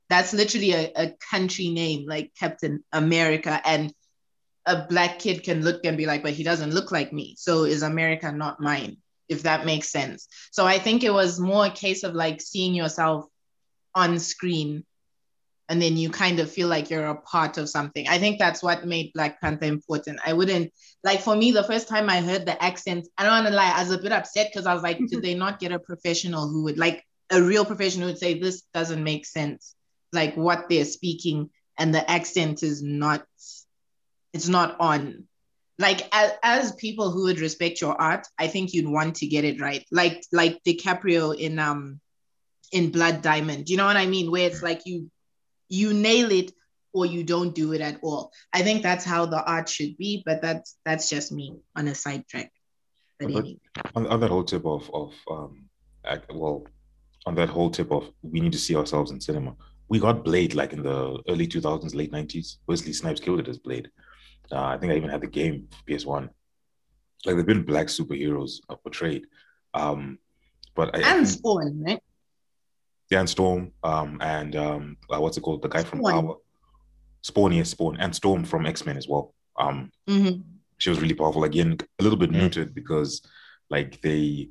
that's 0.09 0.33
literally 0.33 0.71
a, 0.71 0.93
a 0.95 1.15
country 1.31 1.71
name, 1.71 2.07
like 2.07 2.31
Captain 2.39 2.85
America. 2.93 3.61
And 3.65 3.93
a 4.71 4.87
black 4.89 5.19
kid 5.19 5.43
can 5.43 5.63
look 5.63 5.85
and 5.85 5.97
be 5.97 6.07
like, 6.07 6.23
but 6.23 6.33
he 6.33 6.45
doesn't 6.45 6.73
look 6.73 6.93
like 6.93 7.13
me. 7.13 7.35
So 7.39 7.65
is 7.65 7.83
America 7.83 8.31
not 8.33 8.61
mine? 8.61 8.99
If 9.29 9.43
that 9.45 9.67
makes 9.67 9.91
sense. 9.91 10.27
So 10.51 10.67
I 10.67 10.79
think 10.79 11.05
it 11.05 11.13
was 11.13 11.39
more 11.39 11.67
a 11.67 11.71
case 11.71 12.03
of 12.03 12.15
like 12.15 12.41
seeing 12.41 12.75
yourself 12.75 13.27
on 13.95 14.19
screen 14.19 14.85
and 15.69 15.81
then 15.81 15.97
you 15.97 16.11
kind 16.11 16.41
of 16.41 16.51
feel 16.51 16.67
like 16.67 16.91
you're 16.91 17.07
a 17.07 17.21
part 17.21 17.57
of 17.57 17.69
something. 17.69 18.09
I 18.09 18.19
think 18.19 18.41
that's 18.41 18.61
what 18.61 18.85
made 18.85 19.13
Black 19.13 19.41
Panther 19.41 19.67
important. 19.67 20.19
I 20.27 20.33
wouldn't 20.33 20.73
like 21.05 21.21
for 21.21 21.37
me 21.37 21.53
the 21.53 21.63
first 21.63 21.87
time 21.87 22.11
I 22.11 22.21
heard 22.21 22.45
the 22.45 22.61
accent, 22.63 23.07
I 23.17 23.23
don't 23.23 23.33
want 23.33 23.47
to 23.47 23.55
lie, 23.55 23.73
I 23.77 23.83
was 23.83 23.93
a 23.93 23.99
bit 23.99 24.11
upset 24.11 24.49
because 24.53 24.67
I 24.67 24.75
was 24.75 24.83
like, 24.83 24.99
did 24.99 25.23
they 25.23 25.35
not 25.35 25.61
get 25.61 25.71
a 25.71 25.79
professional 25.79 26.49
who 26.49 26.65
would 26.65 26.79
like 26.79 27.05
a 27.31 27.41
real 27.41 27.65
professional 27.65 28.09
would 28.09 28.19
say 28.19 28.39
this 28.39 28.63
doesn't 28.75 29.03
make 29.03 29.25
sense, 29.25 29.77
like 30.13 30.37
what 30.37 30.69
they're 30.69 30.85
speaking 30.85 31.51
and 31.79 31.95
the 31.95 32.09
accent 32.11 32.63
is 32.63 32.83
not, 32.83 33.25
it's 34.33 34.49
not 34.49 34.77
on. 34.81 35.25
Like 35.79 36.07
as, 36.13 36.33
as 36.43 36.73
people 36.73 37.11
who 37.11 37.25
would 37.25 37.41
respect 37.41 37.81
your 37.81 38.01
art, 38.01 38.27
I 38.39 38.49
think 38.49 38.75
you'd 38.75 38.89
want 38.89 39.17
to 39.17 39.27
get 39.27 39.45
it 39.45 39.61
right. 39.61 39.85
Like 39.91 40.23
like 40.33 40.63
DiCaprio 40.65 41.35
in 41.35 41.59
um 41.59 42.01
in 42.73 42.91
Blood 42.91 43.23
Diamond. 43.23 43.69
You 43.69 43.77
know 43.77 43.87
what 43.87 43.97
I 43.97 44.07
mean? 44.07 44.31
Where 44.31 44.47
it's 44.47 44.63
like 44.63 44.83
you 44.85 45.11
you 45.69 45.95
nail 45.95 46.31
it 46.31 46.53
or 46.93 47.07
you 47.07 47.23
don't 47.23 47.55
do 47.55 47.73
it 47.73 47.81
at 47.81 47.99
all. 48.03 48.33
I 48.53 48.63
think 48.63 48.83
that's 48.83 49.05
how 49.05 49.27
the 49.27 49.43
art 49.43 49.69
should 49.69 49.97
be, 49.97 50.23
but 50.27 50.43
that's 50.43 50.77
that's 50.85 51.09
just 51.09 51.33
me 51.33 51.57
on 51.77 51.89
a 51.89 51.95
sidetrack. 51.95 52.53
But 53.19 53.27
anyway. 53.27 53.59
on, 53.95 54.07
on, 54.07 54.21
that 54.21 54.31
whole 54.31 54.45
tip 54.45 54.65
of 54.65 54.91
of 54.93 55.13
um, 55.31 55.65
well, 56.33 56.67
on 57.27 57.35
that 57.37 57.49
whole 57.49 57.71
tip 57.71 57.91
of 57.93 58.11
we 58.23 58.41
need 58.41 58.53
to 58.53 58.59
see 58.59 58.77
ourselves 58.77 59.11
in 59.11 59.21
cinema. 59.21 59.55
We 59.89 59.99
got 59.99 60.25
Blade 60.25 60.55
like 60.55 60.73
in 60.73 60.83
the 60.83 61.21
early 61.29 61.47
2000s, 61.47 61.95
late 61.95 62.13
90s. 62.13 62.57
Wesley 62.67 62.93
Snipes 62.93 63.21
killed 63.21 63.41
it 63.41 63.49
as 63.49 63.59
Blade. 63.59 63.91
Uh, 64.53 64.65
I 64.65 64.79
think 64.79 64.93
I 64.93 64.97
even 64.97 65.11
had 65.11 65.21
the 65.21 65.27
game 65.27 65.69
PS1. 65.89 66.29
Like 67.25 67.35
there've 67.35 67.47
been 67.47 67.65
black 67.65 67.87
superheroes 67.87 68.61
are 68.69 68.77
portrayed, 68.77 69.27
um, 69.75 70.19
but 70.75 70.97
I, 70.97 71.17
and 71.17 71.29
Spawn, 71.29 71.83
right? 71.85 72.01
Dan 73.11 73.27
Storm, 73.27 73.73
um, 73.83 74.19
and 74.21 74.57
um, 74.57 74.97
uh, 75.13 75.21
what's 75.21 75.37
it 75.37 75.43
called? 75.43 75.63
The 75.63 75.69
guy 75.69 75.85
from 75.85 76.01
Power. 76.01 76.37
Spawn, 77.23 77.53
yes, 77.53 77.71
Spawn, 77.71 77.99
and 77.99 78.15
Storm 78.15 78.45
from 78.45 78.65
X 78.65 78.87
Men 78.87 78.97
as 78.97 79.07
well. 79.07 79.35
Um, 79.59 79.91
mm-hmm. 80.09 80.41
She 80.79 80.89
was 80.89 81.01
really 81.01 81.15
powerful. 81.15 81.45
Again, 81.45 81.77
a 81.99 82.03
little 82.03 82.19
bit 82.19 82.31
muted 82.31 82.75
because 82.75 83.21
like 83.69 84.01
they 84.01 84.49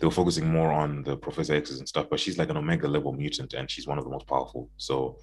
they 0.00 0.06
were 0.06 0.12
focusing 0.12 0.50
more 0.50 0.72
on 0.72 1.02
the 1.04 1.16
Professor 1.16 1.54
X's 1.54 1.78
and 1.78 1.88
stuff, 1.88 2.06
but 2.10 2.18
she's 2.18 2.38
like 2.38 2.50
an 2.50 2.56
Omega 2.56 2.88
level 2.88 3.12
mutant, 3.12 3.54
and 3.54 3.70
she's 3.70 3.86
one 3.86 3.98
of 3.98 4.04
the 4.04 4.10
most 4.10 4.26
powerful. 4.26 4.70
So 4.76 5.18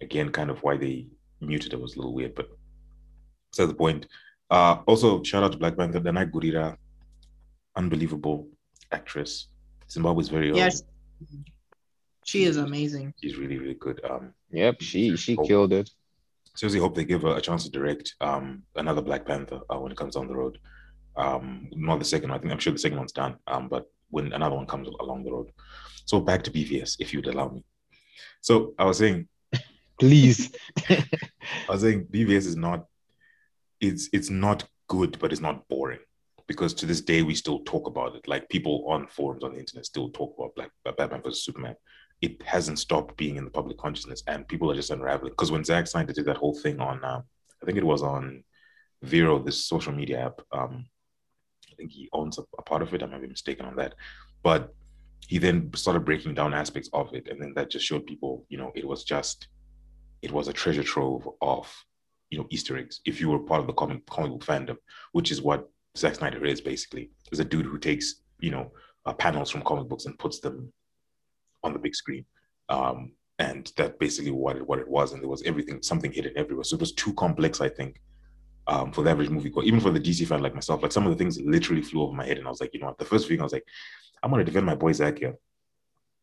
again, 0.00 0.30
kind 0.30 0.50
of 0.50 0.62
why 0.62 0.76
they 0.76 1.06
muted 1.40 1.72
it 1.72 1.80
was 1.80 1.94
a 1.94 1.98
little 1.98 2.14
weird, 2.14 2.34
but 2.34 2.48
that's 3.56 3.70
the 3.70 3.74
point. 3.74 4.06
Uh, 4.50 4.78
also, 4.86 5.22
shout 5.22 5.42
out 5.44 5.52
to 5.52 5.58
Black 5.58 5.76
Panther, 5.76 6.00
Danai 6.00 6.30
Gurira, 6.30 6.76
unbelievable 7.76 8.48
actress. 8.90 9.48
Zimbabwe's 9.90 10.28
very 10.28 10.54
yes. 10.54 10.82
She 12.24 12.44
is 12.44 12.56
amazing. 12.56 13.14
She's 13.20 13.36
really, 13.36 13.58
really 13.58 13.74
good. 13.74 14.00
Um, 14.08 14.34
yep, 14.50 14.80
she 14.80 15.16
she 15.16 15.34
hope, 15.34 15.46
killed 15.46 15.72
it. 15.72 15.90
Seriously, 16.54 16.80
hope 16.80 16.94
they 16.94 17.04
give 17.04 17.22
her 17.22 17.36
a 17.36 17.40
chance 17.40 17.64
to 17.64 17.70
direct 17.70 18.14
um 18.20 18.62
another 18.76 19.02
Black 19.02 19.26
Panther 19.26 19.60
uh, 19.70 19.78
when 19.78 19.92
it 19.92 19.98
comes 19.98 20.14
down 20.14 20.28
the 20.28 20.36
road. 20.36 20.58
Um, 21.16 21.68
not 21.72 21.98
the 21.98 22.04
second. 22.04 22.30
I 22.30 22.38
think 22.38 22.52
I'm 22.52 22.58
sure 22.58 22.72
the 22.72 22.78
second 22.78 22.98
one's 22.98 23.12
done. 23.12 23.36
Um, 23.46 23.68
but 23.68 23.90
when 24.10 24.32
another 24.32 24.56
one 24.56 24.66
comes 24.66 24.88
along 25.00 25.24
the 25.24 25.32
road. 25.32 25.50
So 26.04 26.20
back 26.20 26.42
to 26.44 26.50
BVS, 26.50 26.96
if 26.98 27.12
you'd 27.12 27.26
allow 27.26 27.48
me. 27.48 27.64
So 28.40 28.74
I 28.78 28.84
was 28.84 28.98
saying, 28.98 29.28
please. 30.00 30.50
I 30.88 31.04
was 31.68 31.82
saying 31.82 32.06
BVS 32.06 32.46
is 32.46 32.56
not. 32.56 32.86
It's 33.80 34.08
it's 34.12 34.30
not 34.30 34.64
good, 34.88 35.18
but 35.18 35.32
it's 35.32 35.40
not 35.40 35.68
boring 35.68 36.00
because 36.46 36.74
to 36.74 36.86
this 36.86 37.00
day 37.00 37.22
we 37.22 37.34
still 37.34 37.60
talk 37.60 37.86
about 37.86 38.16
it. 38.16 38.26
Like 38.26 38.48
people 38.48 38.84
on 38.88 39.06
forums 39.06 39.44
on 39.44 39.52
the 39.52 39.60
internet 39.60 39.86
still 39.86 40.10
talk 40.10 40.34
about 40.36 40.54
Black 40.54 40.70
Batman 40.96 41.22
versus 41.22 41.44
Superman 41.44 41.76
it 42.20 42.42
hasn't 42.42 42.78
stopped 42.78 43.16
being 43.16 43.36
in 43.36 43.44
the 43.44 43.50
public 43.50 43.78
consciousness 43.78 44.22
and 44.26 44.46
people 44.46 44.70
are 44.70 44.74
just 44.74 44.90
unraveling. 44.90 45.32
Because 45.32 45.50
when 45.50 45.64
Zack 45.64 45.86
Snyder 45.86 46.12
did 46.12 46.26
that 46.26 46.36
whole 46.36 46.54
thing 46.54 46.80
on, 46.80 47.02
uh, 47.02 47.22
I 47.62 47.66
think 47.66 47.78
it 47.78 47.84
was 47.84 48.02
on 48.02 48.44
Vero, 49.02 49.38
this 49.38 49.66
social 49.66 49.92
media 49.92 50.26
app, 50.26 50.40
um, 50.52 50.84
I 51.70 51.74
think 51.76 51.92
he 51.92 52.08
owns 52.12 52.38
a, 52.38 52.42
a, 52.58 52.62
part 52.62 52.82
of 52.82 52.92
it. 52.92 53.02
I 53.02 53.06
might 53.06 53.22
be 53.22 53.26
mistaken 53.26 53.64
on 53.64 53.76
that. 53.76 53.94
But 54.42 54.74
he 55.26 55.38
then 55.38 55.70
started 55.74 56.04
breaking 56.04 56.34
down 56.34 56.52
aspects 56.52 56.90
of 56.92 57.14
it. 57.14 57.28
And 57.28 57.40
then 57.40 57.54
that 57.54 57.70
just 57.70 57.86
showed 57.86 58.06
people, 58.06 58.44
you 58.50 58.58
know, 58.58 58.70
it 58.74 58.86
was 58.86 59.02
just, 59.02 59.48
it 60.20 60.30
was 60.30 60.48
a 60.48 60.52
treasure 60.52 60.82
trove 60.82 61.26
of, 61.40 61.72
you 62.30 62.38
know, 62.38 62.46
Easter 62.50 62.76
eggs. 62.76 63.00
If 63.04 63.20
you 63.20 63.28
were 63.28 63.38
part 63.40 63.60
of 63.60 63.66
the 63.66 63.72
comic, 63.72 64.06
comic 64.06 64.30
book 64.30 64.44
fandom, 64.44 64.76
which 65.12 65.30
is 65.30 65.42
what 65.42 65.68
Zack 65.96 66.14
Snyder 66.16 66.44
is 66.44 66.60
basically, 66.60 67.10
is 67.32 67.40
a 67.40 67.44
dude 67.44 67.66
who 67.66 67.78
takes, 67.78 68.22
you 68.40 68.50
know, 68.50 68.72
uh, 69.06 69.12
panels 69.12 69.50
from 69.50 69.62
comic 69.62 69.88
books 69.88 70.06
and 70.06 70.18
puts 70.18 70.40
them 70.40 70.72
on 71.62 71.72
the 71.72 71.78
big 71.78 71.94
screen. 71.94 72.24
Um, 72.68 73.12
and 73.38 73.72
that 73.76 73.98
basically 73.98 74.30
what 74.30 74.56
it, 74.56 74.66
what 74.66 74.78
it 74.78 74.88
was. 74.88 75.12
And 75.12 75.22
there 75.22 75.28
was 75.28 75.42
everything, 75.42 75.82
something 75.82 76.12
hidden 76.12 76.32
everywhere. 76.36 76.64
So 76.64 76.76
it 76.76 76.80
was 76.80 76.92
too 76.92 77.12
complex, 77.14 77.60
I 77.60 77.68
think, 77.68 78.00
um, 78.66 78.92
for 78.92 79.02
the 79.02 79.10
average 79.10 79.30
movie, 79.30 79.52
even 79.64 79.80
for 79.80 79.90
the 79.90 80.00
DC 80.00 80.26
fan 80.26 80.42
like 80.42 80.54
myself. 80.54 80.82
Like 80.82 80.92
some 80.92 81.06
of 81.06 81.10
the 81.10 81.16
things 81.16 81.40
literally 81.40 81.82
flew 81.82 82.02
over 82.02 82.12
my 82.12 82.26
head, 82.26 82.38
and 82.38 82.46
I 82.46 82.50
was 82.50 82.60
like, 82.60 82.74
you 82.74 82.80
know, 82.80 82.88
what? 82.88 82.98
the 82.98 83.04
first 83.04 83.26
thing 83.26 83.40
I 83.40 83.44
was 83.44 83.52
like, 83.52 83.64
I'm 84.22 84.30
gonna 84.30 84.44
defend 84.44 84.66
my 84.66 84.74
boy 84.74 84.92
Zack 84.92 85.18
here. 85.18 85.34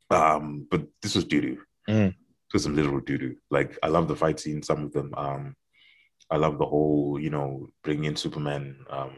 Um, 0.10 0.68
but 0.70 0.84
this 1.02 1.16
was 1.16 1.26
doo 1.26 1.42
doo. 1.42 1.58
Mm. 1.90 2.10
This 2.10 2.54
was 2.54 2.64
some 2.64 2.76
literal 2.76 3.02
doo 3.02 3.18
doo. 3.18 3.36
Like 3.50 3.78
I 3.84 3.88
love 3.88 4.08
the 4.08 4.16
fight 4.16 4.40
scene, 4.40 4.62
some 4.62 4.84
of 4.84 4.94
them. 4.94 5.14
Um, 5.18 5.56
I 6.30 6.38
love 6.38 6.58
the 6.58 6.66
whole, 6.66 7.20
you 7.20 7.30
know, 7.30 7.70
bringing 7.84 8.06
in 8.06 8.16
Superman. 8.16 8.86
Um, 8.90 9.18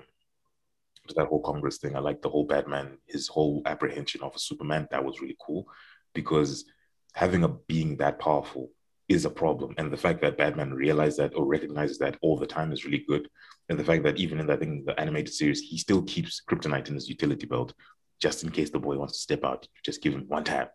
that 1.15 1.27
whole 1.27 1.41
Congress 1.41 1.77
thing. 1.77 1.95
I 1.95 1.99
like 1.99 2.21
the 2.21 2.29
whole 2.29 2.45
Batman, 2.45 2.97
his 3.07 3.27
whole 3.27 3.61
apprehension 3.65 4.21
of 4.21 4.35
a 4.35 4.39
Superman. 4.39 4.87
That 4.91 5.03
was 5.03 5.21
really 5.21 5.37
cool 5.45 5.65
because 6.13 6.65
having 7.13 7.43
a 7.43 7.49
being 7.49 7.97
that 7.97 8.19
powerful 8.19 8.69
is 9.07 9.25
a 9.25 9.29
problem. 9.29 9.73
And 9.77 9.91
the 9.91 9.97
fact 9.97 10.21
that 10.21 10.37
Batman 10.37 10.73
realized 10.73 11.17
that 11.17 11.35
or 11.35 11.45
recognizes 11.45 11.97
that 11.97 12.17
all 12.21 12.37
the 12.37 12.45
time 12.45 12.71
is 12.71 12.85
really 12.85 13.03
good. 13.07 13.27
And 13.67 13.79
the 13.79 13.83
fact 13.83 14.03
that 14.03 14.17
even 14.17 14.39
in 14.39 14.47
that 14.47 14.59
thing, 14.59 14.83
the 14.85 14.99
animated 14.99 15.33
series, 15.33 15.61
he 15.61 15.77
still 15.77 16.03
keeps 16.03 16.41
kryptonite 16.47 16.89
in 16.89 16.95
his 16.95 17.09
utility 17.09 17.47
belt 17.47 17.73
just 18.21 18.43
in 18.43 18.51
case 18.51 18.69
the 18.69 18.79
boy 18.79 18.97
wants 18.97 19.13
to 19.13 19.19
step 19.19 19.43
out. 19.43 19.67
Just 19.83 20.01
give 20.01 20.13
him 20.13 20.25
one 20.27 20.43
tap, 20.43 20.73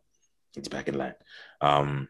it's 0.57 0.69
back 0.69 0.89
in 0.89 0.99
line. 0.99 1.15
Um, 1.61 2.09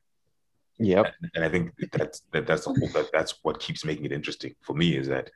yeah, 0.78 1.02
and, 1.02 1.30
and, 1.34 1.44
I 1.44 1.48
think 1.48 1.72
that's 1.92 2.22
that, 2.32 2.46
that's 2.46 2.64
the 2.64 2.70
whole, 2.70 2.88
that, 2.94 3.10
that's 3.12 3.34
what 3.42 3.60
keeps 3.60 3.84
making 3.84 4.06
it 4.06 4.12
interesting 4.12 4.54
for 4.60 4.74
me 4.74 4.96
is 4.96 5.06
that 5.08 5.30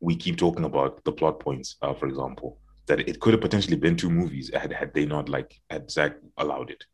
we 0.00 0.16
keep 0.16 0.36
talking 0.36 0.64
about 0.64 1.02
the 1.04 1.12
plot 1.12 1.40
points, 1.40 1.76
uh, 1.82 1.94
for 1.94 2.06
example, 2.06 2.58
that 2.86 3.00
it 3.00 3.20
could 3.20 3.34
have 3.34 3.40
potentially 3.40 3.76
been 3.76 3.96
two 3.96 4.10
movies 4.10 4.50
had 4.54 4.72
had 4.72 4.92
they 4.94 5.06
not 5.06 5.28
like 5.28 5.60
had 5.70 5.90
Zack 5.90 6.16
allowed 6.36 6.70
it 6.70 6.84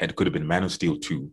And 0.00 0.10
it 0.10 0.16
could 0.16 0.26
have 0.26 0.34
been 0.34 0.46
Man 0.46 0.64
of 0.64 0.72
Steel 0.72 0.98
2, 0.98 1.30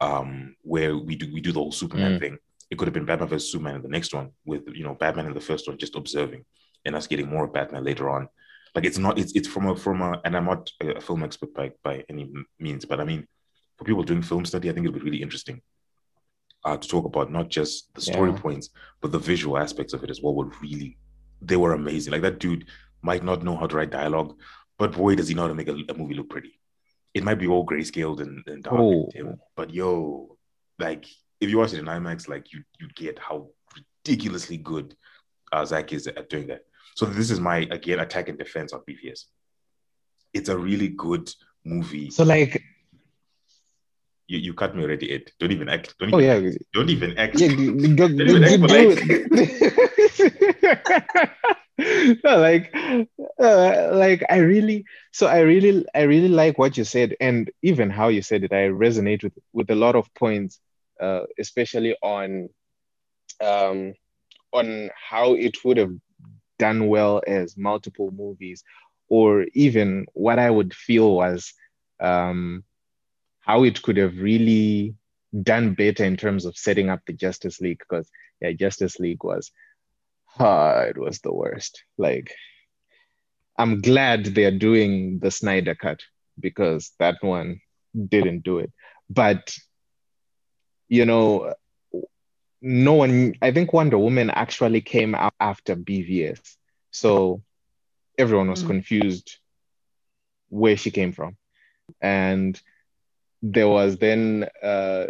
um, 0.00 0.56
where 0.62 0.96
we 0.96 1.16
do 1.16 1.32
we 1.32 1.40
do 1.40 1.52
the 1.52 1.60
whole 1.60 1.72
Superman 1.72 2.16
mm. 2.16 2.20
thing. 2.20 2.38
It 2.70 2.78
could 2.78 2.88
have 2.88 2.94
been 2.94 3.04
Batman 3.04 3.28
vs 3.28 3.52
Superman 3.52 3.76
in 3.76 3.82
the 3.82 3.88
next 3.88 4.14
one, 4.14 4.30
with 4.44 4.62
you 4.74 4.84
know 4.84 4.94
Batman 4.94 5.26
in 5.26 5.34
the 5.34 5.40
first 5.40 5.68
one 5.68 5.78
just 5.78 5.96
observing, 5.96 6.44
and 6.84 6.94
us 6.94 7.06
getting 7.06 7.28
more 7.28 7.44
of 7.44 7.52
Batman 7.52 7.84
later 7.84 8.08
on. 8.08 8.28
Like 8.74 8.84
it's 8.84 8.98
not 8.98 9.18
it's 9.18 9.32
it's 9.34 9.48
from 9.48 9.68
a 9.68 9.76
from 9.76 10.02
a 10.02 10.20
and 10.24 10.36
I'm 10.36 10.46
not 10.46 10.70
a 10.80 11.00
film 11.00 11.22
expert 11.22 11.54
by 11.54 11.72
by 11.82 12.04
any 12.08 12.30
means, 12.58 12.84
but 12.84 13.00
I 13.00 13.04
mean 13.04 13.26
for 13.76 13.84
people 13.84 14.02
doing 14.02 14.22
film 14.22 14.44
study, 14.44 14.70
I 14.70 14.72
think 14.72 14.86
it 14.86 14.90
would 14.90 15.00
be 15.00 15.04
really 15.04 15.22
interesting 15.22 15.60
uh, 16.64 16.76
to 16.76 16.88
talk 16.88 17.04
about 17.04 17.30
not 17.30 17.48
just 17.48 17.92
the 17.94 18.00
story 18.00 18.30
yeah. 18.30 18.38
points, 18.38 18.70
but 19.00 19.12
the 19.12 19.18
visual 19.18 19.58
aspects 19.58 19.92
of 19.92 20.02
it 20.04 20.10
as 20.10 20.20
well. 20.22 20.34
Were 20.34 20.50
really 20.62 20.98
they 21.40 21.56
were 21.56 21.74
amazing. 21.74 22.12
Like 22.12 22.22
that 22.22 22.38
dude 22.38 22.66
might 23.02 23.24
not 23.24 23.42
know 23.42 23.56
how 23.56 23.66
to 23.66 23.76
write 23.76 23.90
dialogue, 23.90 24.36
but 24.78 24.92
boy, 24.92 25.14
does 25.14 25.28
he 25.28 25.34
know 25.34 25.42
how 25.42 25.48
to 25.48 25.54
make 25.54 25.68
a, 25.68 25.76
a 25.88 25.94
movie 25.94 26.14
look 26.14 26.30
pretty 26.30 26.58
it 27.14 27.22
might 27.22 27.38
be 27.38 27.46
all 27.46 27.64
grayscaled 27.64 28.20
and, 28.20 28.42
and 28.46 28.64
dark, 28.64 28.76
oh. 28.78 29.08
and 29.14 29.38
but 29.56 29.72
yo, 29.72 30.36
like 30.78 31.06
if 31.40 31.48
you 31.48 31.58
watch 31.58 31.72
it 31.72 31.78
in 31.78 31.86
IMAX, 31.86 32.28
like 32.28 32.52
you 32.52 32.62
you 32.80 32.88
get 32.94 33.18
how 33.18 33.48
ridiculously 34.04 34.56
good 34.56 34.94
uh, 35.52 35.64
Zack 35.64 35.92
is 35.92 36.08
at 36.08 36.28
doing 36.28 36.48
that. 36.48 36.62
So 36.96 37.06
this 37.06 37.30
is 37.30 37.40
my 37.40 37.68
again 37.70 38.00
attack 38.00 38.28
and 38.28 38.38
defense 38.38 38.72
on 38.72 38.80
BVS. 38.80 39.26
It's 40.32 40.48
a 40.48 40.58
really 40.58 40.88
good 40.88 41.30
movie. 41.64 42.10
So 42.10 42.24
like 42.24 42.60
you, 44.26 44.38
you 44.38 44.54
cut 44.54 44.74
me 44.76 44.82
already, 44.82 45.12
Ed. 45.12 45.30
Don't 45.38 45.52
even 45.52 45.68
act. 45.68 45.94
Don't 45.98 46.14
oh, 46.14 46.20
even, 46.20 46.44
yeah. 46.44 46.50
Don't 46.72 46.90
even 46.90 47.18
act. 47.18 47.38
Yeah, 47.38 47.48
don't 47.48 48.20
even 48.20 48.44
act 48.44 48.60
no, 52.24 52.38
like 52.38 52.72
uh, 53.40 53.90
like 53.92 54.22
i 54.30 54.36
really 54.36 54.84
so 55.10 55.26
i 55.26 55.40
really 55.40 55.84
i 55.92 56.02
really 56.02 56.28
like 56.28 56.56
what 56.56 56.76
you 56.76 56.84
said 56.84 57.16
and 57.20 57.50
even 57.62 57.90
how 57.90 58.06
you 58.06 58.22
said 58.22 58.44
it 58.44 58.52
i 58.52 58.68
resonate 58.68 59.24
with 59.24 59.32
with 59.52 59.68
a 59.70 59.74
lot 59.74 59.96
of 59.96 60.08
points 60.14 60.60
uh, 61.00 61.22
especially 61.36 61.96
on 62.00 62.48
um 63.42 63.92
on 64.52 64.88
how 64.94 65.34
it 65.34 65.64
would 65.64 65.76
have 65.76 65.90
done 66.58 66.88
well 66.88 67.20
as 67.26 67.56
multiple 67.56 68.10
movies, 68.12 68.62
or 69.08 69.46
even 69.54 70.06
what 70.14 70.38
I 70.38 70.50
would 70.50 70.72
feel 70.72 71.14
was 71.14 71.52
um, 72.00 72.64
how 73.44 73.64
it 73.64 73.82
could 73.82 73.96
have 73.96 74.16
really 74.18 74.94
done 75.42 75.74
better 75.74 76.04
in 76.04 76.16
terms 76.16 76.44
of 76.44 76.56
setting 76.56 76.88
up 76.88 77.00
the 77.06 77.12
Justice 77.12 77.60
League. 77.60 77.78
Because 77.78 78.10
yeah, 78.40 78.52
Justice 78.52 78.98
League 78.98 79.24
was, 79.24 79.50
uh, 80.38 80.86
it 80.88 80.98
was 80.98 81.20
the 81.20 81.32
worst. 81.32 81.82
Like, 81.98 82.34
I'm 83.58 83.80
glad 83.80 84.26
they're 84.26 84.58
doing 84.58 85.18
the 85.20 85.30
Snyder 85.30 85.74
cut 85.74 86.00
because 86.38 86.92
that 86.98 87.16
one 87.20 87.60
didn't 88.08 88.42
do 88.42 88.58
it. 88.58 88.72
But 89.08 89.56
you 90.88 91.04
know, 91.04 91.54
no 92.60 92.94
one, 92.94 93.34
I 93.42 93.50
think 93.52 93.72
Wonder 93.72 93.98
Woman 93.98 94.30
actually 94.30 94.80
came 94.80 95.14
out 95.14 95.34
after 95.40 95.76
BVS. 95.76 96.56
So 96.90 97.42
everyone 98.16 98.48
was 98.48 98.62
mm. 98.62 98.68
confused 98.68 99.38
where 100.48 100.76
she 100.76 100.90
came 100.90 101.12
from. 101.12 101.36
And 102.00 102.60
there 103.52 103.68
was 103.68 103.98
then, 103.98 104.48
uh, 104.62 105.06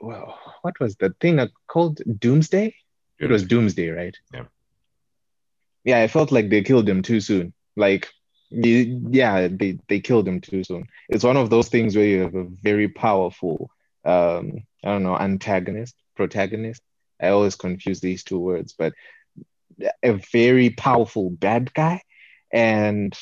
well, 0.00 0.38
what 0.62 0.78
was 0.80 0.96
the 0.96 1.14
thing 1.20 1.40
called 1.68 2.00
Doomsday? 2.18 2.74
It 3.20 3.30
was 3.30 3.44
Doomsday, 3.44 3.88
right? 3.90 4.16
Yeah. 4.34 4.44
Yeah, 5.84 6.00
I 6.00 6.08
felt 6.08 6.32
like 6.32 6.50
they 6.50 6.62
killed 6.62 6.88
him 6.88 7.02
too 7.02 7.20
soon. 7.20 7.52
Like, 7.76 8.08
yeah, 8.50 9.48
they, 9.48 9.78
they 9.88 10.00
killed 10.00 10.26
him 10.26 10.40
too 10.40 10.64
soon. 10.64 10.88
It's 11.08 11.24
one 11.24 11.36
of 11.36 11.50
those 11.50 11.68
things 11.68 11.94
where 11.94 12.04
you 12.04 12.22
have 12.22 12.34
a 12.34 12.48
very 12.62 12.88
powerful, 12.88 13.70
um, 14.04 14.52
I 14.84 14.88
don't 14.88 15.04
know, 15.04 15.16
antagonist 15.16 15.94
protagonist. 16.16 16.82
I 17.20 17.28
always 17.28 17.54
confuse 17.54 18.00
these 18.00 18.24
two 18.24 18.40
words, 18.40 18.74
but 18.76 18.92
a 20.02 20.14
very 20.32 20.70
powerful 20.70 21.30
bad 21.30 21.72
guy, 21.72 22.02
and 22.52 23.16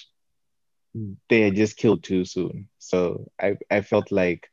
they 1.29 1.51
just 1.51 1.77
killed 1.77 2.03
too 2.03 2.25
soon. 2.25 2.69
So 2.79 3.31
I, 3.41 3.57
I 3.71 3.81
felt 3.81 4.13
like 4.13 4.49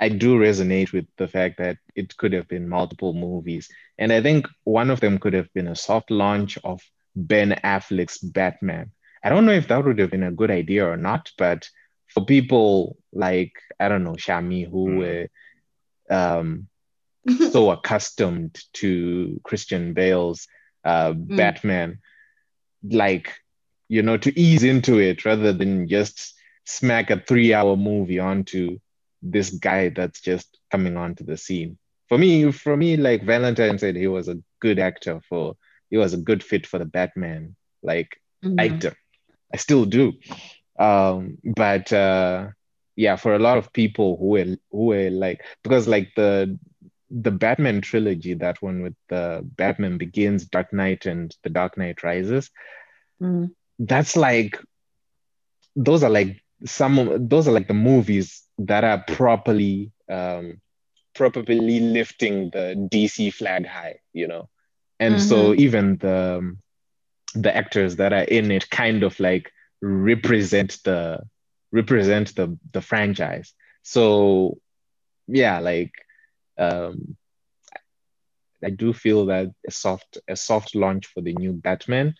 I 0.00 0.08
do 0.08 0.38
resonate 0.38 0.92
with 0.92 1.06
the 1.16 1.28
fact 1.28 1.58
that 1.58 1.78
it 1.94 2.16
could 2.16 2.32
have 2.32 2.48
been 2.48 2.68
multiple 2.68 3.14
movies. 3.14 3.68
And 3.96 4.12
I 4.12 4.22
think 4.22 4.46
one 4.64 4.90
of 4.90 5.00
them 5.00 5.18
could 5.18 5.34
have 5.34 5.52
been 5.54 5.68
a 5.68 5.76
soft 5.76 6.10
launch 6.10 6.58
of 6.62 6.80
Ben 7.16 7.58
Affleck's 7.64 8.18
Batman. 8.18 8.92
I 9.22 9.28
don't 9.28 9.46
know 9.46 9.52
if 9.52 9.68
that 9.68 9.84
would 9.84 9.98
have 9.98 10.10
been 10.10 10.22
a 10.22 10.32
good 10.32 10.50
idea 10.50 10.86
or 10.86 10.96
not, 10.96 11.32
but 11.36 11.68
for 12.06 12.24
people 12.24 12.96
like, 13.12 13.52
I 13.80 13.88
don't 13.88 14.04
know, 14.04 14.12
Shami, 14.12 14.68
who 14.68 14.88
mm. 14.88 14.98
were 14.98 15.28
um, 16.16 16.68
so 17.50 17.70
accustomed 17.70 18.58
to 18.74 19.40
Christian 19.42 19.94
Bale's 19.94 20.46
uh, 20.84 21.12
mm. 21.12 21.36
Batman, 21.36 21.98
like, 22.84 23.34
you 23.88 24.02
know, 24.02 24.16
to 24.16 24.38
ease 24.38 24.64
into 24.64 24.98
it 24.98 25.24
rather 25.24 25.52
than 25.52 25.88
just 25.88 26.34
smack 26.64 27.10
a 27.10 27.18
three 27.18 27.54
hour 27.54 27.76
movie 27.76 28.18
onto 28.18 28.78
this 29.22 29.50
guy 29.50 29.88
that's 29.88 30.20
just 30.20 30.58
coming 30.70 30.96
onto 30.96 31.24
the 31.24 31.36
scene. 31.36 31.78
For 32.08 32.18
me, 32.18 32.52
for 32.52 32.76
me, 32.76 32.96
like 32.96 33.24
Valentine 33.24 33.78
said, 33.78 33.96
he 33.96 34.06
was 34.06 34.28
a 34.28 34.38
good 34.60 34.78
actor 34.78 35.20
for, 35.28 35.56
he 35.90 35.96
was 35.96 36.14
a 36.14 36.18
good 36.18 36.42
fit 36.42 36.66
for 36.66 36.78
the 36.78 36.84
Batman, 36.84 37.56
like 37.82 38.20
mm-hmm. 38.44 38.58
actor. 38.58 38.96
I 39.52 39.56
still 39.56 39.84
do. 39.84 40.14
Um, 40.78 41.38
but 41.44 41.92
uh, 41.92 42.48
yeah, 42.96 43.16
for 43.16 43.34
a 43.34 43.38
lot 43.38 43.58
of 43.58 43.72
people 43.72 44.16
who 44.16 44.26
were 44.26 44.56
who 44.70 44.86
were 44.86 45.10
like 45.10 45.44
because 45.62 45.88
like 45.88 46.10
the 46.16 46.58
the 47.10 47.30
Batman 47.30 47.80
trilogy, 47.80 48.34
that 48.34 48.60
one 48.60 48.82
with 48.82 48.94
the 49.08 49.40
Batman 49.56 49.98
Begins, 49.98 50.44
Dark 50.44 50.72
Knight, 50.72 51.06
and 51.06 51.34
The 51.42 51.48
Dark 51.50 51.78
Knight 51.78 52.02
Rises, 52.02 52.50
mm. 53.20 53.50
That's 53.78 54.16
like 54.16 54.58
those 55.76 56.02
are 56.02 56.10
like 56.10 56.42
some 56.64 57.28
those 57.28 57.46
are 57.46 57.52
like 57.52 57.68
the 57.68 57.74
movies 57.74 58.42
that 58.58 58.84
are 58.84 59.04
properly 59.06 59.92
um, 60.10 60.60
properly 61.14 61.80
lifting 61.80 62.50
the 62.50 62.88
DC 62.92 63.32
flag 63.32 63.66
high, 63.66 64.00
you 64.12 64.26
know. 64.26 64.48
And 65.00 65.16
mm-hmm. 65.16 65.28
so 65.28 65.54
even 65.54 65.98
the 65.98 66.56
the 67.34 67.54
actors 67.54 67.96
that 67.96 68.12
are 68.12 68.22
in 68.22 68.50
it 68.50 68.70
kind 68.70 69.02
of 69.02 69.18
like 69.20 69.52
represent 69.80 70.78
the 70.84 71.20
represent 71.70 72.34
the 72.34 72.58
the 72.72 72.80
franchise. 72.80 73.52
So 73.82 74.58
yeah, 75.26 75.60
like 75.60 75.92
um, 76.56 77.16
I 78.64 78.70
do 78.70 78.92
feel 78.92 79.26
that 79.26 79.52
a 79.66 79.70
soft 79.70 80.18
a 80.26 80.34
soft 80.34 80.74
launch 80.74 81.06
for 81.06 81.20
the 81.20 81.34
new 81.34 81.52
Batman 81.52 82.14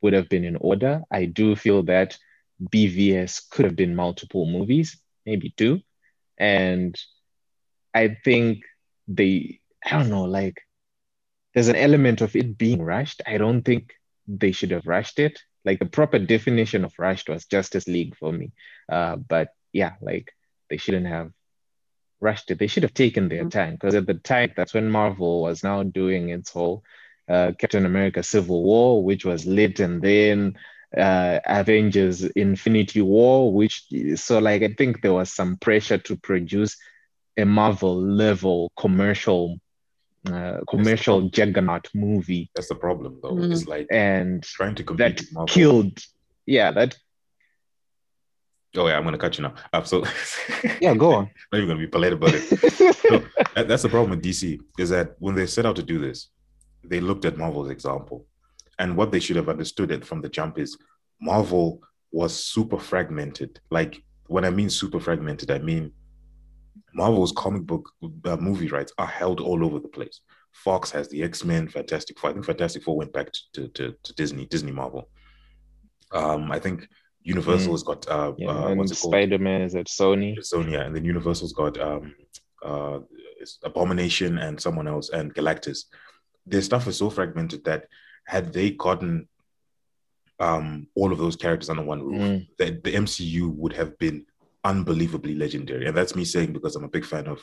would 0.00 0.12
have 0.12 0.28
been 0.28 0.44
in 0.44 0.56
order. 0.56 1.02
I 1.10 1.24
do 1.24 1.56
feel 1.56 1.82
that 1.84 2.18
BVS 2.62 3.48
could 3.50 3.64
have 3.64 3.76
been 3.76 3.94
multiple 3.94 4.46
movies, 4.46 5.00
maybe 5.24 5.54
two, 5.56 5.80
and 6.36 6.98
I 7.94 8.16
think 8.24 8.62
they 9.06 9.60
I 9.84 9.90
don't 9.90 10.10
know 10.10 10.24
like 10.24 10.60
there's 11.54 11.68
an 11.68 11.76
element 11.76 12.20
of 12.20 12.36
it 12.36 12.58
being 12.58 12.82
rushed. 12.82 13.22
I 13.26 13.38
don't 13.38 13.62
think 13.62 13.94
they 14.26 14.52
should 14.52 14.70
have 14.70 14.86
rushed 14.86 15.18
it. 15.18 15.40
Like 15.64 15.78
the 15.78 15.86
proper 15.86 16.18
definition 16.18 16.84
of 16.84 16.92
rushed 16.98 17.28
was 17.28 17.46
Justice 17.46 17.88
League 17.88 18.16
for 18.16 18.32
me. 18.32 18.52
Uh, 18.90 19.16
but 19.16 19.48
yeah, 19.72 19.94
like 20.00 20.32
they 20.70 20.76
shouldn't 20.76 21.06
have 21.06 21.32
rushed 22.20 22.50
it. 22.50 22.58
They 22.58 22.66
should 22.66 22.82
have 22.82 22.94
taken 22.94 23.28
their 23.28 23.40
mm-hmm. 23.40 23.48
time 23.48 23.72
because 23.72 23.94
at 23.94 24.06
the 24.06 24.14
time, 24.14 24.52
that's 24.56 24.74
when 24.74 24.90
Marvel 24.90 25.42
was 25.42 25.64
now 25.64 25.82
doing 25.82 26.28
its 26.28 26.50
whole 26.50 26.82
uh, 27.28 27.52
Captain 27.58 27.86
America 27.86 28.22
Civil 28.22 28.62
War, 28.62 29.02
which 29.02 29.24
was 29.24 29.46
lit, 29.46 29.80
and 29.80 30.02
then 30.02 30.56
uh, 30.96 31.40
Avengers 31.46 32.24
Infinity 32.24 33.02
War, 33.02 33.52
which 33.52 33.84
so 34.16 34.38
like 34.38 34.62
I 34.62 34.74
think 34.76 35.02
there 35.02 35.12
was 35.12 35.32
some 35.32 35.56
pressure 35.56 35.98
to 35.98 36.16
produce 36.16 36.76
a 37.36 37.44
Marvel 37.44 38.00
level 38.00 38.72
commercial 38.78 39.58
uh, 40.26 40.58
commercial 40.68 41.28
juggernaut 41.28 41.88
movie. 41.94 42.50
That's 42.54 42.68
the 42.68 42.74
problem, 42.74 43.20
though. 43.22 43.32
Mm. 43.32 43.52
It's 43.52 43.66
like 43.66 43.86
and 43.90 44.42
trying 44.42 44.74
to 44.76 44.84
compete 44.84 45.24
that 45.32 45.48
killed. 45.48 45.98
Yeah, 46.46 46.72
that 46.72 46.96
Oh 48.76 48.86
yeah, 48.86 48.96
I'm 48.96 49.04
gonna 49.04 49.18
cut 49.18 49.38
you 49.38 49.42
now. 49.42 49.54
Absolutely. 49.72 50.10
Yeah, 50.80 50.94
go 50.94 51.12
on. 51.12 51.30
not 51.52 51.58
even 51.58 51.68
gonna 51.68 51.80
be 51.80 51.86
polite 51.86 52.12
about 52.12 52.34
it. 52.34 52.42
so, 52.96 53.24
that's 53.54 53.82
the 53.82 53.88
problem 53.88 54.10
with 54.10 54.22
DC 54.22 54.60
is 54.78 54.90
that 54.90 55.14
when 55.18 55.34
they 55.34 55.46
set 55.46 55.66
out 55.66 55.76
to 55.76 55.82
do 55.82 55.98
this, 55.98 56.28
they 56.84 57.00
looked 57.00 57.24
at 57.24 57.36
Marvel's 57.36 57.70
example, 57.70 58.26
and 58.78 58.96
what 58.96 59.12
they 59.12 59.20
should 59.20 59.36
have 59.36 59.48
understood 59.48 59.90
it 59.90 60.04
from 60.04 60.20
the 60.20 60.28
jump 60.28 60.58
is 60.58 60.76
Marvel 61.20 61.82
was 62.12 62.34
super 62.34 62.78
fragmented. 62.78 63.60
Like 63.70 64.02
when 64.26 64.44
I 64.44 64.50
mean 64.50 64.70
super 64.70 65.00
fragmented, 65.00 65.50
I 65.50 65.58
mean 65.58 65.92
Marvel's 66.94 67.32
comic 67.32 67.62
book 67.62 67.90
uh, 68.24 68.36
movie 68.36 68.68
rights 68.68 68.92
are 68.98 69.06
held 69.06 69.40
all 69.40 69.64
over 69.64 69.78
the 69.78 69.88
place. 69.88 70.20
Fox 70.52 70.90
has 70.90 71.08
the 71.08 71.22
X 71.22 71.44
Men, 71.44 71.68
Fantastic 71.68 72.18
Four. 72.18 72.30
I 72.30 72.32
think 72.32 72.44
Fantastic 72.46 72.82
Four 72.82 72.96
went 72.96 73.12
back 73.12 73.30
to, 73.52 73.68
to, 73.68 73.94
to 74.02 74.12
Disney, 74.14 74.46
Disney 74.46 74.72
Marvel. 74.72 75.08
Um, 76.12 76.50
I 76.50 76.58
think 76.58 76.88
Universal 77.22 77.68
mm. 77.68 77.72
has 77.72 77.82
got 77.82 78.08
uh, 78.08 78.32
yeah, 78.38 78.48
uh 78.48 78.74
what's 78.74 78.92
it 78.92 78.98
called? 78.98 79.12
Spider 79.12 79.38
Man 79.38 79.62
is 79.62 79.74
at 79.74 79.86
Sony. 79.86 80.38
Sony, 80.38 80.72
yeah, 80.72 80.82
and 80.82 80.96
then 80.96 81.04
Universal's 81.04 81.52
got 81.52 81.78
um 81.80 82.14
uh 82.64 83.00
Abomination 83.62 84.38
and 84.38 84.60
someone 84.60 84.88
else 84.88 85.10
and 85.10 85.34
Galactus. 85.34 85.84
Their 86.50 86.62
stuff 86.62 86.86
is 86.86 86.96
so 86.96 87.10
fragmented 87.10 87.64
that 87.64 87.86
had 88.26 88.52
they 88.52 88.70
gotten 88.70 89.28
um 90.40 90.86
all 90.94 91.12
of 91.12 91.18
those 91.18 91.36
characters 91.36 91.68
under 91.68 91.82
one 91.82 92.02
roof, 92.02 92.20
mm. 92.20 92.48
the, 92.58 92.80
the 92.84 92.94
MCU 92.94 93.52
would 93.54 93.72
have 93.72 93.98
been 93.98 94.24
unbelievably 94.64 95.34
legendary. 95.34 95.86
And 95.86 95.96
that's 95.96 96.14
me 96.14 96.24
saying 96.24 96.52
because 96.52 96.76
I'm 96.76 96.84
a 96.84 96.88
big 96.88 97.04
fan 97.04 97.26
of 97.26 97.40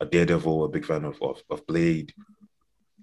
a 0.00 0.06
Daredevil, 0.06 0.64
a 0.64 0.68
big 0.68 0.84
fan 0.84 1.04
of 1.04 1.20
of, 1.22 1.42
of 1.50 1.66
Blade. 1.66 2.12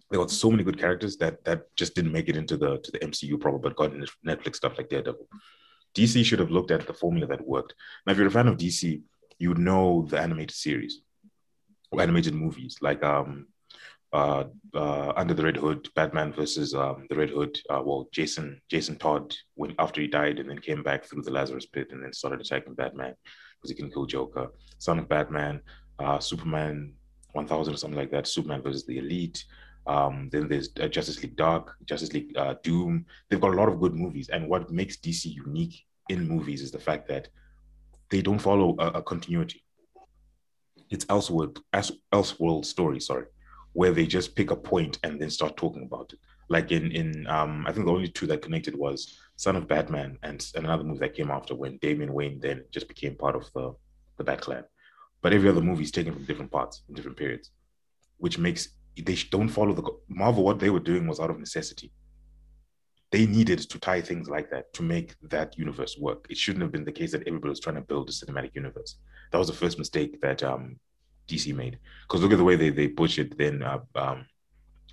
They 0.09 0.17
got 0.17 0.31
so 0.31 0.51
many 0.51 0.63
good 0.63 0.79
characters 0.79 1.17
that 1.17 1.43
that 1.45 1.75
just 1.75 1.95
didn't 1.95 2.11
make 2.11 2.29
it 2.29 2.37
into 2.37 2.57
the 2.57 2.77
to 2.79 2.91
the 2.91 2.99
MCU 2.99 3.39
proper, 3.39 3.59
but 3.59 3.75
got 3.75 3.93
into 3.93 4.11
Netflix 4.25 4.57
stuff 4.57 4.77
like 4.77 4.89
Daredevil. 4.89 5.27
DC 5.95 6.25
should 6.25 6.39
have 6.39 6.51
looked 6.51 6.71
at 6.71 6.87
the 6.87 6.93
formula 6.93 7.27
that 7.27 7.47
worked. 7.47 7.75
Now, 8.05 8.13
if 8.13 8.17
you're 8.17 8.27
a 8.27 8.31
fan 8.31 8.47
of 8.47 8.57
DC, 8.57 9.01
you 9.37 9.49
would 9.49 9.59
know 9.59 10.07
the 10.09 10.19
animated 10.19 10.55
series 10.55 11.01
or 11.91 12.01
animated 12.01 12.33
movies 12.33 12.77
like 12.81 13.03
um, 13.03 13.47
uh, 14.13 14.43
uh, 14.75 15.11
Under 15.15 15.33
the 15.33 15.43
Red 15.43 15.57
Hood, 15.57 15.89
Batman 15.95 16.31
versus 16.31 16.75
um, 16.75 17.07
the 17.09 17.15
Red 17.15 17.31
Hood. 17.31 17.57
Uh, 17.69 17.81
well, 17.83 18.07
Jason 18.13 18.61
Jason 18.69 18.95
Todd 18.95 19.33
went 19.55 19.73
after 19.79 20.01
he 20.01 20.07
died 20.07 20.39
and 20.39 20.49
then 20.49 20.59
came 20.59 20.83
back 20.83 21.03
through 21.03 21.23
the 21.23 21.31
Lazarus 21.31 21.65
Pit 21.65 21.87
and 21.91 22.03
then 22.03 22.13
started 22.13 22.39
attacking 22.39 22.75
Batman 22.75 23.15
because 23.55 23.71
he 23.71 23.75
can 23.75 23.91
kill 23.91 24.05
Joker. 24.05 24.51
Son 24.77 24.99
of 24.99 25.09
Batman, 25.09 25.61
uh, 25.97 26.19
Superman 26.19 26.93
1000 27.31 27.73
or 27.73 27.77
something 27.77 27.97
like 27.97 28.11
that. 28.11 28.27
Superman 28.27 28.61
versus 28.61 28.85
the 28.85 28.99
Elite. 28.99 29.43
Um, 29.87 30.29
then 30.31 30.47
there's 30.47 30.69
uh, 30.79 30.87
Justice 30.87 31.21
League 31.23 31.35
Dark, 31.35 31.75
Justice 31.85 32.13
League 32.13 32.37
Doom. 32.61 33.05
They've 33.29 33.41
got 33.41 33.53
a 33.53 33.57
lot 33.57 33.67
of 33.67 33.79
good 33.79 33.95
movies, 33.95 34.29
and 34.29 34.47
what 34.47 34.71
makes 34.71 34.97
DC 34.97 35.25
unique 35.25 35.83
in 36.09 36.27
movies 36.27 36.61
is 36.61 36.71
the 36.71 36.79
fact 36.79 37.07
that 37.07 37.29
they 38.09 38.21
don't 38.21 38.39
follow 38.39 38.75
a, 38.77 38.99
a 38.99 39.01
continuity. 39.01 39.63
It's 40.89 41.05
Elseworld, 41.05 41.59
Elseworld 42.13 42.65
story, 42.65 42.99
sorry, 42.99 43.25
where 43.73 43.91
they 43.91 44.05
just 44.05 44.35
pick 44.35 44.51
a 44.51 44.55
point 44.55 44.99
and 45.03 45.19
then 45.19 45.29
start 45.29 45.57
talking 45.57 45.83
about 45.83 46.13
it. 46.13 46.19
Like 46.49 46.71
in 46.71 46.91
in 46.91 47.27
um, 47.27 47.65
I 47.67 47.71
think 47.71 47.85
the 47.85 47.91
only 47.91 48.07
two 48.07 48.27
that 48.27 48.41
connected 48.41 48.75
was 48.75 49.17
Son 49.35 49.55
of 49.55 49.67
Batman 49.67 50.17
and, 50.23 50.45
another 50.55 50.83
movie 50.83 50.99
that 50.99 51.15
came 51.15 51.31
after 51.31 51.55
when 51.55 51.77
Damian 51.77 52.13
Wayne 52.13 52.39
then 52.39 52.63
just 52.71 52.87
became 52.87 53.15
part 53.15 53.35
of 53.35 53.51
the 53.53 53.73
the 54.17 54.23
Bat 54.23 54.41
Clan. 54.41 54.63
But 55.21 55.33
every 55.33 55.49
other 55.49 55.61
movie 55.61 55.83
is 55.83 55.91
taken 55.91 56.13
from 56.13 56.25
different 56.25 56.51
parts 56.51 56.83
in 56.87 56.95
different 56.95 57.17
periods, 57.17 57.51
which 58.17 58.37
makes 58.37 58.69
they 58.95 59.17
don't 59.31 59.49
follow 59.49 59.73
the 59.73 59.89
Marvel. 60.07 60.43
What 60.43 60.59
they 60.59 60.69
were 60.69 60.79
doing 60.79 61.07
was 61.07 61.19
out 61.19 61.31
of 61.31 61.39
necessity. 61.39 61.91
They 63.11 63.25
needed 63.25 63.59
to 63.59 63.79
tie 63.79 64.01
things 64.01 64.27
like 64.27 64.49
that 64.49 64.73
to 64.73 64.83
make 64.83 65.15
that 65.21 65.57
universe 65.57 65.97
work. 65.97 66.25
It 66.29 66.37
shouldn't 66.37 66.63
have 66.63 66.71
been 66.71 66.83
the 66.83 66.91
case 66.91 67.11
that 67.11 67.27
everybody 67.27 67.49
was 67.49 67.59
trying 67.59 67.75
to 67.75 67.81
build 67.81 68.09
a 68.09 68.11
cinematic 68.11 68.55
universe. 68.55 68.97
That 69.31 69.37
was 69.37 69.47
the 69.47 69.53
first 69.53 69.77
mistake 69.77 70.19
that 70.21 70.43
um, 70.43 70.79
DC 71.27 71.53
made. 71.55 71.79
Because 72.07 72.21
look 72.21 72.31
at 72.31 72.37
the 72.37 72.43
way 72.43 72.55
they 72.55 72.69
they 72.69 72.87
butchered 72.87 73.37
then 73.37 73.63
uh, 73.63 73.79
um, 73.95 74.25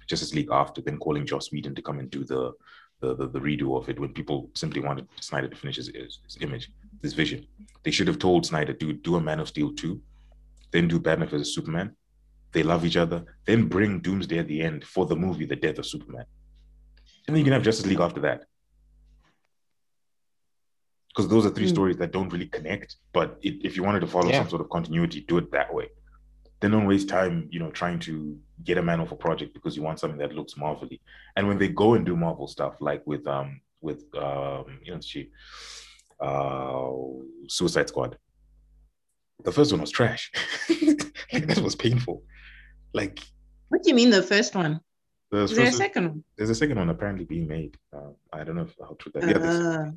Justice 0.09 0.35
League 0.35 0.49
after, 0.51 0.81
then 0.81 0.99
calling 0.99 1.27
Joss 1.27 1.53
Whedon 1.53 1.75
to 1.75 1.83
come 1.83 1.99
and 1.99 2.11
do 2.11 2.25
the 2.25 2.53
the, 3.01 3.15
the, 3.15 3.29
the 3.29 3.41
redo 3.41 3.79
of 3.79 3.89
it 3.89 3.99
when 3.99 4.13
people 4.13 4.51
simply 4.55 4.81
wanted 4.81 5.09
Snyder 5.21 5.49
to 5.49 5.57
finish 5.57 5.77
his, 5.77 5.89
his, 5.89 6.19
his 6.23 6.37
image, 6.43 6.71
his 7.03 7.15
vision. 7.15 7.47
They 7.83 7.91
should 7.91 8.07
have 8.09 8.19
told 8.19 8.45
Snyder, 8.45 8.75
do 8.75 8.93
do 8.93 9.17
a 9.17 9.21
Man 9.21 9.41
of 9.41 9.49
Steel 9.49 9.73
2, 9.73 10.01
then 10.71 10.89
do 10.89 11.01
Batman 11.01 11.29
vs 11.29 11.55
Superman. 11.55 11.97
They 12.53 12.63
love 12.63 12.85
each 12.85 12.97
other. 12.97 13.25
Then 13.47 13.69
bring 13.69 14.01
Doomsday 14.01 14.39
at 14.39 14.49
the 14.49 14.61
end 14.61 14.85
for 14.85 15.07
the 15.07 15.17
movie 15.17 15.47
The 15.47 15.57
Death 15.57 15.79
of 15.79 15.87
Superman. 15.87 16.25
And 17.27 17.37
then 17.37 17.39
you 17.39 17.45
can 17.45 17.53
have 17.53 17.63
Justice 17.63 17.87
League 17.87 18.01
after 18.01 18.21
that. 18.23 18.45
Because 21.09 21.29
those 21.29 21.47
are 21.47 21.51
three 21.51 21.67
mm. 21.67 21.71
stories 21.71 21.97
that 21.99 22.13
don't 22.13 22.33
really 22.33 22.47
connect. 22.47 22.97
But 23.13 23.39
it, 23.43 23.65
if 23.65 23.77
you 23.77 23.83
wanted 23.83 24.01
to 24.01 24.07
follow 24.07 24.31
yeah. 24.31 24.39
some 24.39 24.51
sort 24.51 24.63
of 24.63 24.71
continuity, 24.71 25.21
do 25.21 25.39
it 25.39 25.51
that 25.53 25.73
way. 25.73 25.89
Then 26.61 26.73
don't 26.73 26.87
waste 26.87 27.09
time, 27.09 27.49
you 27.51 27.59
know, 27.59 27.71
trying 27.71 27.99
to 28.01 28.39
get 28.65 28.79
a 28.79 28.83
man 28.83 29.01
off 29.01 29.13
a 29.13 29.17
project 29.17 29.55
because 29.55 29.77
you 29.77 29.83
want 29.83 29.99
something 29.99 30.19
that 30.19 30.35
looks 30.35 30.57
marvelly. 30.57 31.01
And 31.37 31.49
when 31.49 31.59
they 31.59 31.69
go 31.69 31.95
and 31.95 32.05
do 32.05 32.17
Marvel 32.17 32.47
stuff, 32.47 32.75
like 32.81 33.07
with 33.07 33.27
um 33.27 33.61
with 33.81 34.05
um 34.17 34.79
you 34.83 34.93
know 34.93 35.01
she 35.01 35.31
uh 36.21 36.91
Suicide 37.49 37.89
Squad, 37.89 38.19
the 39.43 39.53
first 39.53 39.73
one 39.73 39.81
was 39.81 39.91
trash. 39.91 40.31
like, 40.69 41.47
that 41.47 41.61
was 41.63 41.75
painful. 41.75 42.23
Like, 42.93 43.21
what 43.69 43.83
do 43.83 43.89
you 43.89 43.95
mean 43.95 44.11
the 44.11 44.23
first 44.23 44.55
one? 44.55 44.81
The 45.31 45.45
Is 45.45 45.55
there 45.55 45.69
a 45.69 45.73
second 45.73 46.09
one? 46.09 46.25
There's 46.37 46.51
a 46.51 46.55
second 46.55 46.79
one 46.79 46.91
apparently 46.91 47.25
being 47.25 47.47
made. 47.47 47.77
Uh, 47.93 48.11
I 48.33 48.43
don't 48.45 48.57
know 48.57 48.63
if, 48.63 48.75
how 48.81 48.97
true 48.99 49.13
that. 49.15 49.23
Yeah, 49.27 49.39
there's 49.39 49.61
uh. 49.61 49.91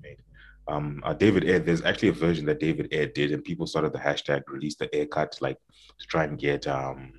Um, 0.67 1.01
uh, 1.03 1.13
David 1.13 1.43
Ayer. 1.43 1.59
There's 1.59 1.83
actually 1.83 2.09
a 2.09 2.13
version 2.13 2.45
that 2.45 2.59
David 2.59 2.93
Ayer 2.93 3.07
did, 3.07 3.31
and 3.31 3.43
people 3.43 3.67
started 3.67 3.93
the 3.93 3.99
hashtag 3.99 4.43
release 4.47 4.75
the 4.75 4.93
Ayer 4.95 5.05
cut, 5.05 5.37
like 5.41 5.57
to 5.99 6.07
try 6.07 6.23
and 6.23 6.37
get 6.37 6.67
um 6.67 7.13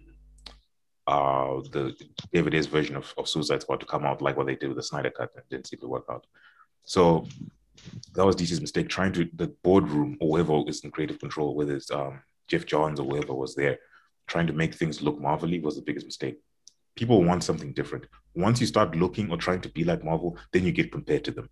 uh 1.07 1.61
the 1.71 1.95
David 2.33 2.55
Ayer's 2.55 2.67
version 2.67 2.97
of, 2.97 3.13
of 3.19 3.29
Suicide 3.29 3.61
Squad 3.61 3.81
to 3.81 3.87
come 3.87 4.05
out 4.05 4.23
like 4.23 4.37
what 4.37 4.47
they 4.47 4.57
did 4.57 4.69
with 4.69 4.79
the 4.79 4.83
Snyder 4.83 5.11
cut. 5.11 5.31
It 5.37 5.45
didn't 5.51 5.67
seem 5.67 5.81
to 5.81 5.89
work 5.89 6.07
out. 6.11 6.27
So 6.85 7.27
that 8.15 8.25
was 8.25 8.37
DC's 8.37 8.61
mistake, 8.61 8.89
trying 8.89 9.13
to 9.13 9.29
the 9.35 9.49
boardroom 9.63 10.17
or 10.21 10.39
whoever 10.39 10.69
is 10.69 10.85
in 10.85 10.91
creative 10.91 11.19
control, 11.19 11.55
whether 11.55 11.75
it's 11.75 11.91
um, 11.91 12.23
Geoff 12.49 12.67
Johns 12.67 13.01
or 13.01 13.07
whoever 13.07 13.35
was 13.35 13.55
there, 13.55 13.79
trying 14.27 14.47
to 14.47 14.53
make 14.53 14.75
things 14.75 15.03
look 15.03 15.21
Marvelly 15.21 15.61
was 15.61 15.77
the 15.77 15.83
biggest 15.83 16.07
mistake. 16.07 16.39
People 16.97 17.25
want 17.25 17.43
something 17.43 17.73
different. 17.73 18.07
Once 18.35 18.61
you 18.61 18.67
start 18.67 18.95
looking 18.97 19.31
or 19.31 19.37
trying 19.37 19.61
to 19.63 19.69
be 19.69 19.85
like 19.85 20.05
Marvel, 20.05 20.39
then 20.53 20.65
you 20.65 20.73
get 20.73 20.93
compared 20.93 21.25
to 21.25 21.33
them. 21.33 21.49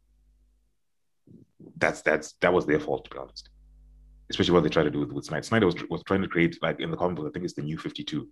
That's 1.82 2.00
that's 2.00 2.34
that 2.40 2.52
was 2.52 2.64
their 2.64 2.78
fault, 2.78 3.04
to 3.06 3.10
be 3.10 3.18
honest. 3.18 3.50
Especially 4.30 4.54
what 4.54 4.62
they 4.62 4.68
tried 4.68 4.84
to 4.84 4.90
do 4.90 5.00
with, 5.00 5.10
with 5.12 5.24
Snyder. 5.24 5.42
Snyder 5.42 5.66
was, 5.66 5.74
was 5.90 6.02
trying 6.04 6.22
to 6.22 6.28
create 6.28 6.56
like 6.62 6.78
in 6.80 6.92
the 6.92 6.96
comic 6.96 7.16
book, 7.16 7.26
I 7.28 7.30
think 7.32 7.44
it's 7.44 7.54
the 7.54 7.62
new 7.62 7.76
52, 7.76 8.28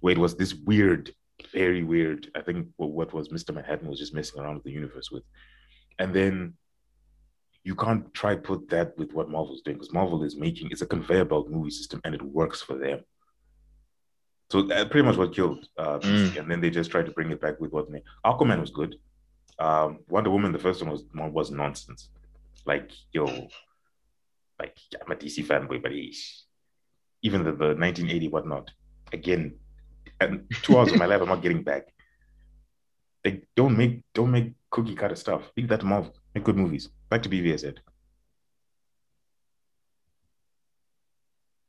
where 0.00 0.12
it 0.12 0.18
was 0.18 0.36
this 0.36 0.54
weird, 0.54 1.14
very 1.52 1.84
weird. 1.84 2.30
I 2.34 2.40
think 2.40 2.66
what 2.76 3.14
was 3.14 3.28
Mr. 3.28 3.54
Manhattan 3.54 3.88
was 3.88 4.00
just 4.00 4.12
messing 4.12 4.40
around 4.40 4.56
with 4.56 4.64
the 4.64 4.72
universe 4.72 5.10
with. 5.12 5.22
And 6.00 6.12
then 6.12 6.54
you 7.62 7.76
can't 7.76 8.12
try 8.12 8.34
put 8.34 8.68
that 8.70 8.98
with 8.98 9.12
what 9.12 9.30
Marvel's 9.30 9.62
doing 9.62 9.76
because 9.76 9.92
Marvel 9.92 10.24
is 10.24 10.36
making 10.36 10.68
it's 10.72 10.82
a 10.82 10.86
conveyor 10.86 11.26
belt 11.26 11.48
movie 11.48 11.70
system 11.70 12.00
and 12.04 12.12
it 12.12 12.22
works 12.22 12.60
for 12.60 12.76
them. 12.76 13.00
So 14.50 14.62
that 14.62 14.90
pretty 14.90 15.06
much 15.06 15.16
what 15.16 15.34
killed 15.34 15.68
uh, 15.78 16.00
mm. 16.00 16.36
and 16.36 16.50
then 16.50 16.60
they 16.60 16.70
just 16.70 16.90
tried 16.90 17.06
to 17.06 17.12
bring 17.12 17.30
it 17.30 17.40
back 17.40 17.60
with 17.60 17.70
what 17.70 17.86
Aquaman 18.26 18.60
was 18.60 18.70
good. 18.70 18.96
Um, 19.60 20.00
Wonder 20.08 20.30
Woman, 20.30 20.52
the 20.52 20.58
first 20.58 20.82
one 20.82 20.90
was 20.90 21.04
was 21.12 21.52
nonsense. 21.52 22.10
Like 22.66 22.90
yo, 23.12 23.26
like 24.58 24.76
I'm 25.00 25.12
a 25.12 25.16
DC 25.16 25.46
fanboy, 25.46 25.82
but 25.82 25.92
even 27.22 27.44
the, 27.44 27.52
the 27.52 27.74
1980 27.74 28.28
whatnot, 28.28 28.70
again, 29.12 29.56
and 30.20 30.44
two 30.62 30.78
hours 30.78 30.92
of 30.92 30.98
my 30.98 31.06
life 31.06 31.20
I'm 31.20 31.28
not 31.28 31.42
getting 31.42 31.62
back. 31.62 31.92
Like 33.24 33.46
don't 33.56 33.76
make 33.76 34.02
don't 34.14 34.30
make 34.30 34.52
cookie 34.70 34.94
cutter 34.94 35.16
stuff. 35.16 35.50
Leave 35.56 35.68
that 35.68 35.80
to 35.80 35.86
Marvel. 35.86 36.14
Make 36.34 36.44
good 36.44 36.56
movies. 36.56 36.90
Back 37.08 37.22
to 37.22 37.28
BVS 37.28 37.64
Ed. 37.64 37.80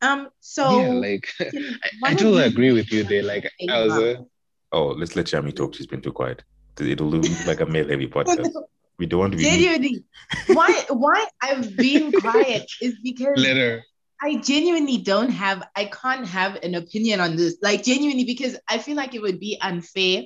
Um. 0.01 0.29
So 0.39 0.81
yeah, 0.81 0.93
like 0.93 1.27
I, 2.03 2.13
totally 2.13 2.43
agree 2.43 2.71
with 2.71 2.91
you. 2.91 3.03
There, 3.03 3.23
like 3.23 3.49
I 3.69 3.83
was. 3.83 3.93
Uh... 3.93 4.15
Oh, 4.71 4.87
let's 4.87 5.15
let 5.15 5.25
Shami 5.25 5.55
talk. 5.55 5.73
She's 5.75 5.87
been 5.87 6.01
too 6.01 6.11
quiet. 6.11 6.43
It'll 6.79 7.07
look 7.07 7.25
like 7.47 7.61
a 7.61 7.65
male 7.65 7.87
heavy 7.87 8.07
podcast. 8.17 8.53
We 8.97 9.05
don't 9.05 9.19
want 9.19 9.31
to 9.33 9.37
be 9.37 9.43
genuinely. 9.43 10.03
why? 10.47 10.85
Why 10.89 11.25
I've 11.41 11.75
been 11.75 12.11
quiet 12.21 12.71
is 12.81 12.95
because 13.03 13.37
Later. 13.37 13.83
I 14.21 14.37
genuinely 14.37 14.97
don't 14.97 15.29
have. 15.29 15.67
I 15.75 15.85
can't 15.85 16.25
have 16.27 16.55
an 16.63 16.75
opinion 16.75 17.19
on 17.19 17.35
this. 17.35 17.57
Like 17.61 17.83
genuinely, 17.83 18.23
because 18.23 18.57
I 18.69 18.77
feel 18.77 18.95
like 18.95 19.13
it 19.13 19.21
would 19.21 19.39
be 19.39 19.57
unfair 19.61 20.23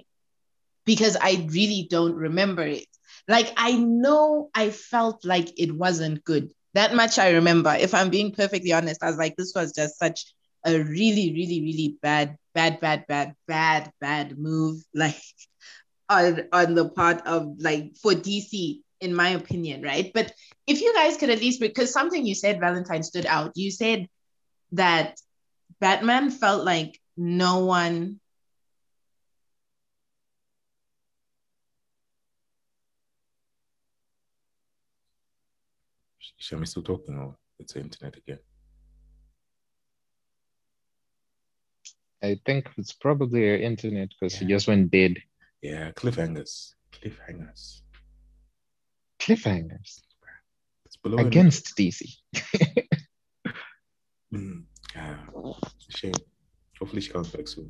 because 0.85 1.17
I 1.19 1.47
really 1.51 1.87
don't 1.89 2.15
remember 2.15 2.63
it. 2.63 2.85
Like 3.27 3.51
I 3.57 3.73
know 3.73 4.49
I 4.53 4.69
felt 4.69 5.25
like 5.25 5.59
it 5.59 5.71
wasn't 5.71 6.23
good. 6.23 6.51
That 6.73 6.93
much 6.95 7.17
I 7.17 7.31
remember. 7.31 7.75
If 7.79 7.93
I'm 7.93 8.09
being 8.09 8.31
perfectly 8.31 8.71
honest, 8.71 9.03
I 9.03 9.07
was 9.07 9.17
like, 9.17 9.35
this 9.35 9.53
was 9.55 9.71
just 9.73 9.97
such 9.97 10.33
a 10.65 10.77
really, 10.79 11.33
really, 11.33 11.61
really 11.61 11.95
bad, 12.01 12.37
bad, 12.53 12.79
bad, 12.79 13.05
bad, 13.07 13.35
bad, 13.47 13.91
bad 13.99 14.37
move. 14.37 14.81
Like 14.93 15.21
on 16.09 16.47
on 16.51 16.75
the 16.75 16.89
part 16.89 17.25
of 17.25 17.55
like 17.59 17.95
for 18.01 18.13
DC, 18.13 18.81
in 18.99 19.15
my 19.15 19.29
opinion, 19.29 19.81
right? 19.83 20.11
But 20.13 20.33
if 20.67 20.81
you 20.81 20.93
guys 20.93 21.17
could 21.17 21.29
at 21.29 21.39
least 21.39 21.59
because 21.59 21.91
something 21.91 22.25
you 22.25 22.35
said, 22.35 22.59
Valentine 22.59 23.03
stood 23.03 23.25
out. 23.25 23.51
You 23.55 23.71
said 23.71 24.07
that 24.73 25.19
Batman 25.79 26.31
felt 26.31 26.65
like 26.65 26.99
no 27.15 27.65
one 27.65 28.19
Shall 36.41 36.59
we 36.59 36.65
still 36.65 36.83
talking 36.83 37.17
or 37.17 37.35
it's 37.59 37.73
the 37.73 37.81
internet 37.81 38.15
again? 38.15 38.39
I 42.23 42.39
think 42.45 42.69
it's 42.77 42.93
probably 42.93 43.41
your 43.41 43.57
internet 43.57 44.09
because 44.09 44.33
yeah. 44.35 44.47
he 44.47 44.53
just 44.53 44.67
went 44.67 44.89
dead. 44.89 45.17
Yeah, 45.61 45.91
cliffhangers. 45.91 46.73
Cliffhangers. 46.91 47.81
Cliffhangers. 49.19 50.01
It's 50.85 50.97
below 51.03 51.17
Against 51.17 51.75
DC. 51.75 52.03
mm, 54.33 54.63
yeah, 54.95 55.17
shame. 55.89 56.13
Hopefully 56.79 57.01
she 57.01 57.11
comes 57.11 57.29
back 57.29 57.47
soon. 57.47 57.69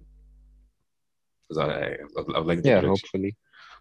Because 1.48 1.68
I, 1.68 1.72
I, 1.72 1.98
I, 2.36 2.40
would 2.40 2.46
like 2.46 2.62
Yeah, 2.64 2.82
hopefully. 2.82 3.36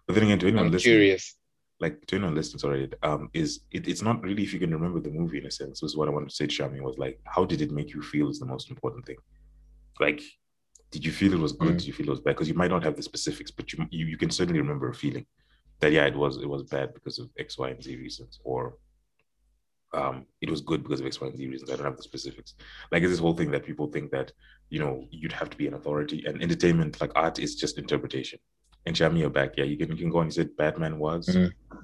But 0.07 0.15
then 0.15 0.23
again, 0.25 0.39
to 0.39 0.47
anyone 0.47 0.65
I'm 0.65 0.71
listening, 0.71 0.95
curious 0.95 1.35
like 1.79 2.05
to 2.07 2.15
anyone 2.15 2.35
listening, 2.35 2.59
sorry, 2.59 2.89
um, 3.03 3.29
is 3.33 3.61
it, 3.71 3.87
it's 3.87 4.01
not 4.01 4.21
really 4.21 4.43
if 4.43 4.53
you 4.53 4.59
can 4.59 4.73
remember 4.73 4.99
the 4.99 5.09
movie 5.09 5.37
in 5.37 5.45
a 5.45 5.51
sense. 5.51 5.81
Was 5.81 5.95
what 5.95 6.07
I 6.07 6.11
wanted 6.11 6.29
to 6.29 6.35
say 6.35 6.47
to 6.47 6.53
Shami 6.53 6.81
was 6.81 6.97
like, 6.97 7.19
how 7.25 7.45
did 7.45 7.61
it 7.61 7.71
make 7.71 7.93
you 7.93 8.01
feel 8.01 8.29
is 8.29 8.39
the 8.39 8.45
most 8.45 8.69
important 8.69 9.05
thing. 9.05 9.17
Like, 9.99 10.21
did 10.91 11.05
you 11.05 11.11
feel 11.11 11.33
it 11.33 11.39
was 11.39 11.53
good? 11.53 11.75
Mm. 11.75 11.77
Did 11.79 11.87
you 11.87 11.93
feel 11.93 12.07
it 12.07 12.11
was 12.11 12.21
bad? 12.21 12.35
Because 12.35 12.47
you 12.47 12.55
might 12.55 12.71
not 12.71 12.83
have 12.83 12.95
the 12.95 13.03
specifics, 13.03 13.51
but 13.51 13.71
you, 13.71 13.85
you 13.91 14.05
you 14.07 14.17
can 14.17 14.29
certainly 14.29 14.59
remember 14.59 14.89
a 14.89 14.93
feeling 14.93 15.25
that 15.79 15.91
yeah, 15.91 16.05
it 16.05 16.15
was 16.15 16.37
it 16.37 16.49
was 16.49 16.63
bad 16.63 16.93
because 16.93 17.19
of 17.19 17.29
X, 17.37 17.57
Y, 17.57 17.69
and 17.69 17.83
Z 17.83 17.95
reasons, 17.95 18.39
or 18.43 18.75
um, 19.93 20.25
it 20.41 20.49
was 20.49 20.61
good 20.61 20.83
because 20.83 20.99
of 20.99 21.05
X, 21.05 21.21
Y, 21.21 21.27
and 21.27 21.37
Z 21.37 21.47
reasons. 21.47 21.71
I 21.71 21.75
don't 21.75 21.85
have 21.85 21.97
the 21.97 22.03
specifics. 22.03 22.55
Like 22.91 23.03
it's 23.03 23.11
this 23.11 23.19
whole 23.19 23.35
thing 23.35 23.51
that 23.51 23.65
people 23.65 23.87
think 23.87 24.11
that 24.11 24.31
you 24.69 24.79
know 24.79 25.05
you'd 25.11 25.33
have 25.33 25.49
to 25.49 25.57
be 25.57 25.67
an 25.67 25.75
authority, 25.75 26.23
and 26.25 26.41
entertainment, 26.41 26.99
like 27.01 27.11
art, 27.15 27.39
is 27.39 27.55
just 27.55 27.77
interpretation 27.77 28.39
and 28.85 28.95
Shami, 28.95 29.19
you're 29.19 29.29
back. 29.29 29.53
Yeah, 29.57 29.65
you 29.65 29.77
can 29.77 29.89
you 29.89 29.97
can 29.97 30.09
go 30.09 30.19
on. 30.19 30.25
You 30.25 30.31
said 30.31 30.55
Batman 30.57 30.99
was. 30.99 31.27
Mm-hmm. 31.27 31.77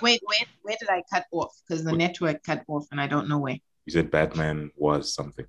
Wait, 0.00 0.20
wait, 0.28 0.48
where 0.62 0.76
did 0.78 0.88
I 0.88 1.02
cut 1.12 1.26
off? 1.32 1.52
Because 1.66 1.84
the 1.84 1.92
network 1.92 2.42
cut 2.44 2.64
off, 2.68 2.86
and 2.92 3.00
I 3.00 3.06
don't 3.06 3.28
know 3.28 3.38
where. 3.38 3.58
You 3.86 3.92
said 3.92 4.10
Batman 4.10 4.70
was 4.76 5.12
something. 5.12 5.46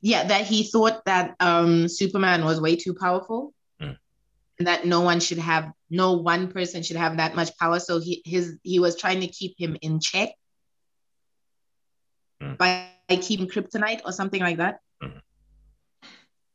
Yeah, 0.00 0.24
that 0.24 0.46
he 0.46 0.64
thought 0.64 1.04
that 1.06 1.34
um, 1.40 1.88
Superman 1.88 2.44
was 2.44 2.60
way 2.60 2.76
too 2.76 2.94
powerful, 2.94 3.52
mm. 3.80 3.96
and 4.58 4.68
that 4.68 4.86
no 4.86 5.00
one 5.00 5.20
should 5.20 5.38
have, 5.38 5.72
no 5.90 6.12
one 6.12 6.50
person 6.50 6.82
should 6.82 6.96
have 6.96 7.16
that 7.16 7.34
much 7.34 7.56
power. 7.58 7.80
So 7.80 8.00
he 8.00 8.22
his 8.24 8.56
he 8.62 8.78
was 8.78 8.96
trying 8.96 9.20
to 9.20 9.26
keep 9.26 9.54
him 9.58 9.76
in 9.82 10.00
check 10.00 10.30
mm. 12.42 12.56
by, 12.56 12.88
by 13.08 13.16
keeping 13.16 13.48
kryptonite 13.48 14.02
or 14.04 14.12
something 14.12 14.40
like 14.40 14.58
that. 14.58 14.78
Mm. 15.02 15.20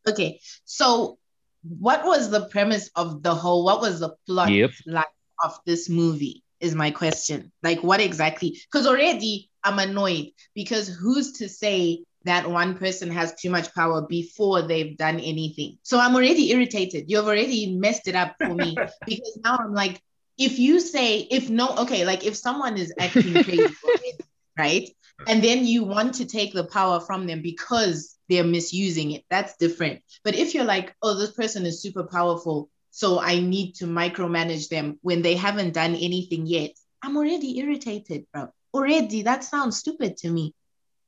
Okay, 0.08 0.40
so 0.66 1.18
what 1.62 2.06
was 2.06 2.30
the 2.30 2.46
premise 2.46 2.90
of 2.96 3.22
the 3.22 3.36
whole? 3.36 3.66
What 3.66 3.82
was 3.82 4.00
the 4.00 4.16
plot 4.26 4.52
Yep. 4.52 4.72
like 4.86 5.08
of 5.44 5.60
this 5.66 5.90
movie? 5.90 6.44
Is 6.60 6.76
my 6.76 6.92
question. 6.92 7.54
Like, 7.64 7.82
what 7.84 8.02
exactly? 8.02 8.60
Because 8.70 8.86
already 8.86 9.50
I'm 9.64 9.80
annoyed 9.80 10.32
because 10.54 10.90
who's 10.90 11.32
to 11.40 11.48
say 11.48 12.04
that 12.26 12.50
one 12.50 12.78
person 12.78 13.10
has 13.12 13.34
too 13.36 13.50
much 13.50 13.74
power 13.74 14.02
before 14.02 14.62
they've 14.62 14.98
done 14.98 15.20
anything? 15.20 15.78
So 15.84 16.00
I'm 16.00 16.16
already 16.16 16.52
irritated. 16.52 17.06
You've 17.08 17.28
already 17.28 17.76
messed 17.76 18.08
it 18.08 18.16
up 18.16 18.36
for 18.42 18.56
me 18.56 18.76
because 19.06 19.40
now 19.44 19.58
I'm 19.58 19.74
like, 19.74 20.02
if 20.38 20.58
you 20.58 20.80
say, 20.80 21.20
if 21.20 21.50
no, 21.50 21.76
okay, 21.80 22.06
like 22.06 22.26
if 22.26 22.36
someone 22.36 22.78
is 22.78 22.94
acting 22.98 23.44
crazy, 23.44 23.76
right? 24.58 24.90
And 25.28 25.44
then 25.44 25.66
you 25.66 25.84
want 25.84 26.16
to 26.16 26.26
take 26.26 26.54
the 26.54 26.64
power 26.64 27.00
from 27.00 27.28
them 27.28 27.42
because 27.42 28.18
they're 28.30 28.44
misusing 28.44 29.12
it, 29.12 29.26
that's 29.30 29.58
different. 29.58 30.02
But 30.24 30.36
if 30.36 30.54
you're 30.54 30.64
like, 30.64 30.96
oh, 31.02 31.16
this 31.18 31.32
person 31.32 31.66
is 31.66 31.82
super 31.82 32.04
powerful, 32.04 32.70
so 32.92 33.20
I 33.20 33.40
need 33.40 33.76
to 33.76 33.86
micromanage 33.86 34.70
them 34.70 34.98
when 35.02 35.22
they 35.22 35.36
haven't 35.36 35.74
done 35.74 35.96
anything 35.96 36.46
yet, 36.46 36.72
I'm 37.02 37.18
already 37.18 37.60
irritated, 37.60 38.26
bro. 38.34 38.50
Already, 38.74 39.24
that 39.24 39.44
sounds 39.44 39.78
stupid 39.78 40.18
to 40.18 40.30
me. 40.30 40.54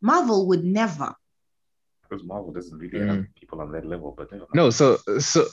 Marvel 0.01 0.47
would 0.47 0.63
never. 0.63 1.15
Because 2.09 2.23
Marvel 2.25 2.51
doesn't 2.51 2.77
really 2.77 2.99
Mm. 2.99 3.07
have 3.07 3.25
people 3.35 3.61
on 3.61 3.71
that 3.71 3.85
level, 3.85 4.13
but 4.17 4.31
never. 4.31 4.47
No, 4.53 4.69
so 4.69 4.97
so 5.19 5.47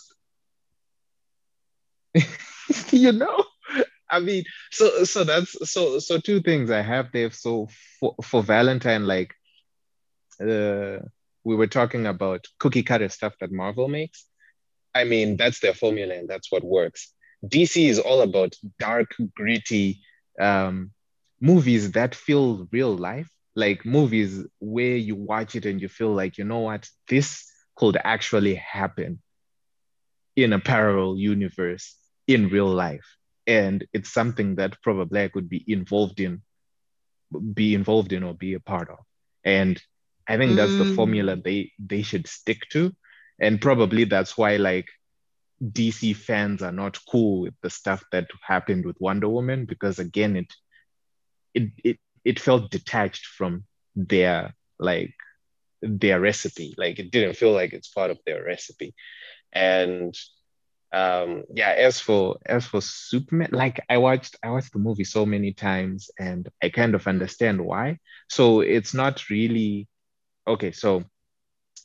you 2.90 3.12
know, 3.12 3.44
I 4.10 4.20
mean, 4.20 4.44
so 4.70 5.04
so 5.04 5.24
that's 5.24 5.70
so 5.70 5.98
so 5.98 6.18
two 6.18 6.40
things 6.40 6.70
I 6.70 6.80
have 6.82 7.12
there. 7.12 7.30
So 7.30 7.68
for 8.00 8.14
for 8.22 8.42
Valentine, 8.42 9.06
like 9.06 9.34
uh 10.40 10.98
we 11.44 11.54
were 11.56 11.66
talking 11.66 12.06
about 12.06 12.46
cookie 12.58 12.82
cutter 12.82 13.08
stuff 13.08 13.34
that 13.40 13.52
Marvel 13.52 13.88
makes. 13.88 14.26
I 14.94 15.04
mean, 15.04 15.36
that's 15.36 15.60
their 15.60 15.74
formula 15.74 16.14
and 16.14 16.28
that's 16.28 16.50
what 16.50 16.64
works. 16.64 17.12
DC 17.46 17.88
is 17.88 17.98
all 17.98 18.20
about 18.22 18.54
dark, 18.78 19.14
gritty 19.34 20.00
um 20.40 20.90
movies 21.40 21.92
that 21.92 22.14
feel 22.14 22.66
real 22.72 22.94
life, 22.96 23.30
like 23.54 23.84
movies 23.84 24.44
where 24.60 24.96
you 24.96 25.14
watch 25.16 25.54
it 25.56 25.66
and 25.66 25.80
you 25.80 25.88
feel 25.88 26.12
like, 26.14 26.38
you 26.38 26.44
know 26.44 26.60
what, 26.60 26.88
this 27.08 27.50
could 27.76 27.96
actually 28.04 28.54
happen 28.54 29.20
in 30.36 30.52
a 30.52 30.58
parallel 30.58 31.16
universe 31.16 31.96
in 32.26 32.48
real 32.48 32.68
life. 32.68 33.16
And 33.46 33.84
it's 33.92 34.12
something 34.12 34.56
that 34.56 34.80
probably 34.82 35.22
I 35.22 35.28
could 35.28 35.48
be 35.48 35.64
involved 35.66 36.20
in, 36.20 36.42
be 37.54 37.74
involved 37.74 38.12
in 38.12 38.22
or 38.22 38.34
be 38.34 38.54
a 38.54 38.60
part 38.60 38.88
of. 38.90 38.98
And 39.44 39.80
I 40.28 40.36
think 40.36 40.56
that's 40.56 40.76
the 40.76 40.84
Mm. 40.84 40.86
formula 40.86 41.36
they 41.36 41.72
they 41.78 42.02
should 42.02 42.26
stick 42.26 42.60
to. 42.72 42.94
And 43.40 43.60
probably 43.60 44.04
that's 44.04 44.36
why 44.36 44.56
like 44.56 44.86
DC 45.72 46.12
fans 46.14 46.62
are 46.62 46.72
not 46.72 46.98
cool 47.10 47.42
with 47.42 47.54
the 47.62 47.70
stuff 47.70 48.04
that 48.12 48.28
happened 48.46 48.84
with 48.86 48.96
Wonder 49.00 49.28
Woman 49.28 49.64
because 49.66 49.98
again 49.98 50.36
it 50.36 50.52
it 51.54 51.70
it, 51.84 51.98
it 52.28 52.38
felt 52.38 52.70
detached 52.70 53.24
from 53.24 53.64
their 53.96 54.54
like 54.78 55.14
their 55.80 56.20
recipe. 56.20 56.74
Like 56.76 56.98
it 56.98 57.10
didn't 57.10 57.38
feel 57.38 57.52
like 57.52 57.72
it's 57.72 57.88
part 57.88 58.10
of 58.10 58.18
their 58.26 58.44
recipe. 58.44 58.94
And 59.50 60.14
um 60.92 61.44
yeah, 61.54 61.70
as 61.70 62.00
for 62.00 62.36
as 62.44 62.66
for 62.66 62.82
Superman, 62.82 63.48
like 63.52 63.80
I 63.88 63.96
watched 63.96 64.36
I 64.42 64.50
watched 64.50 64.74
the 64.74 64.78
movie 64.78 65.04
so 65.04 65.24
many 65.24 65.54
times 65.54 66.10
and 66.18 66.46
I 66.62 66.68
kind 66.68 66.94
of 66.94 67.06
understand 67.06 67.62
why. 67.62 67.98
So 68.28 68.60
it's 68.60 68.92
not 68.92 69.30
really 69.30 69.88
okay, 70.46 70.72
so 70.72 71.04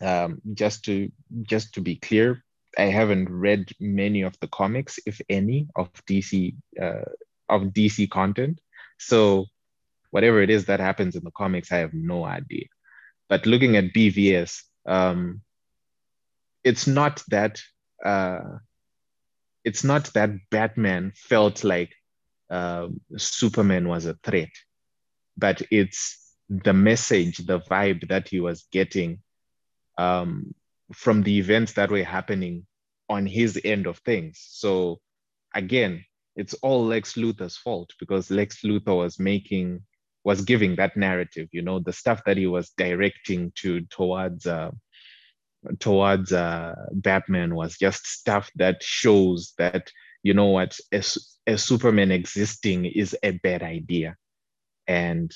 um 0.02 0.41
just 0.54 0.84
to 0.86 1.10
just 1.44 1.74
to 1.76 1.82
be 1.82 1.96
clear, 1.96 2.44
I 2.78 2.88
haven't 3.00 3.30
read 3.30 3.72
many 3.80 4.24
of 4.24 4.36
the 4.41 4.50
comics, 4.50 5.00
if 5.06 5.22
any, 5.30 5.68
of 5.78 5.89
DC 6.10 6.56
uh, 6.82 7.08
of 7.48 7.62
DC 7.78 8.10
content. 8.10 8.60
So 9.00 9.48
whatever 10.14 10.43
it 10.43 10.51
is 10.51 10.66
that 10.66 10.80
happens 10.80 11.16
in 11.16 11.24
the 11.24 11.32
comics, 11.32 11.72
I 11.72 11.78
have 11.78 11.93
no 11.95 12.24
idea. 12.24 12.66
But 13.30 13.47
looking 13.47 13.76
at 13.78 13.93
BVS, 13.93 14.61
um, 14.86 15.41
it's 16.64 16.86
not 16.86 17.24
that 17.30 17.59
uh, 18.05 18.59
it's 19.64 19.84
not 19.84 20.14
that 20.14 20.30
Batman 20.51 21.14
felt 21.16 21.64
like 21.64 21.91
um 22.51 23.01
Superman 23.18 23.88
was 23.88 24.05
a 24.05 24.14
threat, 24.24 24.53
but 25.36 25.64
it's 25.72 25.99
the 26.47 26.74
message, 26.74 27.38
the 27.38 27.59
vibe 27.61 28.07
that 28.09 28.28
he 28.28 28.39
was 28.39 28.68
getting 28.72 29.20
um, 29.97 30.53
from 30.93 31.24
the 31.24 31.39
events 31.39 31.74
that 31.74 31.89
were 31.89 32.03
happening 32.03 32.68
on 33.09 33.26
his 33.26 33.59
end 33.66 33.88
of 33.88 33.97
things. 33.99 34.45
So 34.51 34.99
again, 35.55 36.05
it's 36.36 36.53
all 36.55 36.86
Lex 36.86 37.14
Luthor's 37.14 37.57
fault 37.57 37.89
because 37.99 38.30
Lex 38.30 38.61
Luthor 38.61 38.97
was 38.97 39.20
making 39.20 39.82
was 40.24 40.42
giving 40.42 40.76
that 40.78 40.96
narrative, 40.96 41.50
you 41.52 41.62
know, 41.62 41.80
the 41.80 41.94
stuff 41.94 42.24
that 42.26 42.38
he 42.38 42.48
was 42.48 42.70
directing 42.78 43.52
to 43.56 43.82
towards 43.82 44.46
uh, 44.46 44.72
towards 45.80 46.32
uh, 46.32 46.76
Batman 46.92 47.56
was 47.56 47.78
just 47.78 48.06
stuff 48.06 48.50
that 48.56 48.84
shows 48.84 49.54
that 49.58 49.92
you 50.22 50.34
know 50.34 50.48
what 50.48 50.80
a, 50.94 51.04
a 51.48 51.58
Superman 51.58 52.12
existing 52.12 52.86
is 52.86 53.16
a 53.24 53.32
bad 53.32 53.64
idea, 53.64 54.16
and 54.88 55.34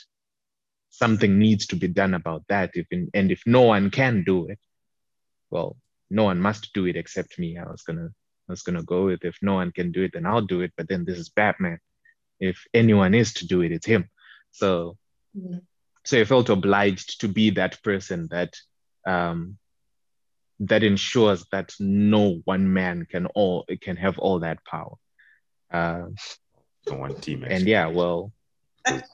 something 0.90 1.38
needs 1.38 1.68
to 1.68 1.76
be 1.76 1.88
done 1.88 2.14
about 2.14 2.44
that. 2.48 2.72
If 2.74 2.88
in, 2.92 3.10
and 3.14 3.32
if 3.32 3.44
no 3.46 3.64
one 3.64 3.90
can 3.92 4.24
do 4.24 4.48
it, 4.48 4.60
well, 5.50 5.76
no 6.10 6.24
one 6.24 6.40
must 6.40 6.74
do 6.74 6.86
it 6.86 6.96
except 6.96 7.38
me. 7.38 7.58
I 7.58 7.70
was 7.70 7.84
gonna 7.84 8.10
I 8.50 8.52
was 8.52 8.62
gonna 8.62 8.84
go 8.84 9.06
with 9.06 9.26
if 9.26 9.38
no 9.42 9.56
one 9.56 9.72
can 9.72 9.92
do 9.92 10.04
it, 10.04 10.12
then 10.14 10.26
I'll 10.26 10.42
do 10.46 10.62
it. 10.62 10.72
But 10.78 10.88
then 10.88 11.04
this 11.06 11.18
is 11.18 11.30
Batman. 11.30 11.80
If 12.40 12.64
anyone 12.74 13.14
is 13.14 13.34
to 13.36 13.48
do 13.48 13.62
it, 13.62 13.72
it's 13.72 13.86
him. 13.86 14.10
So 14.58 14.98
Yeah. 15.34 15.60
so 16.04 16.20
I 16.20 16.26
felt 16.26 16.50
obliged 16.50 17.22
to 17.22 17.28
be 17.28 17.52
that 17.52 17.82
person 17.84 18.28
that 18.32 18.56
um, 19.06 19.58
that 20.60 20.84
ensures 20.84 21.46
that 21.52 21.74
no 21.80 22.42
one 22.46 22.74
man 22.74 23.06
can 23.06 23.28
all 23.28 23.66
can 23.82 23.98
have 23.98 24.18
all 24.18 24.40
that 24.40 24.66
power. 24.66 24.96
Uh, 25.72 26.08
one 26.90 27.16
team. 27.16 27.44
and 27.44 27.68
yeah, 27.68 27.88
well, 27.88 28.32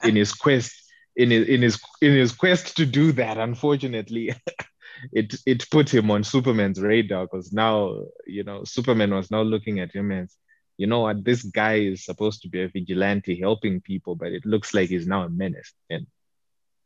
in 0.02 0.16
his 0.16 0.32
quest 0.32 0.72
in 1.16 1.30
his 1.30 1.48
in 1.48 1.62
his 1.62 1.80
in 2.00 2.12
his 2.12 2.32
quest 2.32 2.76
to 2.76 2.86
do 2.86 3.12
that, 3.12 3.38
unfortunately, 3.38 4.32
it 5.12 5.34
it 5.46 5.68
put 5.70 5.92
him 5.92 6.10
on 6.10 6.24
Superman's 6.24 6.80
radar 6.80 7.26
because 7.26 7.52
now 7.52 8.00
you 8.26 8.44
know 8.44 8.64
Superman 8.64 9.12
was 9.14 9.30
now 9.30 9.42
looking 9.42 9.80
at 9.80 9.92
him 9.92 10.10
as 10.12 10.34
you 10.76 10.86
know 10.86 11.00
what 11.00 11.24
this 11.24 11.42
guy 11.42 11.74
is 11.74 12.04
supposed 12.04 12.42
to 12.42 12.48
be 12.48 12.62
a 12.62 12.68
vigilante 12.68 13.38
helping 13.38 13.80
people, 13.80 14.14
but 14.16 14.32
it 14.32 14.44
looks 14.44 14.74
like 14.74 14.88
he's 14.88 15.06
now 15.06 15.22
a 15.22 15.28
menace, 15.28 15.72
and 15.90 16.06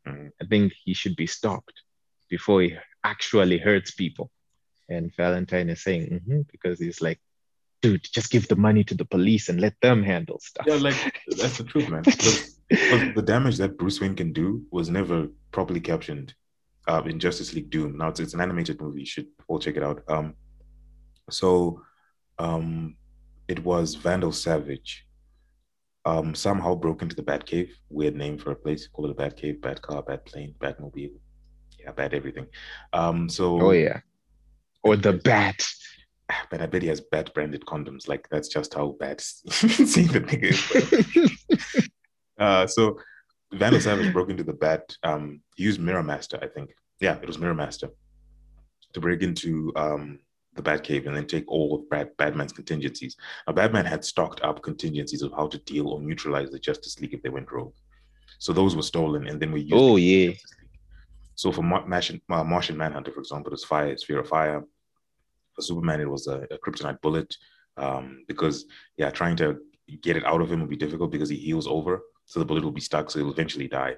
Mhm. 0.06 0.30
I 0.40 0.44
think 0.46 0.72
he 0.84 0.94
should 0.94 1.16
be 1.16 1.26
stopped 1.26 1.82
before 2.30 2.62
he 2.62 2.76
actually 3.04 3.58
hurts 3.58 3.90
people. 3.92 4.30
And 4.88 5.14
Valentine 5.16 5.68
is 5.70 5.82
saying 5.82 6.08
"Mhm," 6.08 6.46
because 6.50 6.78
he's 6.80 7.00
like, 7.02 7.20
dude, 7.82 8.02
just 8.02 8.30
give 8.30 8.48
the 8.48 8.56
money 8.56 8.84
to 8.84 8.94
the 8.94 9.04
police 9.04 9.48
and 9.48 9.60
let 9.60 9.74
them 9.80 10.02
handle 10.02 10.38
stuff. 10.40 10.66
Yeah, 10.66 10.76
like 10.76 10.96
that's 11.38 11.58
the 11.58 11.64
truth, 11.64 11.88
man. 11.88 12.02
Because 12.02 12.60
the 13.14 13.22
damage 13.24 13.56
that 13.58 13.78
Bruce 13.78 14.00
Wayne 14.00 14.14
can 14.16 14.32
do 14.32 14.66
was 14.70 14.88
never 14.88 15.28
properly 15.52 15.80
captioned 15.80 16.34
uh, 16.86 17.02
in 17.04 17.18
Justice 17.20 17.54
League 17.54 17.70
Doom. 17.70 17.98
Now 17.98 18.08
it's, 18.08 18.20
it's 18.20 18.34
an 18.34 18.40
animated 18.40 18.80
movie. 18.80 19.00
You 19.00 19.06
should 19.06 19.28
all 19.46 19.58
check 19.58 19.76
it 19.76 19.82
out. 19.82 20.02
Um, 20.08 20.34
so 21.30 21.82
um, 22.38 22.96
it 23.48 23.64
was 23.64 23.94
Vandal 23.94 24.32
Savage. 24.32 25.04
Um, 26.04 26.34
somehow 26.34 26.74
broke 26.74 27.02
into 27.02 27.16
the 27.16 27.22
Batcave. 27.22 27.70
Weird 27.90 28.14
name 28.16 28.38
for 28.38 28.52
a 28.52 28.56
place. 28.56 28.86
Call 28.88 29.06
it 29.06 29.10
a 29.10 29.14
Batcave, 29.14 29.60
Batcar, 29.60 30.06
Batplane, 30.06 30.54
Batmobile. 30.56 31.12
Yeah, 31.78 31.92
Bat 31.92 32.14
everything. 32.14 32.46
Um, 32.92 33.28
so 33.28 33.60
Oh 33.60 33.70
yeah. 33.72 34.00
Or 34.82 34.96
the 34.96 35.14
bat. 35.14 35.66
but 36.50 36.60
I 36.62 36.66
bet 36.66 36.82
he 36.82 36.88
has 36.88 37.00
bat 37.00 37.32
branded 37.34 37.64
condoms. 37.66 38.08
Like 38.08 38.28
that's 38.30 38.48
just 38.48 38.74
how 38.74 38.96
bad 39.00 39.20
seeing 39.50 40.08
the 40.08 40.20
nigga 40.20 40.50
is. 41.48 41.88
Uh, 42.38 42.68
so 42.68 42.96
Vandal 43.52 43.80
Savage 43.80 44.12
broke 44.12 44.30
into 44.30 44.44
the 44.44 44.52
bat. 44.52 44.94
Um, 45.02 45.40
he 45.56 45.64
used 45.64 45.80
Mirror 45.80 46.04
Master, 46.04 46.38
I 46.40 46.46
think. 46.46 46.70
Yeah, 47.00 47.16
it 47.20 47.26
was 47.26 47.36
Mirror 47.36 47.54
Master 47.54 47.90
to 48.92 49.00
break 49.00 49.22
into 49.22 49.72
um, 49.74 50.20
the 50.58 50.70
Batcave 50.70 51.06
and 51.06 51.16
then 51.16 51.26
take 51.26 51.44
all 51.48 51.74
of 51.74 51.88
Bat- 51.88 52.16
Batman's 52.18 52.52
contingencies. 52.52 53.16
Now, 53.46 53.54
Batman 53.54 53.86
had 53.86 54.04
stocked 54.04 54.42
up 54.42 54.62
contingencies 54.62 55.22
of 55.22 55.32
how 55.32 55.46
to 55.48 55.58
deal 55.58 55.88
or 55.88 56.00
neutralize 56.00 56.50
the 56.50 56.58
Justice 56.58 57.00
League 57.00 57.14
if 57.14 57.22
they 57.22 57.30
went 57.30 57.50
rogue. 57.50 57.72
So 58.38 58.52
those 58.52 58.76
were 58.76 58.82
stolen 58.82 59.26
and 59.26 59.40
then 59.40 59.52
we 59.52 59.62
used. 59.62 59.74
Oh 59.74 59.96
yeah. 59.96 60.32
So 61.34 61.50
for 61.52 61.62
Mar- 61.62 61.86
Martian, 61.86 62.20
uh, 62.28 62.44
Martian 62.44 62.76
Manhunter, 62.76 63.12
for 63.12 63.20
example, 63.20 63.50
it 63.50 63.54
was 63.54 63.64
fire, 63.64 63.96
sphere 63.96 64.20
of 64.20 64.28
fire. 64.28 64.64
For 65.54 65.62
Superman, 65.62 66.00
it 66.00 66.10
was 66.10 66.26
a, 66.26 66.46
a 66.50 66.58
kryptonite 66.58 67.00
bullet 67.00 67.34
um, 67.76 68.24
because 68.28 68.66
yeah, 68.96 69.10
trying 69.10 69.36
to 69.36 69.58
get 70.02 70.16
it 70.16 70.24
out 70.24 70.40
of 70.40 70.50
him 70.52 70.60
would 70.60 70.70
be 70.70 70.76
difficult 70.76 71.10
because 71.10 71.28
he 71.28 71.36
heals 71.36 71.66
over, 71.66 72.02
so 72.26 72.38
the 72.38 72.44
bullet 72.44 72.62
will 72.62 72.70
be 72.70 72.80
stuck, 72.80 73.10
so 73.10 73.18
he'll 73.18 73.32
eventually 73.32 73.68
die. 73.68 73.94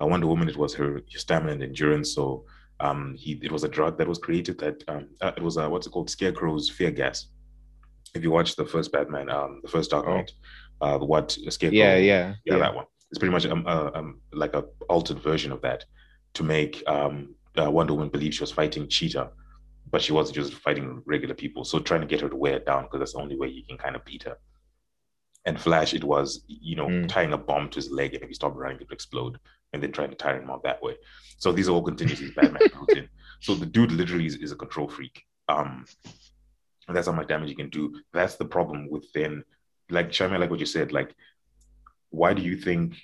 Uh, 0.00 0.06
Wonder 0.06 0.26
Woman, 0.26 0.48
it 0.48 0.56
was 0.56 0.74
her 0.74 1.00
stamina 1.08 1.52
and 1.52 1.62
endurance, 1.62 2.14
so 2.14 2.44
Um, 2.86 3.14
he 3.16 3.30
it 3.42 3.52
was 3.52 3.64
a 3.64 3.68
drug 3.68 3.96
that 3.98 4.08
was 4.08 4.18
created 4.18 4.58
that 4.58 4.82
um, 4.88 5.06
uh, 5.20 5.32
it 5.36 5.42
was 5.42 5.56
a 5.56 5.68
what's 5.70 5.86
it 5.86 5.90
called 5.90 6.10
Scarecrow's 6.10 6.68
fear 6.68 6.90
gas. 6.90 7.28
If 8.14 8.22
you 8.24 8.30
watch 8.30 8.56
the 8.56 8.66
first 8.66 8.90
Batman, 8.92 9.30
um, 9.30 9.60
the 9.62 9.70
first 9.70 9.90
Dark 9.92 10.06
Oh. 10.06 10.16
Knight, 10.16 10.30
uh, 10.80 10.98
what 10.98 11.30
Scarecrow, 11.56 11.78
Yeah, 11.78 11.96
yeah, 11.96 12.34
yeah, 12.44 12.54
yeah. 12.54 12.58
that 12.58 12.74
one. 12.74 12.86
It's 13.10 13.18
pretty 13.20 13.32
much 13.32 13.46
um, 13.46 13.64
uh, 13.66 13.90
um 13.94 14.20
like 14.32 14.54
a 14.54 14.64
altered 14.88 15.20
version 15.20 15.52
of 15.52 15.60
that 15.62 15.84
to 16.34 16.42
make 16.42 16.82
um 16.94 17.34
uh, 17.60 17.70
Wonder 17.70 17.92
Woman 17.94 18.08
believe 18.08 18.34
she 18.34 18.42
was 18.42 18.50
fighting 18.60 18.88
Cheetah, 18.88 19.30
but 19.90 20.02
she 20.02 20.12
wasn't 20.12 20.36
just 20.36 20.54
fighting 20.54 21.02
regular 21.06 21.34
people. 21.34 21.62
So 21.64 21.78
trying 21.78 22.00
to 22.00 22.06
get 22.12 22.20
her 22.22 22.28
to 22.30 22.36
wear 22.44 22.56
it 22.56 22.66
down 22.66 22.82
because 22.84 23.00
that's 23.00 23.12
the 23.12 23.20
only 23.20 23.36
way 23.36 23.48
you 23.48 23.64
can 23.68 23.78
kind 23.78 23.94
of 23.94 24.04
beat 24.04 24.24
her. 24.24 24.36
And 25.44 25.60
Flash, 25.60 25.92
it 25.94 26.04
was 26.04 26.44
you 26.48 26.74
know 26.76 26.86
Mm. 26.88 27.08
tying 27.08 27.32
a 27.32 27.38
bomb 27.38 27.68
to 27.70 27.76
his 27.76 27.90
leg, 27.90 28.14
and 28.14 28.22
if 28.24 28.28
he 28.28 28.34
stopped 28.34 28.56
running, 28.56 28.78
it 28.80 28.88
would 28.88 28.92
explode, 29.00 29.38
and 29.72 29.82
then 29.82 29.92
trying 29.92 30.10
to 30.10 30.16
tire 30.16 30.40
him 30.40 30.50
out 30.50 30.62
that 30.64 30.82
way. 30.82 30.96
So 31.38 31.52
these 31.52 31.68
are 31.68 31.72
all 31.72 31.82
contingencies 31.82 32.32
Batman 32.32 32.62
built 32.72 32.92
in. 32.96 33.08
So 33.40 33.54
the 33.54 33.66
dude 33.66 33.92
literally 33.92 34.26
is, 34.26 34.36
is 34.36 34.52
a 34.52 34.56
control 34.56 34.88
freak. 34.88 35.24
Um, 35.48 35.86
and 36.88 36.96
that's 36.96 37.06
how 37.06 37.12
much 37.12 37.28
damage 37.28 37.50
you 37.50 37.56
can 37.56 37.70
do. 37.70 38.00
That's 38.12 38.36
the 38.36 38.44
problem 38.44 38.88
with 38.90 39.10
then, 39.12 39.44
like 39.90 40.10
Shami, 40.10 40.38
like 40.38 40.50
what 40.50 40.60
you 40.60 40.66
said, 40.66 40.92
like, 40.92 41.14
why 42.10 42.34
do 42.34 42.42
you 42.42 42.56
think 42.56 42.96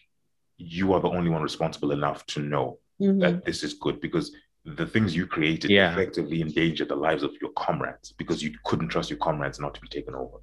you 0.58 0.92
are 0.92 1.00
the 1.00 1.08
only 1.08 1.30
one 1.30 1.42
responsible 1.42 1.92
enough 1.92 2.26
to 2.26 2.40
know 2.40 2.78
Mhm. 3.00 3.20
that 3.20 3.44
this 3.44 3.62
is 3.62 3.74
good? 3.74 4.00
Because 4.00 4.32
the 4.64 4.86
things 4.86 5.16
you 5.16 5.26
created 5.26 5.70
Yeah. 5.70 5.92
effectively 5.92 6.40
endangered 6.42 6.88
the 6.88 6.96
lives 6.96 7.22
of 7.22 7.32
your 7.40 7.50
comrades 7.52 8.12
because 8.12 8.42
you 8.42 8.52
couldn't 8.64 8.88
trust 8.88 9.08
your 9.08 9.18
comrades 9.18 9.58
not 9.58 9.74
to 9.74 9.80
be 9.80 9.88
taken 9.88 10.14
over. 10.14 10.38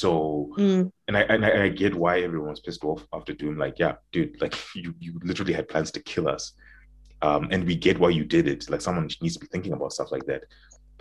So 0.00 0.10
Mm. 0.58 0.90
and 1.08 1.16
I, 1.16 1.22
and 1.32 1.44
I 1.46 1.48
and 1.54 1.62
I 1.62 1.68
get 1.82 1.94
why 2.02 2.14
everyone's 2.28 2.60
pissed 2.66 2.84
off 2.84 3.02
after 3.16 3.32
Doom. 3.40 3.56
Like, 3.64 3.76
yeah, 3.82 3.94
dude, 4.12 4.34
like 4.42 4.54
you 4.82 4.94
you 5.04 5.12
literally 5.30 5.54
had 5.58 5.66
plans 5.72 5.90
to 5.92 6.00
kill 6.12 6.26
us, 6.36 6.44
um, 7.22 7.42
and 7.52 7.60
we 7.70 7.74
get 7.86 7.96
why 8.02 8.10
you 8.18 8.24
did 8.36 8.46
it. 8.54 8.60
Like, 8.72 8.82
someone 8.86 9.08
needs 9.22 9.34
to 9.36 9.40
be 9.44 9.50
thinking 9.54 9.72
about 9.72 9.92
stuff 9.98 10.10
like 10.16 10.26
that. 10.26 10.42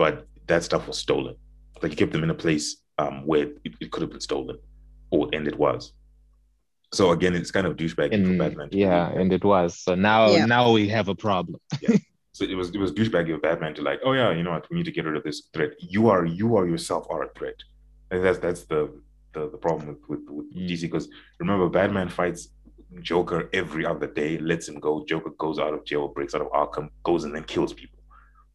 But 0.02 0.14
that 0.50 0.64
stuff 0.70 0.88
was 0.88 0.98
stolen. 1.08 1.36
Like, 1.82 1.92
you 1.94 1.98
kept 1.98 2.14
them 2.14 2.24
in 2.28 2.30
a 2.38 2.40
place 2.46 2.68
um 3.02 3.16
where 3.30 3.48
it, 3.66 3.74
it 3.84 3.88
could 3.92 4.04
have 4.06 4.12
been 4.16 4.26
stolen, 4.32 4.58
or 5.16 5.22
and 5.36 5.44
it 5.52 5.58
was. 5.66 5.82
So 6.94 7.04
again, 7.12 7.36
it's 7.36 7.52
kind 7.58 7.68
of 7.68 7.76
douchebag 7.76 8.10
for 8.12 8.16
And 8.16 8.40
Batman. 8.44 8.70
to 8.70 8.78
yeah, 8.86 9.06
and 9.20 9.30
it 9.38 9.44
was. 9.44 9.70
So 9.86 9.92
now 9.96 10.22
Yeah. 10.36 10.46
now 10.58 10.66
we 10.78 10.84
have 10.98 11.08
a 11.16 11.18
problem. 11.28 11.60
yeah. 11.86 11.98
So 12.38 12.42
it 12.54 12.56
was 12.62 12.68
it 12.76 12.80
was 12.86 12.92
douchebag 12.98 13.34
of 13.36 13.42
Batman 13.42 13.74
to 13.78 13.82
like, 13.90 14.00
oh 14.06 14.14
yeah, 14.20 14.30
you 14.38 14.44
know 14.46 14.52
what, 14.56 14.70
we 14.70 14.78
need 14.78 14.86
to 14.92 14.96
get 14.98 15.06
rid 15.10 15.18
of 15.20 15.24
this 15.30 15.40
threat. 15.54 15.72
You 15.96 16.02
are 16.14 16.24
you 16.40 16.48
are 16.58 16.68
yourself 16.74 17.04
are 17.14 17.24
a 17.24 17.30
threat, 17.38 17.60
and 18.12 18.24
that's 18.24 18.40
that's 18.40 18.64
the 18.66 18.90
the, 19.34 19.50
the 19.50 19.58
problem 19.58 19.88
with 19.88 19.98
with, 20.10 20.30
with 20.30 20.46
Mm. 20.56 20.70
DC 20.70 20.82
because 20.82 21.10
remember 21.40 21.68
Batman 21.70 22.10
fights 22.10 22.50
Joker 23.02 23.50
every 23.52 23.86
other 23.86 24.08
day, 24.08 24.38
lets 24.38 24.68
him 24.70 24.80
go. 24.80 25.04
Joker 25.06 25.32
goes 25.38 25.60
out 25.60 25.74
of 25.74 25.84
jail, 25.86 26.08
breaks 26.08 26.34
out 26.36 26.42
of 26.42 26.48
Arkham, 26.52 26.90
goes 27.04 27.24
and 27.26 27.36
then 27.36 27.44
kills 27.44 27.74
people, 27.74 28.00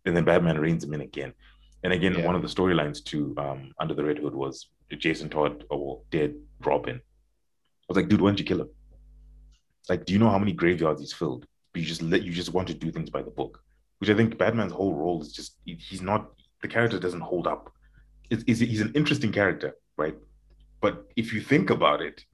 and 0.07 0.17
then 0.17 0.25
Batman 0.25 0.59
reins 0.59 0.83
him 0.85 0.95
in 0.95 1.03
again. 1.03 1.35
And 1.83 1.93
again, 1.93 2.15
Yeah. 2.15 2.25
one 2.27 2.35
of 2.37 2.43
the 2.43 2.49
storylines 2.49 3.05
to 3.07 3.35
um, 3.39 3.73
Under 3.79 3.93
the 3.95 4.05
Red 4.05 4.19
Hood 4.19 4.35
was 4.35 4.69
Jason 4.97 5.29
Todd 5.29 5.65
or 5.69 6.01
dead 6.11 6.35
Robin. 6.65 6.97
I 6.97 7.01
was 7.89 7.97
like, 7.97 8.09
dude, 8.09 8.21
why 8.21 8.31
don't 8.31 8.39
you 8.39 8.45
kill 8.47 8.61
him? 8.63 8.71
Like, 9.89 10.05
do 10.05 10.13
you 10.13 10.19
know 10.19 10.31
how 10.31 10.39
many 10.39 10.53
graveyards 10.53 11.01
he's 11.01 11.13
filled? 11.13 11.47
But 11.73 11.83
you 11.83 11.89
just 11.89 12.03
let 12.03 12.23
you 12.23 12.33
just 12.33 12.53
want 12.55 12.69
to 12.69 12.75
do 12.75 12.91
things 12.91 13.11
by 13.11 13.23
the 13.23 13.31
book, 13.31 13.63
which 13.99 14.11
I 14.11 14.15
think 14.15 14.39
Batman's 14.39 14.73
whole 14.73 14.95
role 14.95 15.21
is 15.21 15.33
just 15.33 15.57
he- 15.65 15.75
he's 15.75 16.03
not 16.03 16.31
the 16.63 16.69
character 16.69 16.99
doesn't 16.99 17.21
hold 17.21 17.47
up. 17.47 17.73
He's 18.47 18.81
an 18.81 18.93
interesting 18.95 19.33
character, 19.33 19.75
right? 19.97 20.17
But 20.81 21.11
if 21.17 21.33
you 21.33 21.41
think 21.41 21.71
about 21.71 22.01
it, 22.01 22.25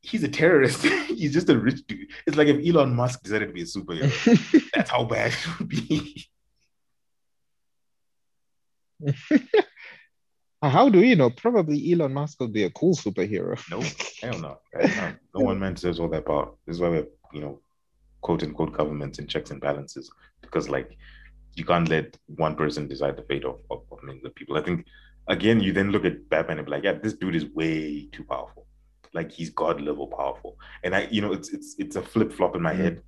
he's 0.00 0.22
a 0.22 0.28
terrorist. 0.28 0.84
he's 1.06 1.32
just 1.32 1.48
a 1.48 1.58
rich 1.58 1.86
dude. 1.86 2.08
It's 2.26 2.36
like 2.36 2.48
if 2.48 2.66
Elon 2.66 2.94
Musk 2.94 3.22
decided 3.22 3.48
to 3.48 3.52
be 3.52 3.62
a 3.62 3.64
superhero. 3.64 4.70
That's 4.74 4.90
how 4.90 5.04
bad 5.04 5.32
it 5.32 5.58
would 5.58 5.68
be. 5.68 6.26
How 10.62 10.88
do 10.88 11.00
you 11.00 11.14
know? 11.14 11.30
Probably 11.30 11.92
Elon 11.92 12.12
Musk 12.12 12.40
would 12.40 12.52
be 12.52 12.64
a 12.64 12.70
cool 12.70 12.96
superhero. 12.96 13.56
No, 13.70 13.80
hell 14.20 14.40
no. 14.40 14.58
Hell 14.72 14.88
no. 14.88 15.14
No 15.36 15.44
one 15.44 15.60
man 15.60 15.74
deserves 15.74 16.00
all 16.00 16.08
that 16.08 16.26
power. 16.26 16.50
This 16.66 16.76
is 16.76 16.80
why 16.82 16.88
we 16.88 16.96
have, 16.96 17.06
you 17.32 17.40
know, 17.40 17.60
quote 18.22 18.42
unquote 18.42 18.72
governments 18.72 19.20
and 19.20 19.28
checks 19.28 19.52
and 19.52 19.60
balances. 19.60 20.10
Because 20.40 20.68
like 20.68 20.98
you 21.58 21.64
can't 21.64 21.88
let 21.88 22.16
one 22.26 22.54
person 22.56 22.88
decide 22.88 23.16
the 23.16 23.22
fate 23.22 23.44
of, 23.44 23.60
of, 23.70 23.82
of 23.92 24.02
millions 24.02 24.24
of 24.26 24.34
people. 24.34 24.56
I 24.56 24.62
think 24.62 24.86
again 25.28 25.60
you 25.60 25.72
then 25.72 25.90
look 25.90 26.04
at 26.04 26.28
Batman 26.28 26.58
and 26.58 26.66
be 26.66 26.70
like, 26.72 26.84
yeah, 26.84 26.92
this 26.92 27.14
dude 27.14 27.36
is 27.36 27.46
way 27.46 28.06
too 28.12 28.24
powerful. 28.24 28.66
Like 29.14 29.32
he's 29.32 29.50
god 29.50 29.80
level 29.80 30.06
powerful. 30.06 30.58
And 30.84 30.94
I, 30.94 31.08
you 31.10 31.20
know, 31.20 31.32
it's 31.32 31.50
it's 31.50 31.74
it's 31.78 31.96
a 31.96 32.02
flip 32.02 32.32
flop 32.32 32.56
in 32.56 32.62
my 32.62 32.72
Mhm. 32.74 32.78
head 32.78 33.02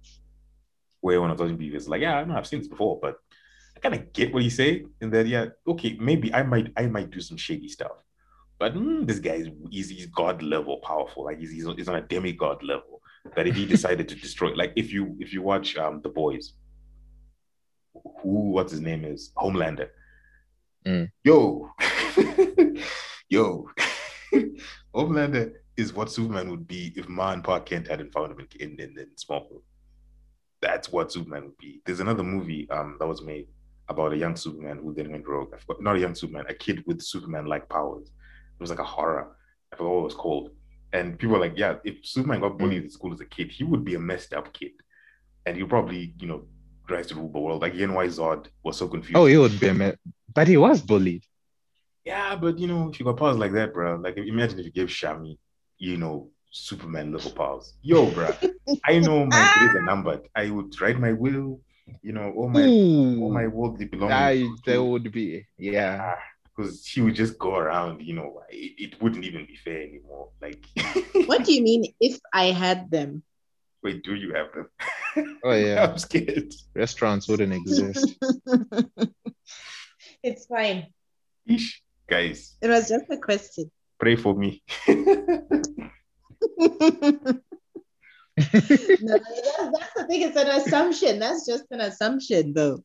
where 1.01 1.21
when 1.21 1.31
I'm 1.31 1.37
talking 1.37 1.55
to 1.55 1.59
people, 1.59 1.77
it's 1.77 1.89
like, 1.89 2.03
yeah, 2.03 2.17
I 2.17 2.25
know 2.25 2.37
I've 2.37 2.47
seen 2.47 2.61
this 2.61 2.69
before, 2.69 2.99
but 3.01 3.17
I 3.77 3.81
kind 3.81 3.95
of 3.95 4.13
get 4.13 4.33
what 4.35 4.43
you 4.43 4.51
say. 4.51 4.85
And 5.01 5.13
then 5.13 5.27
yeah, 5.27 5.47
okay, 5.67 5.97
maybe 6.01 6.33
I 6.35 6.43
might 6.43 6.73
I 6.77 6.87
might 6.87 7.11
do 7.11 7.21
some 7.21 7.37
shady 7.37 7.69
stuff. 7.69 7.93
But 8.59 8.75
mm, 8.75 9.07
this 9.07 9.19
guy 9.19 9.35
is 9.35 9.49
he's, 9.71 9.89
he's 9.91 10.07
god 10.07 10.43
level 10.43 10.79
powerful. 10.79 11.25
Like 11.25 11.39
he's, 11.39 11.51
he's 11.53 11.67
he's 11.77 11.89
on 11.89 11.97
a 11.97 12.03
demigod 12.03 12.63
level. 12.63 13.01
That 13.37 13.47
if 13.47 13.57
he 13.57 13.67
decided 13.77 14.09
to 14.09 14.15
destroy, 14.15 14.53
like 14.55 14.73
if 14.77 14.93
you 14.93 15.17
if 15.21 15.33
you 15.33 15.43
watch 15.43 15.77
um 15.77 16.01
the 16.03 16.11
boys, 16.11 16.55
who 17.93 18.51
what's 18.51 18.73
his 18.73 18.81
name 18.81 19.05
is 19.05 19.31
Homelander. 19.37 19.89
Mm. 20.87 21.11
Yo, 21.25 21.71
yo, 23.29 23.69
Homelander 24.95 25.53
is 25.77 25.93
what 25.93 26.11
Superman 26.11 26.51
would 26.51 26.67
be 26.67 26.93
if 26.97 27.09
Ma 27.09 27.33
and 27.33 27.45
Pa 27.45 27.61
Kent 27.61 27.89
hadn't 27.89 28.13
found 28.13 28.33
him 28.33 28.41
in 28.41 28.61
in, 28.61 28.81
in, 28.81 28.99
in 28.99 29.09
Smallville. 29.17 29.63
That's 30.63 30.91
what 30.91 31.13
Superman 31.13 31.45
would 31.45 31.59
be. 31.59 31.81
There's 31.85 32.01
another 32.01 32.23
movie 32.23 32.69
um 32.71 32.97
that 32.99 33.07
was 33.07 33.23
made 33.23 33.49
about 33.91 34.13
a 34.13 34.17
young 34.17 34.37
Superman 34.37 34.79
who 34.79 34.95
then 34.95 35.11
went 35.11 35.27
rogue. 35.27 35.53
I 35.53 35.59
forgot, 35.59 35.83
not 35.83 35.97
a 35.97 36.01
young 36.01 36.15
Superman, 36.15 36.47
a 36.49 36.55
kid 36.55 36.85
with 36.87 37.03
Superman-like 37.03 37.69
powers. 37.69 38.07
It 38.07 38.61
was 38.61 38.71
like 38.71 38.79
a 38.79 38.85
horror. 38.85 39.37
I 39.73 39.77
forgot 39.77 39.91
what 39.91 40.01
it 40.01 40.05
was 40.05 40.15
called. 40.15 40.51
And 40.93 41.19
people 41.19 41.35
were 41.35 41.41
like, 41.41 41.57
yeah, 41.57 41.77
if 41.85 42.07
Superman 42.07 42.41
got 42.41 42.57
bullied 42.57 42.85
at 42.85 42.93
school 42.93 43.13
as 43.13 43.21
a 43.21 43.27
kid, 43.27 43.51
he 43.51 43.65
would 43.65 43.85
be 43.85 43.97
a 43.97 43.99
messed 43.99 44.33
up 44.33 44.53
kid. 44.53 44.73
And 45.45 45.57
he 45.57 45.65
probably, 45.65 46.15
you 46.19 46.29
know, 46.29 46.45
tries 46.91 47.07
to 47.09 47.15
rule 47.15 47.31
the 47.37 47.39
world. 47.45 47.63
Like 47.63 47.75
Ian 47.75 47.95
Why 47.97 48.07
Zod 48.19 48.43
was 48.65 48.77
so 48.81 48.87
confused. 48.95 49.17
Oh, 49.21 49.27
he 49.33 49.37
would 49.43 49.59
be 49.61 49.69
a 49.69 49.75
man. 49.75 49.95
But 50.37 50.47
he 50.53 50.57
was 50.67 50.81
bullied. 50.91 51.25
Yeah, 52.05 52.35
but 52.37 52.59
you 52.59 52.67
know, 52.67 52.83
if 52.91 52.99
you 52.99 53.05
got 53.05 53.19
powers 53.19 53.37
like 53.45 53.53
that, 53.53 53.73
bro, 53.75 53.97
like 53.97 54.17
imagine 54.17 54.59
if 54.59 54.67
you 54.67 54.73
gave 54.81 54.89
Shami, 54.89 55.33
you 55.79 55.97
know, 56.03 56.17
Superman 56.51 57.13
level 57.13 57.31
powers. 57.31 57.67
Yo, 57.83 57.99
bro, 58.17 58.29
I 58.93 58.99
know 58.99 59.19
my 59.39 59.45
days 59.59 59.75
are 59.79 59.83
numbered. 59.93 60.23
I 60.35 60.51
would 60.51 60.71
write 60.81 60.99
my 60.99 61.13
will, 61.13 61.61
you 62.03 62.13
know, 62.17 62.27
all 62.37 62.49
my 62.49 62.67
all 63.23 63.31
my 63.41 63.45
Ooh, 63.47 63.51
worldly 63.59 63.87
I, 63.87 63.91
belongings. 63.95 64.61
there 64.65 64.83
would 64.83 65.13
be. 65.13 65.47
Yeah. 65.59 65.93
Ah, 66.17 66.23
because 66.45 66.73
she 66.87 67.01
would 67.05 67.15
just 67.15 67.39
go 67.39 67.55
around, 67.57 68.03
you 68.03 68.15
know, 68.15 68.29
it, 68.49 68.73
it 68.85 69.03
wouldn't 69.03 69.25
even 69.25 69.45
be 69.47 69.57
fair 69.65 69.83
anymore. 69.83 70.29
Like, 70.41 70.63
What 71.27 71.45
do 71.45 71.53
you 71.53 71.63
mean 71.71 71.83
if 72.01 72.19
I 72.35 72.47
had 72.47 72.91
them? 72.91 73.23
Wait, 73.83 74.03
do 74.05 74.15
you 74.15 74.35
have 74.35 74.53
them? 74.53 74.69
Oh, 75.45 75.53
yeah. 75.57 75.85
I'm 75.85 75.99
scared. 75.99 76.55
Restaurants 76.75 77.29
wouldn't 77.29 77.53
exist. 77.53 78.17
it's 80.23 80.47
fine. 80.47 80.87
Ish. 81.47 81.83
Guys, 82.09 82.57
It 82.61 82.69
was 82.69 82.89
just 82.89 83.05
a 83.11 83.17
question. 83.19 83.71
pray 84.01 84.17
for 84.17 84.35
me. 84.35 84.63
no, 84.89 85.05
that's, 88.37 88.51
that's 88.99 89.95
the 89.95 90.07
thing. 90.09 90.23
It's 90.23 90.37
an 90.37 90.49
assumption. 90.49 91.19
That's 91.21 91.47
just 91.47 91.65
an 91.71 91.81
assumption, 91.81 92.53
though. 92.53 92.83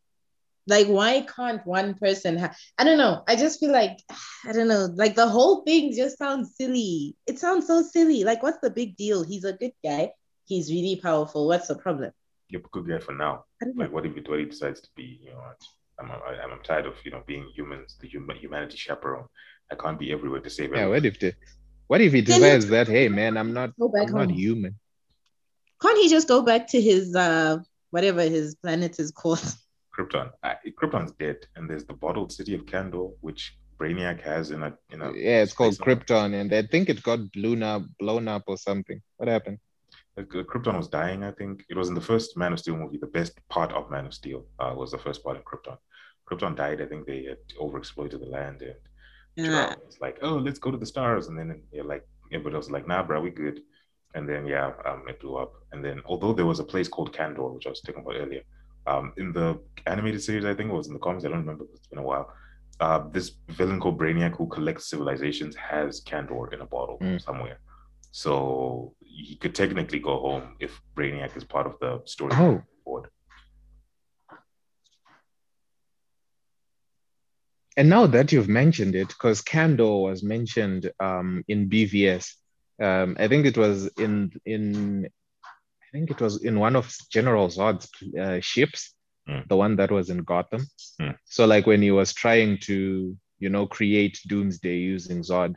Like, 0.68 0.88
why 0.88 1.22
can't 1.22 1.66
one 1.66 1.96
person 1.96 2.38
have? 2.38 2.56
I 2.78 2.84
don't 2.84 2.98
know. 3.00 3.24
I 3.28 3.36
just 3.36 3.60
feel 3.60 3.72
like 3.72 3.98
I 4.48 4.52
don't 4.52 4.68
know. 4.68 4.90
Like 4.96 5.16
the 5.16 5.28
whole 5.28 5.64
thing 5.64 5.94
just 5.96 6.18
sounds 6.18 6.56
silly. 6.56 7.16
It 7.28 7.38
sounds 7.40 7.68
so 7.68 7.82
silly. 7.84 8.24
Like, 8.24 8.42
what's 8.44 8.60
the 8.62 8.72
big 8.72 8.96
deal? 8.96 9.24
He's 9.24 9.44
a 9.44 9.54
good 9.54 9.74
guy. 9.84 10.12
He's 10.46 10.70
really 10.72 11.00
powerful. 11.02 11.48
What's 11.48 11.68
the 11.68 11.76
problem? 11.76 12.12
You're 12.50 12.62
a 12.62 12.70
good 12.72 12.88
guy 12.88 13.00
for 13.00 13.14
now. 13.14 13.46
I 13.62 13.66
don't 13.66 13.76
know. 13.76 13.84
Like, 13.86 13.94
what 13.94 14.06
if 14.06 14.16
it, 14.18 14.30
what 14.30 14.40
he 14.40 14.46
decides 14.46 14.82
to 14.82 14.90
be, 14.96 15.20
you 15.24 15.32
know, 15.32 15.42
I'm, 16.00 16.12
I'm, 16.12 16.52
I'm 16.52 16.64
tired 16.64 16.86
of, 16.86 16.94
you 17.04 17.12
know, 17.12 17.24
being 17.26 17.48
humans, 17.56 17.98
the 18.00 18.08
human, 18.08 18.38
humanity 18.38 18.78
chaperone. 18.78 19.26
I 19.72 19.76
can't 19.76 19.98
be 20.00 20.12
everywhere 20.12 20.42
to 20.42 20.50
save 20.50 20.74
Yeah, 20.76 20.88
what 20.88 21.04
if 21.06 21.20
the 21.20 21.34
what 21.88 22.02
if 22.02 22.14
he 22.14 22.22
decides 22.22 22.68
that, 22.70 22.88
hey 22.88 23.10
man, 23.10 23.36
I'm 23.38 23.54
not 23.54 23.72
Go 23.80 23.88
back 23.90 24.08
I'm 24.10 24.14
not 24.14 24.30
home. 24.30 24.38
human. 24.38 24.80
Can't 25.82 25.98
he 25.98 26.10
just 26.10 26.28
go 26.28 26.42
back 26.44 26.68
to 26.70 26.82
his 26.82 27.16
uh 27.16 27.58
whatever 27.90 28.22
his 28.22 28.56
planet 28.56 29.00
is 29.00 29.12
called? 29.12 29.44
Krypton. 29.98 30.30
I, 30.44 30.56
Krypton's 30.80 31.14
dead, 31.14 31.38
and 31.56 31.70
there's 31.70 31.86
the 31.86 31.94
bottled 31.94 32.32
city 32.32 32.54
of 32.54 32.66
Kandor, 32.66 33.14
which 33.22 33.56
Brainiac 33.80 34.22
has 34.22 34.52
in 34.52 34.62
a, 34.62 34.74
in 34.92 35.02
a 35.02 35.12
Yeah, 35.14 35.42
it's 35.44 35.54
called 35.54 35.76
space- 35.76 35.86
Krypton, 35.88 36.34
and 36.40 36.54
I 36.54 36.64
think 36.64 36.90
it 36.90 37.02
got 37.02 37.32
blown 37.32 37.64
up, 37.64 37.84
blown 38.00 38.28
up 38.28 38.44
or 38.48 38.58
something. 38.58 39.02
What 39.18 39.30
happened? 39.30 39.60
Like, 40.18 40.34
uh, 40.34 40.44
Krypton 40.44 40.78
was 40.78 40.88
dying, 40.88 41.24
I 41.24 41.32
think. 41.32 41.66
It 41.70 41.76
was 41.78 41.90
in 41.90 41.96
the 41.96 42.02
first 42.02 42.38
Man 42.38 42.54
of 42.54 42.60
Steel 42.60 42.78
movie. 42.78 42.98
The 42.98 43.08
best 43.08 43.34
part 43.50 43.72
of 43.74 43.92
Man 43.92 44.06
of 44.06 44.14
Steel 44.14 44.46
uh, 44.60 44.74
was 44.76 44.92
the 44.92 44.98
first 44.98 45.24
part 45.24 45.38
of 45.38 45.44
Krypton. 45.44 45.78
Krypton 46.30 46.56
died. 46.56 46.82
I 46.82 46.86
think 46.86 47.06
they 47.06 47.24
had 47.26 47.38
overexploited 47.62 48.20
the 48.20 48.26
land, 48.38 48.62
and 48.62 48.76
Yeah. 49.36 49.74
Jor 49.76 49.86
was 49.86 50.00
like, 50.00 50.18
"Oh, 50.22 50.38
let's 50.38 50.60
go 50.60 50.72
to 50.72 50.78
the 50.78 50.86
stars." 50.86 51.28
And 51.28 51.38
then 51.38 51.62
yeah, 51.72 51.84
like 51.84 52.08
everybody 52.32 52.56
else 52.56 52.66
was 52.68 52.72
like, 52.72 52.88
"Nah, 52.88 53.04
bro, 53.04 53.22
we 53.22 53.30
good." 53.30 53.60
And 54.16 54.28
then 54.30 54.46
yeah, 54.48 54.72
um, 54.86 55.04
it 55.10 55.20
blew 55.20 55.36
up. 55.36 55.52
And 55.72 55.84
then 55.86 56.02
although 56.06 56.34
there 56.34 56.46
was 56.46 56.60
a 56.62 56.64
place 56.74 56.88
called 56.88 57.12
Kandor, 57.14 57.54
which 57.54 57.68
I 57.68 57.70
was 57.70 57.82
talking 57.82 58.02
about 58.04 58.16
earlier, 58.16 58.44
Um, 58.88 59.14
in 59.18 59.34
the 59.34 59.48
animated 59.88 60.22
series, 60.22 60.46
I 60.46 60.54
think 60.54 60.70
it 60.70 60.74
was 60.82 60.88
in 60.90 60.94
the 60.94 61.00
comics. 61.00 61.26
I 61.26 61.30
don't 61.30 61.40
remember. 61.46 61.66
It's 61.74 61.88
been 61.88 61.98
a 62.06 62.10
while. 62.12 62.28
Uh, 62.80 63.00
this 63.16 63.28
villain 63.50 63.80
called 63.80 63.98
Brainiac, 64.00 64.34
who 64.38 64.46
collects 64.48 64.86
civilizations, 64.92 65.56
has 65.56 66.02
Kandor 66.10 66.54
in 66.54 66.62
a 66.62 66.68
bottle 66.76 66.98
Mm. 67.00 67.20
somewhere. 67.20 67.58
So 68.16 68.94
he 69.02 69.36
could 69.36 69.54
technically 69.54 70.00
go 70.00 70.18
home 70.18 70.56
if 70.62 70.80
Brainiac 70.96 71.36
is 71.36 71.44
part 71.44 71.68
of 71.68 71.78
the 71.82 72.02
story. 72.06 72.32
Oh. 72.36 72.64
forward. 72.86 73.10
And 77.76 77.90
now 77.90 78.08
that 78.08 78.32
you've 78.32 78.48
mentioned 78.48 78.96
it, 78.96 79.10
because 79.10 79.42
Kandor 79.42 80.02
was 80.02 80.24
mentioned 80.24 80.90
um, 81.02 81.44
in 81.50 81.68
BVS, 81.70 82.36
um, 82.82 83.18
I 83.20 83.28
think 83.28 83.48
it 83.48 83.58
was 83.58 83.88
in 83.98 84.32
in 84.46 85.10
I 85.84 85.88
think 85.92 86.10
it 86.10 86.22
was 86.22 86.42
in 86.42 86.58
one 86.58 86.78
of 86.78 86.96
General 87.12 87.50
Zod's 87.50 87.90
uh, 88.18 88.40
ships, 88.40 88.96
Hmm. 89.28 89.40
the 89.50 89.58
one 89.58 89.76
that 89.76 89.92
was 89.92 90.10
in 90.10 90.20
Gotham. 90.20 90.66
Hmm. 91.02 91.16
So 91.26 91.46
like 91.46 91.68
when 91.68 91.82
he 91.82 91.92
was 91.92 92.14
trying 92.14 92.60
to 92.60 93.18
you 93.40 93.50
know 93.50 93.68
create 93.68 94.22
Doomsday 94.26 94.78
using 94.78 95.20
Zod, 95.22 95.56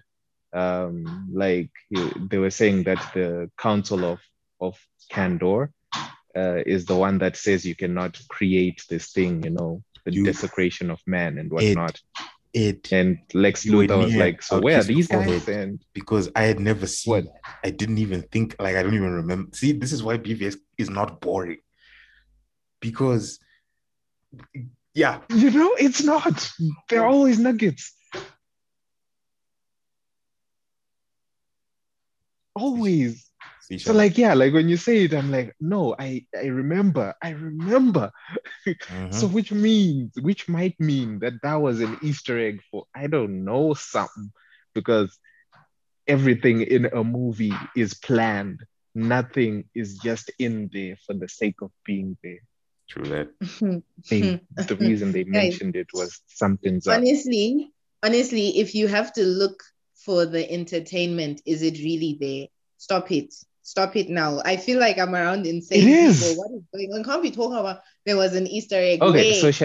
um, 0.52 1.28
like 1.32 1.70
they 1.90 2.38
were 2.38 2.50
saying 2.50 2.84
that 2.84 2.98
the 3.14 3.50
Council 3.58 4.04
of 4.04 4.20
of 4.60 4.78
Kandor 5.12 5.70
uh, 6.36 6.62
is 6.66 6.84
the 6.86 6.96
one 6.96 7.18
that 7.18 7.36
says 7.36 7.64
you 7.64 7.74
cannot 7.74 8.20
create 8.28 8.84
this 8.88 9.12
thing, 9.12 9.42
you 9.44 9.50
know, 9.50 9.82
the 10.04 10.12
You- 10.12 10.24
desecration 10.24 10.90
of 10.90 11.00
man 11.06 11.38
and 11.38 11.50
whatnot. 11.50 12.00
It 12.54 12.90
And 12.92 13.18
Lex 13.34 13.66
Luthor 13.66 13.98
was 13.98 14.16
like, 14.16 14.42
"So 14.42 14.58
where 14.58 14.80
are 14.80 14.82
these 14.82 15.06
guys?" 15.06 15.46
And 15.48 15.84
because 15.92 16.30
I 16.34 16.44
had 16.44 16.58
never 16.58 16.86
seen. 16.86 17.12
What? 17.12 17.24
I 17.62 17.70
didn't 17.70 17.98
even 17.98 18.22
think. 18.22 18.56
Like 18.58 18.74
I 18.74 18.82
don't 18.82 18.94
even 18.94 19.12
remember. 19.12 19.54
See, 19.54 19.72
this 19.72 19.92
is 19.92 20.02
why 20.02 20.16
BVS 20.16 20.56
is 20.78 20.88
not 20.88 21.20
boring. 21.20 21.58
Because, 22.80 23.38
yeah, 24.94 25.20
you 25.28 25.50
know, 25.50 25.74
it's 25.78 26.02
not. 26.02 26.50
They're 26.88 27.06
always 27.06 27.38
nuggets. 27.38 27.92
Always. 32.58 33.30
So 33.76 33.92
like, 33.92 34.18
yeah, 34.18 34.34
like 34.34 34.52
when 34.54 34.68
you 34.68 34.76
say 34.76 35.04
it, 35.04 35.14
I'm 35.14 35.30
like, 35.30 35.54
no, 35.60 35.94
I 35.98 36.26
I 36.36 36.46
remember, 36.46 37.14
I 37.22 37.30
remember. 37.30 38.10
Mhm. 38.66 38.74
So 39.10 39.26
which 39.28 39.52
means, 39.52 40.12
which 40.20 40.48
might 40.48 40.78
mean 40.80 41.20
that 41.20 41.34
that 41.42 41.56
was 41.56 41.80
an 41.80 41.96
Easter 42.02 42.38
egg 42.38 42.60
for 42.70 42.84
I 42.94 43.06
don't 43.08 43.44
know 43.44 43.74
something, 43.74 44.30
because 44.74 45.18
everything 46.08 46.62
in 46.62 46.86
a 46.86 47.04
movie 47.04 47.54
is 47.76 47.94
planned. 47.94 48.60
Nothing 48.94 49.64
is 49.74 49.98
just 49.98 50.30
in 50.38 50.70
there 50.72 50.96
for 51.06 51.14
the 51.14 51.28
sake 51.28 51.60
of 51.62 51.70
being 51.84 52.16
there. 52.22 52.42
true 52.88 53.08
that. 53.08 53.28
They, 54.10 54.38
the 54.56 54.76
reason 54.76 55.12
they 55.12 55.24
mentioned 55.24 55.76
it 55.76 55.88
was 55.94 56.20
something's 56.26 56.86
up. 56.88 57.04
honestly, 57.06 57.72
honestly, 58.02 58.58
if 58.58 58.74
you 58.74 58.88
have 58.88 59.12
to 59.14 59.24
look 59.24 59.62
for 60.04 60.26
the 60.26 60.50
entertainment, 60.50 61.42
is 61.46 61.62
it 61.62 61.78
really 61.78 62.16
there? 62.20 62.46
Stop 62.78 63.10
it. 63.12 63.34
Stop 63.62 63.96
it 63.96 64.08
now. 64.08 64.40
I 64.44 64.56
feel 64.56 64.78
like 64.80 64.98
I'm 64.98 65.14
around 65.14 65.46
insane 65.46 65.86
It 65.86 65.90
is. 65.90 66.20
people. 66.20 66.36
What 66.42 66.50
is 66.56 66.62
going 66.72 66.92
on? 66.94 67.04
Can't 67.04 67.22
be 67.22 67.30
talking 67.30 67.58
about 67.58 67.80
there 68.06 68.16
was 68.16 68.34
an 68.34 68.46
Easter 68.46 68.76
egg. 68.76 69.02
Okay, 69.02 69.30
Wait. 69.32 69.40
so 69.40 69.50
sh- 69.50 69.62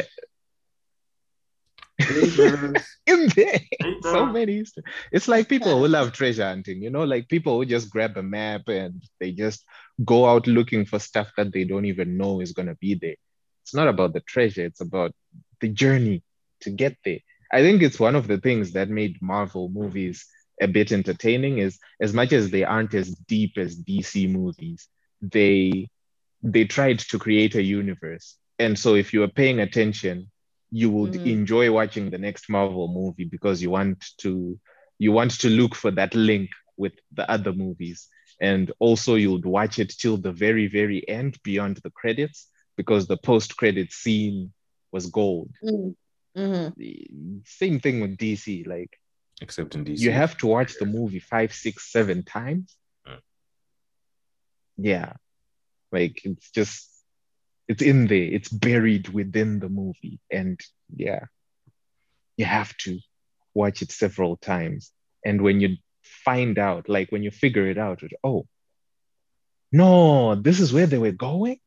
in 3.07 3.27
there, 3.35 3.59
so 4.01 4.25
many. 4.25 4.59
Easter- 4.59 4.83
It's 5.11 5.27
like 5.27 5.47
people 5.47 5.79
who 5.79 5.87
love 5.87 6.11
treasure 6.11 6.43
hunting, 6.45 6.81
you 6.81 6.89
know, 6.89 7.03
like 7.03 7.29
people 7.29 7.57
who 7.57 7.65
just 7.65 7.89
grab 7.89 8.17
a 8.17 8.23
map 8.23 8.63
and 8.67 9.01
they 9.19 9.31
just 9.31 9.63
go 10.03 10.25
out 10.25 10.47
looking 10.47 10.85
for 10.85 10.99
stuff 10.99 11.31
that 11.37 11.53
they 11.53 11.63
don't 11.63 11.85
even 11.85 12.17
know 12.17 12.41
is 12.41 12.51
gonna 12.51 12.75
be 12.75 12.95
there. 12.95 13.15
It's 13.63 13.73
not 13.73 13.87
about 13.87 14.13
the 14.13 14.19
treasure; 14.21 14.65
it's 14.65 14.81
about 14.81 15.13
the 15.61 15.69
journey 15.69 16.23
to 16.61 16.71
get 16.71 16.97
there. 17.05 17.19
I 17.53 17.61
think 17.61 17.81
it's 17.83 17.99
one 17.99 18.15
of 18.15 18.27
the 18.27 18.39
things 18.39 18.73
that 18.73 18.89
made 18.89 19.21
Marvel 19.21 19.69
movies 19.69 20.25
a 20.61 20.67
bit 20.67 20.91
entertaining. 20.91 21.59
Is 21.59 21.79
as 22.01 22.13
much 22.13 22.33
as 22.33 22.51
they 22.51 22.63
aren't 22.63 22.93
as 22.95 23.11
deep 23.27 23.57
as 23.57 23.77
DC 23.77 24.27
movies, 24.27 24.87
they 25.21 25.89
they 26.41 26.65
tried 26.65 26.99
to 26.99 27.19
create 27.19 27.55
a 27.55 27.63
universe, 27.63 28.37
and 28.59 28.77
so 28.77 28.95
if 28.95 29.13
you 29.13 29.23
are 29.23 29.29
paying 29.41 29.59
attention, 29.59 30.31
you 30.71 30.89
would 30.89 31.13
Mhm. 31.13 31.25
enjoy 31.25 31.71
watching 31.71 32.09
the 32.09 32.17
next 32.17 32.49
Marvel 32.49 32.87
movie 32.87 33.25
because 33.25 33.61
you 33.61 33.69
want 33.69 34.03
to 34.19 34.59
you 34.99 35.11
want 35.11 35.31
to 35.39 35.49
look 35.49 35.75
for 35.75 35.91
that 35.91 36.15
link 36.15 36.49
with 36.77 36.93
the 37.13 37.29
other 37.29 37.53
movies. 37.53 38.07
And 38.41 38.71
also 38.79 39.15
you 39.15 39.31
would 39.31 39.45
watch 39.45 39.79
it 39.79 39.89
till 39.89 40.17
the 40.17 40.31
very, 40.31 40.67
very 40.67 41.07
end 41.07 41.37
beyond 41.43 41.77
the 41.83 41.91
credits 41.91 42.47
because 42.77 43.07
the 43.07 43.17
post-credit 43.17 43.91
scene 43.91 44.53
was 44.91 45.07
gold. 45.07 45.51
Mm. 45.63 45.95
Mhm. 46.35 47.45
Same 47.45 47.79
thing 47.79 48.01
with 48.01 48.17
DC. 48.17 48.63
Like 48.65 48.99
Except 49.41 49.75
in 49.75 49.83
DC. 49.85 49.99
you 49.99 50.11
have 50.11 50.37
to 50.37 50.47
watch 50.47 50.75
the 50.79 50.85
movie 50.85 51.19
five, 51.19 51.53
six, 51.53 51.91
seven 51.91 52.23
times. 52.23 52.75
Mm. 53.07 53.19
Yeah. 54.77 55.13
Like 55.91 56.21
it's 56.25 56.49
just 56.51 56.89
it's 57.67 57.81
in 57.81 58.07
there, 58.07 58.17
it's 58.23 58.49
buried 58.49 59.09
within 59.09 59.59
the 59.59 59.69
movie. 59.69 60.19
And 60.31 60.59
yeah, 60.95 61.25
you 62.37 62.45
have 62.45 62.75
to 62.77 62.99
watch 63.53 63.81
it 63.81 63.91
several 63.91 64.35
times. 64.37 64.91
And 65.23 65.41
when 65.41 65.61
you 65.61 65.77
find 66.01 66.59
out, 66.59 66.89
like 66.89 67.11
when 67.11 67.23
you 67.23 67.31
figure 67.31 67.67
it 67.67 67.77
out, 67.77 68.01
oh, 68.23 68.47
no, 69.71 70.35
this 70.35 70.59
is 70.59 70.73
where 70.73 70.87
they 70.87 70.97
were 70.97 71.11
going. 71.11 71.59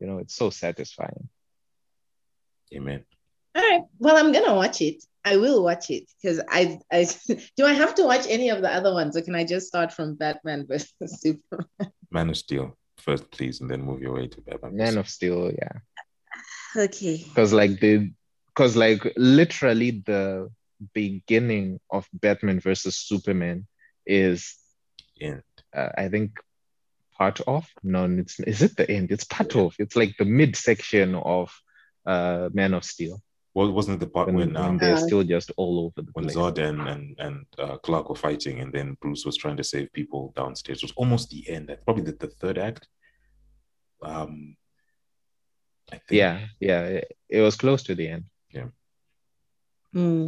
You 0.00 0.06
know, 0.06 0.18
it's 0.18 0.34
so 0.34 0.50
satisfying. 0.50 1.28
Amen. 2.74 3.04
All 3.56 3.62
right. 3.62 3.82
Well, 3.98 4.16
I'm 4.16 4.32
gonna 4.32 4.54
watch 4.54 4.80
it. 4.82 5.02
I 5.24 5.38
will 5.38 5.64
watch 5.64 5.90
it 5.90 6.04
because 6.22 6.40
I, 6.48 6.78
I 6.92 7.08
do. 7.56 7.64
I 7.66 7.72
have 7.72 7.94
to 7.96 8.04
watch 8.04 8.26
any 8.28 8.50
of 8.50 8.60
the 8.62 8.72
other 8.72 8.92
ones, 8.92 9.16
or 9.16 9.22
can 9.22 9.34
I 9.34 9.44
just 9.44 9.66
start 9.66 9.92
from 9.92 10.14
Batman 10.14 10.66
versus 10.68 11.20
Superman? 11.20 11.92
Man 12.10 12.28
of 12.30 12.36
Steel 12.36 12.76
first, 12.98 13.30
please, 13.30 13.60
and 13.60 13.70
then 13.70 13.82
move 13.82 14.00
your 14.02 14.12
way 14.14 14.28
to 14.28 14.40
Batman. 14.42 14.76
Man 14.76 14.98
of 14.98 15.08
Steel, 15.08 15.50
yeah. 15.50 15.72
Okay. 16.76 17.24
because 17.24 17.52
like 17.54 17.80
the 17.80 18.10
because 18.48 18.76
like 18.76 19.10
literally 19.16 20.02
the 20.04 20.50
beginning 20.92 21.80
of 21.90 22.06
batman 22.12 22.60
versus 22.60 22.96
superman 22.96 23.66
is 24.04 24.56
Yeah. 25.14 25.40
uh, 25.74 25.88
i 25.96 26.08
think 26.10 26.32
part 27.16 27.40
of 27.46 27.66
no 27.82 28.04
it's 28.04 28.38
is 28.40 28.60
it 28.62 28.76
the 28.76 28.90
end 28.90 29.10
it's 29.10 29.24
part 29.24 29.56
of 29.56 29.74
it's 29.78 29.96
like 29.96 30.14
the 30.18 30.26
midsection 30.26 31.14
of 31.14 31.50
uh 32.04 32.50
man 32.52 32.74
of 32.74 32.84
steel 32.84 33.22
Well, 33.56 33.72
wasn't 33.72 33.96
it 33.96 34.00
the 34.04 34.10
part 34.10 34.26
when, 34.26 34.36
when, 34.36 34.52
when 34.52 34.62
um, 34.64 34.78
they're 34.78 34.92
Uh, 34.92 35.06
still 35.08 35.22
just 35.22 35.50
all 35.56 35.80
over 35.86 36.02
the 36.02 36.12
when 36.12 36.26
place 36.26 36.36
Zod 36.36 36.58
and 36.58 36.80
and, 36.92 37.18
and 37.18 37.46
uh, 37.58 37.78
Clark 37.78 38.10
were 38.10 38.14
fighting, 38.28 38.60
and 38.60 38.70
then 38.70 38.98
Bruce 39.00 39.24
was 39.24 39.38
trying 39.38 39.56
to 39.56 39.64
save 39.64 39.90
people 39.94 40.34
downstairs. 40.36 40.80
It 40.82 40.84
was 40.84 40.92
almost 40.96 41.30
the 41.30 41.48
end. 41.48 41.68
That's 41.68 41.82
probably 41.82 42.04
the, 42.04 42.12
the 42.12 42.26
third 42.26 42.58
act. 42.58 42.86
Um, 44.02 44.56
I 45.90 45.96
think. 45.96 46.10
yeah 46.10 46.40
yeah 46.60 46.82
it, 46.98 47.12
it 47.30 47.40
was 47.40 47.56
close 47.56 47.82
to 47.84 47.94
the 47.94 48.08
end 48.08 48.24
Yeah. 48.52 48.68
Hmm. 49.94 50.26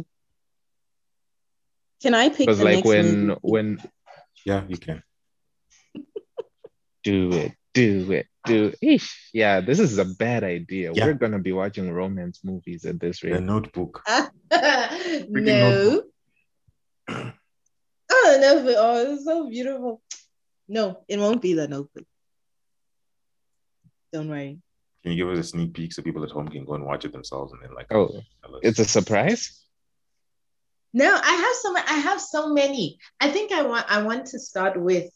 Can 2.01 2.15
I 2.15 2.29
pick 2.29 2.39
because 2.39 2.57
the 2.59 2.65
like 2.65 2.75
next 2.77 2.87
when 2.87 3.27
movie? 3.27 3.39
when 3.41 3.67
Yeah, 4.43 4.63
you 4.67 4.77
can. 4.77 5.03
do 7.03 7.31
it 7.33 7.51
do 7.75 8.11
it 8.11 8.25
do 8.49 8.73
ish 8.81 9.29
yeah 9.33 9.61
this 9.61 9.79
is 9.79 9.97
a 9.97 10.05
bad 10.05 10.43
idea 10.43 10.91
Yeah. 10.93 11.05
we're 11.05 11.13
gonna 11.13 11.39
be 11.39 11.51
watching 11.51 11.91
romance 11.91 12.41
movies 12.43 12.85
at 12.85 12.99
this 12.99 13.23
rate. 13.23 13.33
The 13.33 13.39
rate 13.39 13.45
Notebook. 13.45 14.03
no. 14.07 14.19
Oh, 14.51 15.31
the 15.31 15.53
notebook. 15.61 16.05
Oh, 18.11 19.13
it's 19.13 19.25
so 19.25 19.49
beautiful. 19.49 20.01
No, 20.67 21.03
it 21.07 21.17
won't 21.19 21.41
be 21.41 21.53
the 21.53 21.67
notebook. 21.67 22.05
Don't 24.13 24.29
worry. 24.29 24.59
Can 25.03 25.13
you 25.13 25.17
give 25.17 25.31
us 25.33 25.45
a 25.45 25.49
sneak 25.49 25.73
peek 25.73 25.93
so 25.93 26.01
people 26.01 26.23
at 26.23 26.31
home 26.31 26.49
can 26.49 26.65
go 26.65 26.73
and 26.73 26.85
watch 26.85 27.05
it 27.05 27.11
themselves 27.13 27.53
and 27.53 27.61
then 27.63 27.73
like 27.73 27.87
oh 27.91 28.21
it's 28.61 28.79
a 28.79 28.85
surprise 28.85 29.63
No, 30.93 31.09
I 31.31 31.33
have 31.43 31.55
so 31.63 31.69
I 31.95 31.99
have 31.99 32.21
so 32.21 32.53
many. 32.53 32.97
I 33.21 33.29
think 33.29 33.51
I 33.51 33.61
want 33.63 33.85
I 33.89 34.01
want 34.03 34.25
to 34.33 34.39
start 34.39 34.75
with 34.81 35.09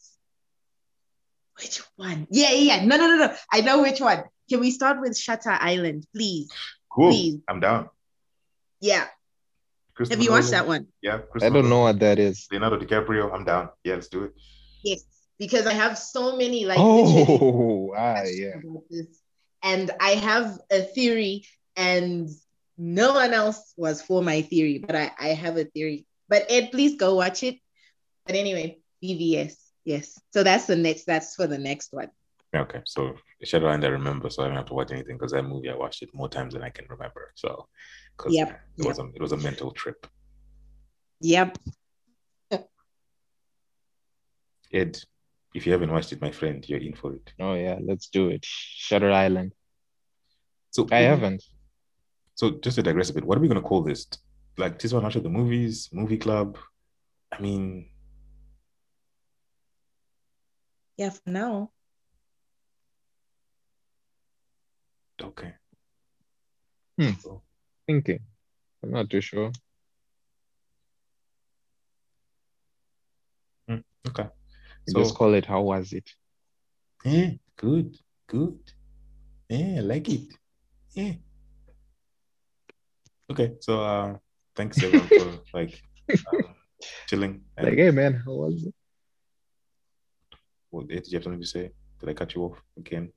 which 1.62 1.82
one? 1.95 2.28
Yeah, 2.30 2.51
yeah, 2.51 2.76
yeah. 2.78 2.86
No, 2.86 2.97
no, 2.97 3.08
no, 3.08 3.28
no. 3.28 3.36
I 3.51 3.62
know 3.62 3.82
which 3.82 3.99
one. 3.99 4.24
Can 4.49 4.60
we 4.60 4.72
start 4.72 4.99
with 4.99 5.18
Shutter 5.18 5.51
Island, 5.51 6.06
please? 6.16 6.49
cool. 6.89 7.12
please. 7.12 7.39
I'm 7.47 7.60
down. 7.60 7.89
Yeah. 8.80 9.08
Have 9.97 10.22
you 10.22 10.32
watched 10.32 10.51
Nolan. 10.51 10.51
that 10.51 10.68
one? 10.68 10.88
Yeah. 11.01 11.20
I 11.41 11.49
don't 11.49 11.70
know 11.70 11.82
what 11.82 11.99
that 11.99 12.18
is. 12.20 12.47
Leonardo 12.51 12.80
DiCaprio. 12.80 13.34
I'm 13.34 13.45
down. 13.45 13.70
Yeah, 13.84 13.95
let's 13.95 14.08
do 14.08 14.24
it. 14.26 14.34
Yes. 14.84 15.04
Because 15.38 15.68
I 15.68 15.74
have 15.74 15.97
so 15.97 16.36
many 16.36 16.66
like 16.66 16.78
literally 16.78 17.26
Oh, 17.30 17.93
ah, 17.97 18.14
questions 18.14 18.39
yeah. 18.39 18.58
about 18.70 18.84
this. 18.89 19.08
And 19.62 19.91
I 19.99 20.10
have 20.12 20.60
a 20.72 20.82
theory, 20.82 21.45
and 21.78 22.28
no 22.78 23.14
one 23.14 23.34
else 23.34 23.74
was 23.78 24.01
for 24.01 24.22
my 24.22 24.41
theory, 24.41 24.78
but 24.80 24.95
I, 24.95 25.12
I 25.18 25.28
have 25.30 25.58
a 25.58 25.64
theory. 25.64 26.06
But 26.28 26.45
Ed, 26.49 26.70
please 26.72 26.97
go 26.97 27.16
watch 27.16 27.43
it. 27.43 27.60
But 28.26 28.36
anyway, 28.36 28.80
BVS. 29.01 29.56
Yes. 29.86 30.20
So 30.32 30.44
that's 30.44 30.66
the 30.66 30.76
next, 30.76 31.06
that's 31.06 31.36
for 31.36 31.48
the 31.48 31.58
next 31.58 31.94
one. 31.94 32.10
Okay, 32.56 32.82
so 32.86 33.16
Shutter 33.44 33.68
Island 33.68 33.86
I 33.86 33.88
remember, 33.88 34.30
so 34.30 34.44
I 34.44 34.48
don't 34.48 34.56
have 34.56 34.68
to 34.68 34.76
watch 34.76 34.92
anything 34.92 35.18
because 35.18 35.32
that 35.32 35.42
movie 35.44 35.72
I 35.72 35.76
watched 35.76 36.04
it 36.04 36.14
more 36.14 36.30
times 36.30 36.54
than 36.54 36.62
I 36.62 36.70
can 36.70 36.86
remember. 36.88 37.32
So, 37.36 37.68
because 38.16 38.36
Yep, 38.36 38.62
it 38.78 38.86
was 38.86 39.00
a 39.00 39.06
it 39.16 39.22
was 39.22 39.32
a 39.32 39.38
mental 39.38 39.72
trip. 39.72 40.06
Yep. 41.22 41.58
Ed, 44.72 45.00
if 45.56 45.66
you 45.66 45.72
haven't 45.72 45.92
watched 45.92 46.14
it, 46.14 46.22
my 46.22 46.30
friend, 46.30 46.64
you're 46.70 46.80
in 46.80 46.94
for 46.94 47.16
it. 47.16 47.34
Oh 47.40 47.56
yeah, 47.56 47.80
let's 47.82 48.08
do 48.10 48.30
it. 48.30 48.46
Shutter 48.46 49.12
Island. 49.12 49.54
So 50.70 50.88
I 50.92 51.00
haven't. 51.02 51.44
So 52.36 52.52
just 52.52 52.76
to 52.76 52.84
digress 52.84 53.10
a 53.10 53.14
bit, 53.14 53.26
what 53.26 53.40
are 53.40 53.42
we 53.42 53.48
gonna 53.48 53.62
call 53.62 53.82
this? 53.82 54.08
Like 54.58 54.78
this 54.78 54.94
one 54.94 55.06
after 55.06 55.20
the 55.20 55.30
movies, 55.30 55.90
movie 55.92 56.18
club. 56.18 56.60
I 57.32 57.42
mean, 57.42 57.90
Yeah, 60.98 61.10
for 61.10 61.30
now. 61.30 61.72
okay. 65.22 65.54
Hmm. 67.00 67.12
So, 67.22 67.41
Thinking. 67.88 68.20
I'm 68.84 68.91
not 68.91 69.10
too 69.10 69.22
sure. 69.22 69.52
okay. 74.08 74.28
We 74.86 74.94
So 74.94 75.00
Just 75.00 75.16
call 75.16 75.34
it 75.34 75.46
how 75.46 75.62
was 75.62 75.94
it? 75.94 76.10
yeah, 77.06 77.32
good, 77.56 77.98
good. 78.28 78.60
Yeah, 79.50 79.78
I 79.78 79.82
like 79.82 80.10
it. 80.10 80.34
Yeah. 80.94 81.14
Okay, 83.32 83.54
so 83.62 83.82
uh 83.82 84.18
thanks 84.56 84.84
everyone 84.84 85.08
for 85.08 85.39
like 85.58 85.82
um, 86.32 86.56
chilling. 87.08 87.41
And 87.58 87.68
Like, 87.68 87.78
hey 87.78 87.91
man, 87.91 88.22
how 88.26 88.34
was 88.34 88.64
it? 88.66 88.76
What 90.74 90.88
did 90.88 91.08
you 91.08 91.18
have 91.18 91.24
something 91.24 91.42
to 91.42 91.48
say? 91.48 91.72
Did 92.00 92.10
I 92.10 92.14
cut 92.14 92.34
you 92.34 92.44
off 92.44 92.62
again? 92.78 93.12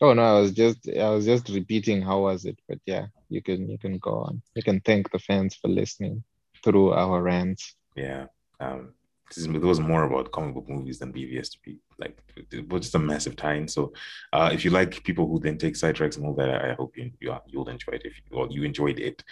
Oh 0.00 0.14
no, 0.14 0.22
I 0.22 0.40
was 0.40 0.52
just 0.52 0.88
I 0.88 1.10
was 1.10 1.26
just 1.26 1.50
repeating 1.50 2.00
how 2.00 2.20
was 2.20 2.46
it, 2.46 2.58
but 2.66 2.78
yeah, 2.86 3.06
you 3.28 3.42
can 3.42 3.68
you 3.68 3.78
can 3.78 3.98
go 3.98 4.14
on. 4.26 4.40
You 4.54 4.62
can 4.62 4.80
thank 4.80 5.12
the 5.12 5.18
fans 5.18 5.54
for 5.54 5.68
listening 5.68 6.24
through 6.64 6.94
our 6.94 7.22
rants. 7.22 7.76
Yeah. 7.96 8.26
Um, 8.60 8.94
this 9.28 9.44
it 9.44 9.62
was 9.62 9.78
more 9.78 10.04
about 10.04 10.32
comic 10.32 10.54
book 10.54 10.68
movies 10.68 10.98
than 10.98 11.12
BVS 11.12 11.52
to 11.52 11.58
be 11.64 11.78
like 11.98 12.18
it 12.50 12.68
was 12.68 12.82
just 12.82 12.94
a 12.94 12.98
massive 12.98 13.36
tie-in. 13.36 13.68
So, 13.68 13.92
uh, 14.32 14.50
if 14.52 14.64
you 14.64 14.70
like 14.70 15.04
people 15.04 15.28
who 15.28 15.38
then 15.38 15.58
take 15.58 15.74
sidetracks 15.74 16.16
and 16.16 16.26
all 16.26 16.34
that, 16.34 16.50
I, 16.50 16.70
I 16.70 16.74
hope 16.74 16.96
you, 16.96 17.10
you 17.20 17.36
you'll 17.46 17.68
enjoy 17.68 17.92
it. 17.92 18.02
If 18.04 18.16
you, 18.16 18.36
well, 18.36 18.48
you 18.50 18.64
enjoyed 18.64 18.98
it, 18.98 19.22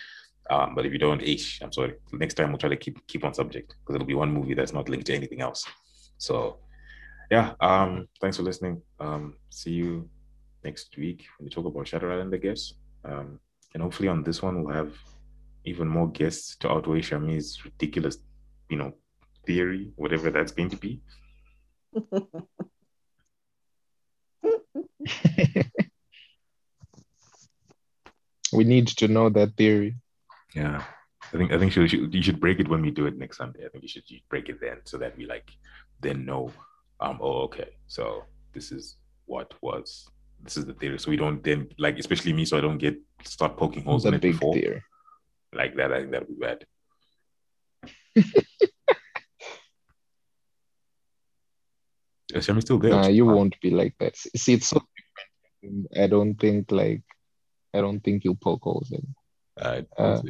um, 0.51 0.75
but 0.75 0.87
if 0.87 0.93
you 0.93 0.99
don't, 0.99 1.23
ish, 1.23 1.61
I'm 1.63 1.73
sorry. 1.73 1.95
Next 2.13 2.35
time 2.35 2.51
we'll 2.51 2.59
try 2.59 2.71
to 2.71 2.77
keep 2.77 3.07
keep 3.07 3.25
on 3.25 3.35
subject 3.35 3.75
because 3.81 3.95
it'll 3.95 4.07
be 4.07 4.15
one 4.15 4.33
movie 4.33 4.55
that's 4.55 4.73
not 4.73 4.89
linked 4.89 5.07
to 5.07 5.15
anything 5.15 5.41
else. 5.41 5.65
So, 6.19 6.59
yeah. 7.31 7.55
Um, 7.61 8.09
thanks 8.21 8.37
for 8.37 8.43
listening. 8.43 8.83
Um, 9.01 9.35
see 9.51 9.73
you 9.73 10.09
next 10.65 10.97
week 10.97 11.27
when 11.39 11.47
we 11.47 11.51
talk 11.51 11.67
about 11.67 11.87
Shutter 11.87 12.13
Island, 12.13 12.35
I 12.35 12.39
guess. 12.39 12.75
Um, 13.05 13.41
and 13.75 13.83
hopefully 13.83 14.09
on 14.09 14.23
this 14.23 14.43
one 14.43 14.63
we'll 14.63 14.75
have 14.75 14.93
even 15.65 15.89
more 15.89 16.09
guests 16.09 16.57
to 16.57 16.71
outweigh 16.71 17.01
Shami's 17.01 17.65
ridiculous, 17.65 18.19
you 18.71 18.79
know, 18.79 18.95
theory, 19.47 19.93
whatever 19.97 20.31
that's 20.31 20.53
going 20.53 20.71
to 20.71 20.77
be. 20.77 21.03
We 28.53 28.65
need 28.65 28.89
to 28.89 29.09
know 29.09 29.29
that 29.31 29.57
theory. 29.57 29.97
Yeah. 30.55 30.83
I 31.33 31.37
think 31.37 31.53
I 31.53 31.59
think 31.59 31.75
you 31.77 31.87
should 31.89 32.15
you 32.15 32.23
should 32.23 32.41
break 32.41 32.61
it 32.61 32.69
when 32.69 32.81
we 32.81 32.91
do 32.91 33.07
it 33.07 33.19
next 33.19 33.39
Sunday. 33.39 33.67
I 33.67 33.69
think 33.69 33.83
you 33.83 33.89
should 33.89 34.09
you 34.11 34.21
break 34.31 34.49
it 34.49 34.61
then 34.61 34.79
so 34.85 34.97
that 34.99 35.17
we 35.17 35.27
like 35.27 35.51
then 36.01 36.25
know 36.25 36.51
um 37.01 37.19
oh 37.21 37.43
okay 37.43 37.71
so 37.87 38.25
this 38.55 38.73
is 38.73 38.97
what 39.27 39.53
was 39.61 40.09
this 40.43 40.57
is 40.57 40.65
the 40.65 40.73
theory 40.75 40.99
so 40.99 41.11
we 41.11 41.17
don't 41.17 41.43
then 41.43 41.69
like 41.79 41.99
especially 41.99 42.33
me 42.33 42.45
so 42.45 42.57
I 42.57 42.61
don't 42.61 42.79
get 42.79 42.97
start 43.25 43.57
poking 43.57 43.85
holes 43.85 44.05
in 44.05 44.13
The 44.13 44.17
it 44.17 44.23
big 44.23 44.33
before 44.33 44.55
theory. 44.55 44.83
like 45.53 45.75
that 45.77 45.93
I 45.93 45.99
think 46.01 46.13
that'd 46.13 46.29
be 46.29 46.35
bad. 46.35 46.65
Is 52.35 52.47
Shami 52.47 52.61
still 52.61 52.79
there? 52.79 52.91
Nah, 52.91 53.07
you 53.09 53.25
won't 53.25 53.59
be 53.61 53.71
like 53.71 53.95
that. 54.01 54.15
See, 54.17 54.53
it's 54.55 54.67
so 54.69 54.83
different. 55.63 55.89
I 55.97 56.07
don't 56.07 56.35
think 56.35 56.71
like 56.71 57.03
I 57.75 57.81
don't 57.81 58.01
think 58.01 58.25
you 58.25 58.35
poke 58.35 58.63
holes 58.63 58.91
in. 58.93 59.15
Uh, 59.61 59.83
Uh, 59.97 60.23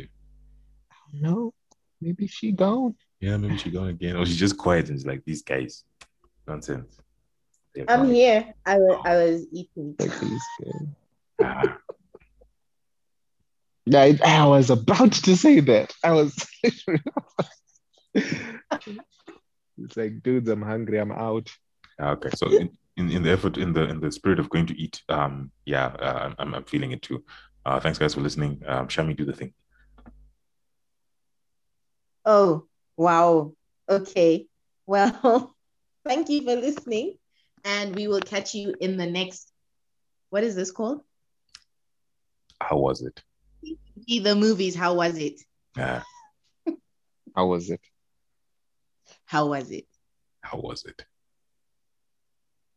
No, 1.13 1.53
maybe 2.01 2.27
she 2.27 2.53
gone. 2.53 2.95
yeah, 3.21 3.37
maybe 3.37 3.57
she 3.59 3.71
gone 3.71 3.89
again, 3.89 4.17
or 4.17 4.25
she's 4.27 4.37
just 4.37 4.57
quiet 4.59 4.89
and 4.89 4.97
it's 4.97 5.07
like 5.07 5.25
these 5.25 5.43
guys, 5.43 5.85
nonsense. 6.47 6.97
They're 7.75 7.85
I'm 7.89 8.01
fine. 8.07 8.15
here. 8.15 8.55
I 8.67 8.79
was 8.79 9.01
I 9.05 9.17
was 9.17 9.47
eating. 9.53 9.95
Like 9.99 10.19
these 10.21 10.43
guys. 10.63 10.87
Ah, 11.41 11.79
Yeah, 13.87 14.01
I, 14.03 14.19
I 14.25 14.47
was 14.47 14.71
about 14.71 15.13
to 15.13 15.37
say 15.37 15.61
that. 15.61 15.95
I 16.05 16.13
was 16.13 16.35
it's 18.15 19.97
like, 19.97 20.23
dudes, 20.23 20.49
I'm 20.49 20.63
hungry. 20.63 20.99
I'm 20.99 21.13
out. 21.13 21.51
ah, 22.01 22.11
okay, 22.13 22.31
so 22.35 22.49
in, 22.49 22.71
in, 22.97 23.11
in 23.11 23.23
the 23.23 23.31
effort, 23.31 23.57
in 23.59 23.73
the 23.73 23.85
in 23.89 24.01
the 24.01 24.11
spirit 24.13 24.39
of 24.41 24.49
going 24.51 24.67
to 24.67 24.77
eat, 24.79 25.03
um, 25.09 25.51
yeah, 25.67 25.87
uh, 25.87 26.35
I'm 26.39 26.55
I'm 26.55 26.65
feeling 26.65 26.93
it 26.93 27.03
too. 27.03 27.25
Uh, 27.69 27.79
thanks 27.79 27.99
guys 27.99 28.15
for 28.15 28.23
listening. 28.23 28.63
Um, 28.67 28.89
Shami, 28.89 29.15
do 29.15 29.27
the 29.27 29.35
thing. 29.35 29.53
Oh, 32.25 32.65
wow. 32.97 33.53
Okay. 33.87 34.47
Well, 34.87 35.55
thank 36.07 36.31
you 36.31 36.45
for 36.45 36.57
listening. 36.57 37.19
And 37.67 37.95
we 37.95 38.09
will 38.09 38.23
catch 38.23 38.55
you 38.55 38.75
in 38.81 38.97
the 38.97 39.05
next, 39.05 39.53
what 40.31 40.45
is 40.45 40.57
this 40.57 40.71
called? 40.71 41.03
How 42.59 42.79
was 42.79 43.03
it? 43.03 43.23
The 44.07 44.35
movies. 44.35 44.75
How 44.75 44.95
was 44.95 45.19
it? 45.19 45.39
Uh, 45.79 46.01
How 47.37 47.49
was 47.49 47.69
it? 47.69 47.83
How 49.27 49.45
was 49.49 49.71
it? 49.71 49.85
how 50.41 50.59
was 50.59 50.87
it? 50.87 51.05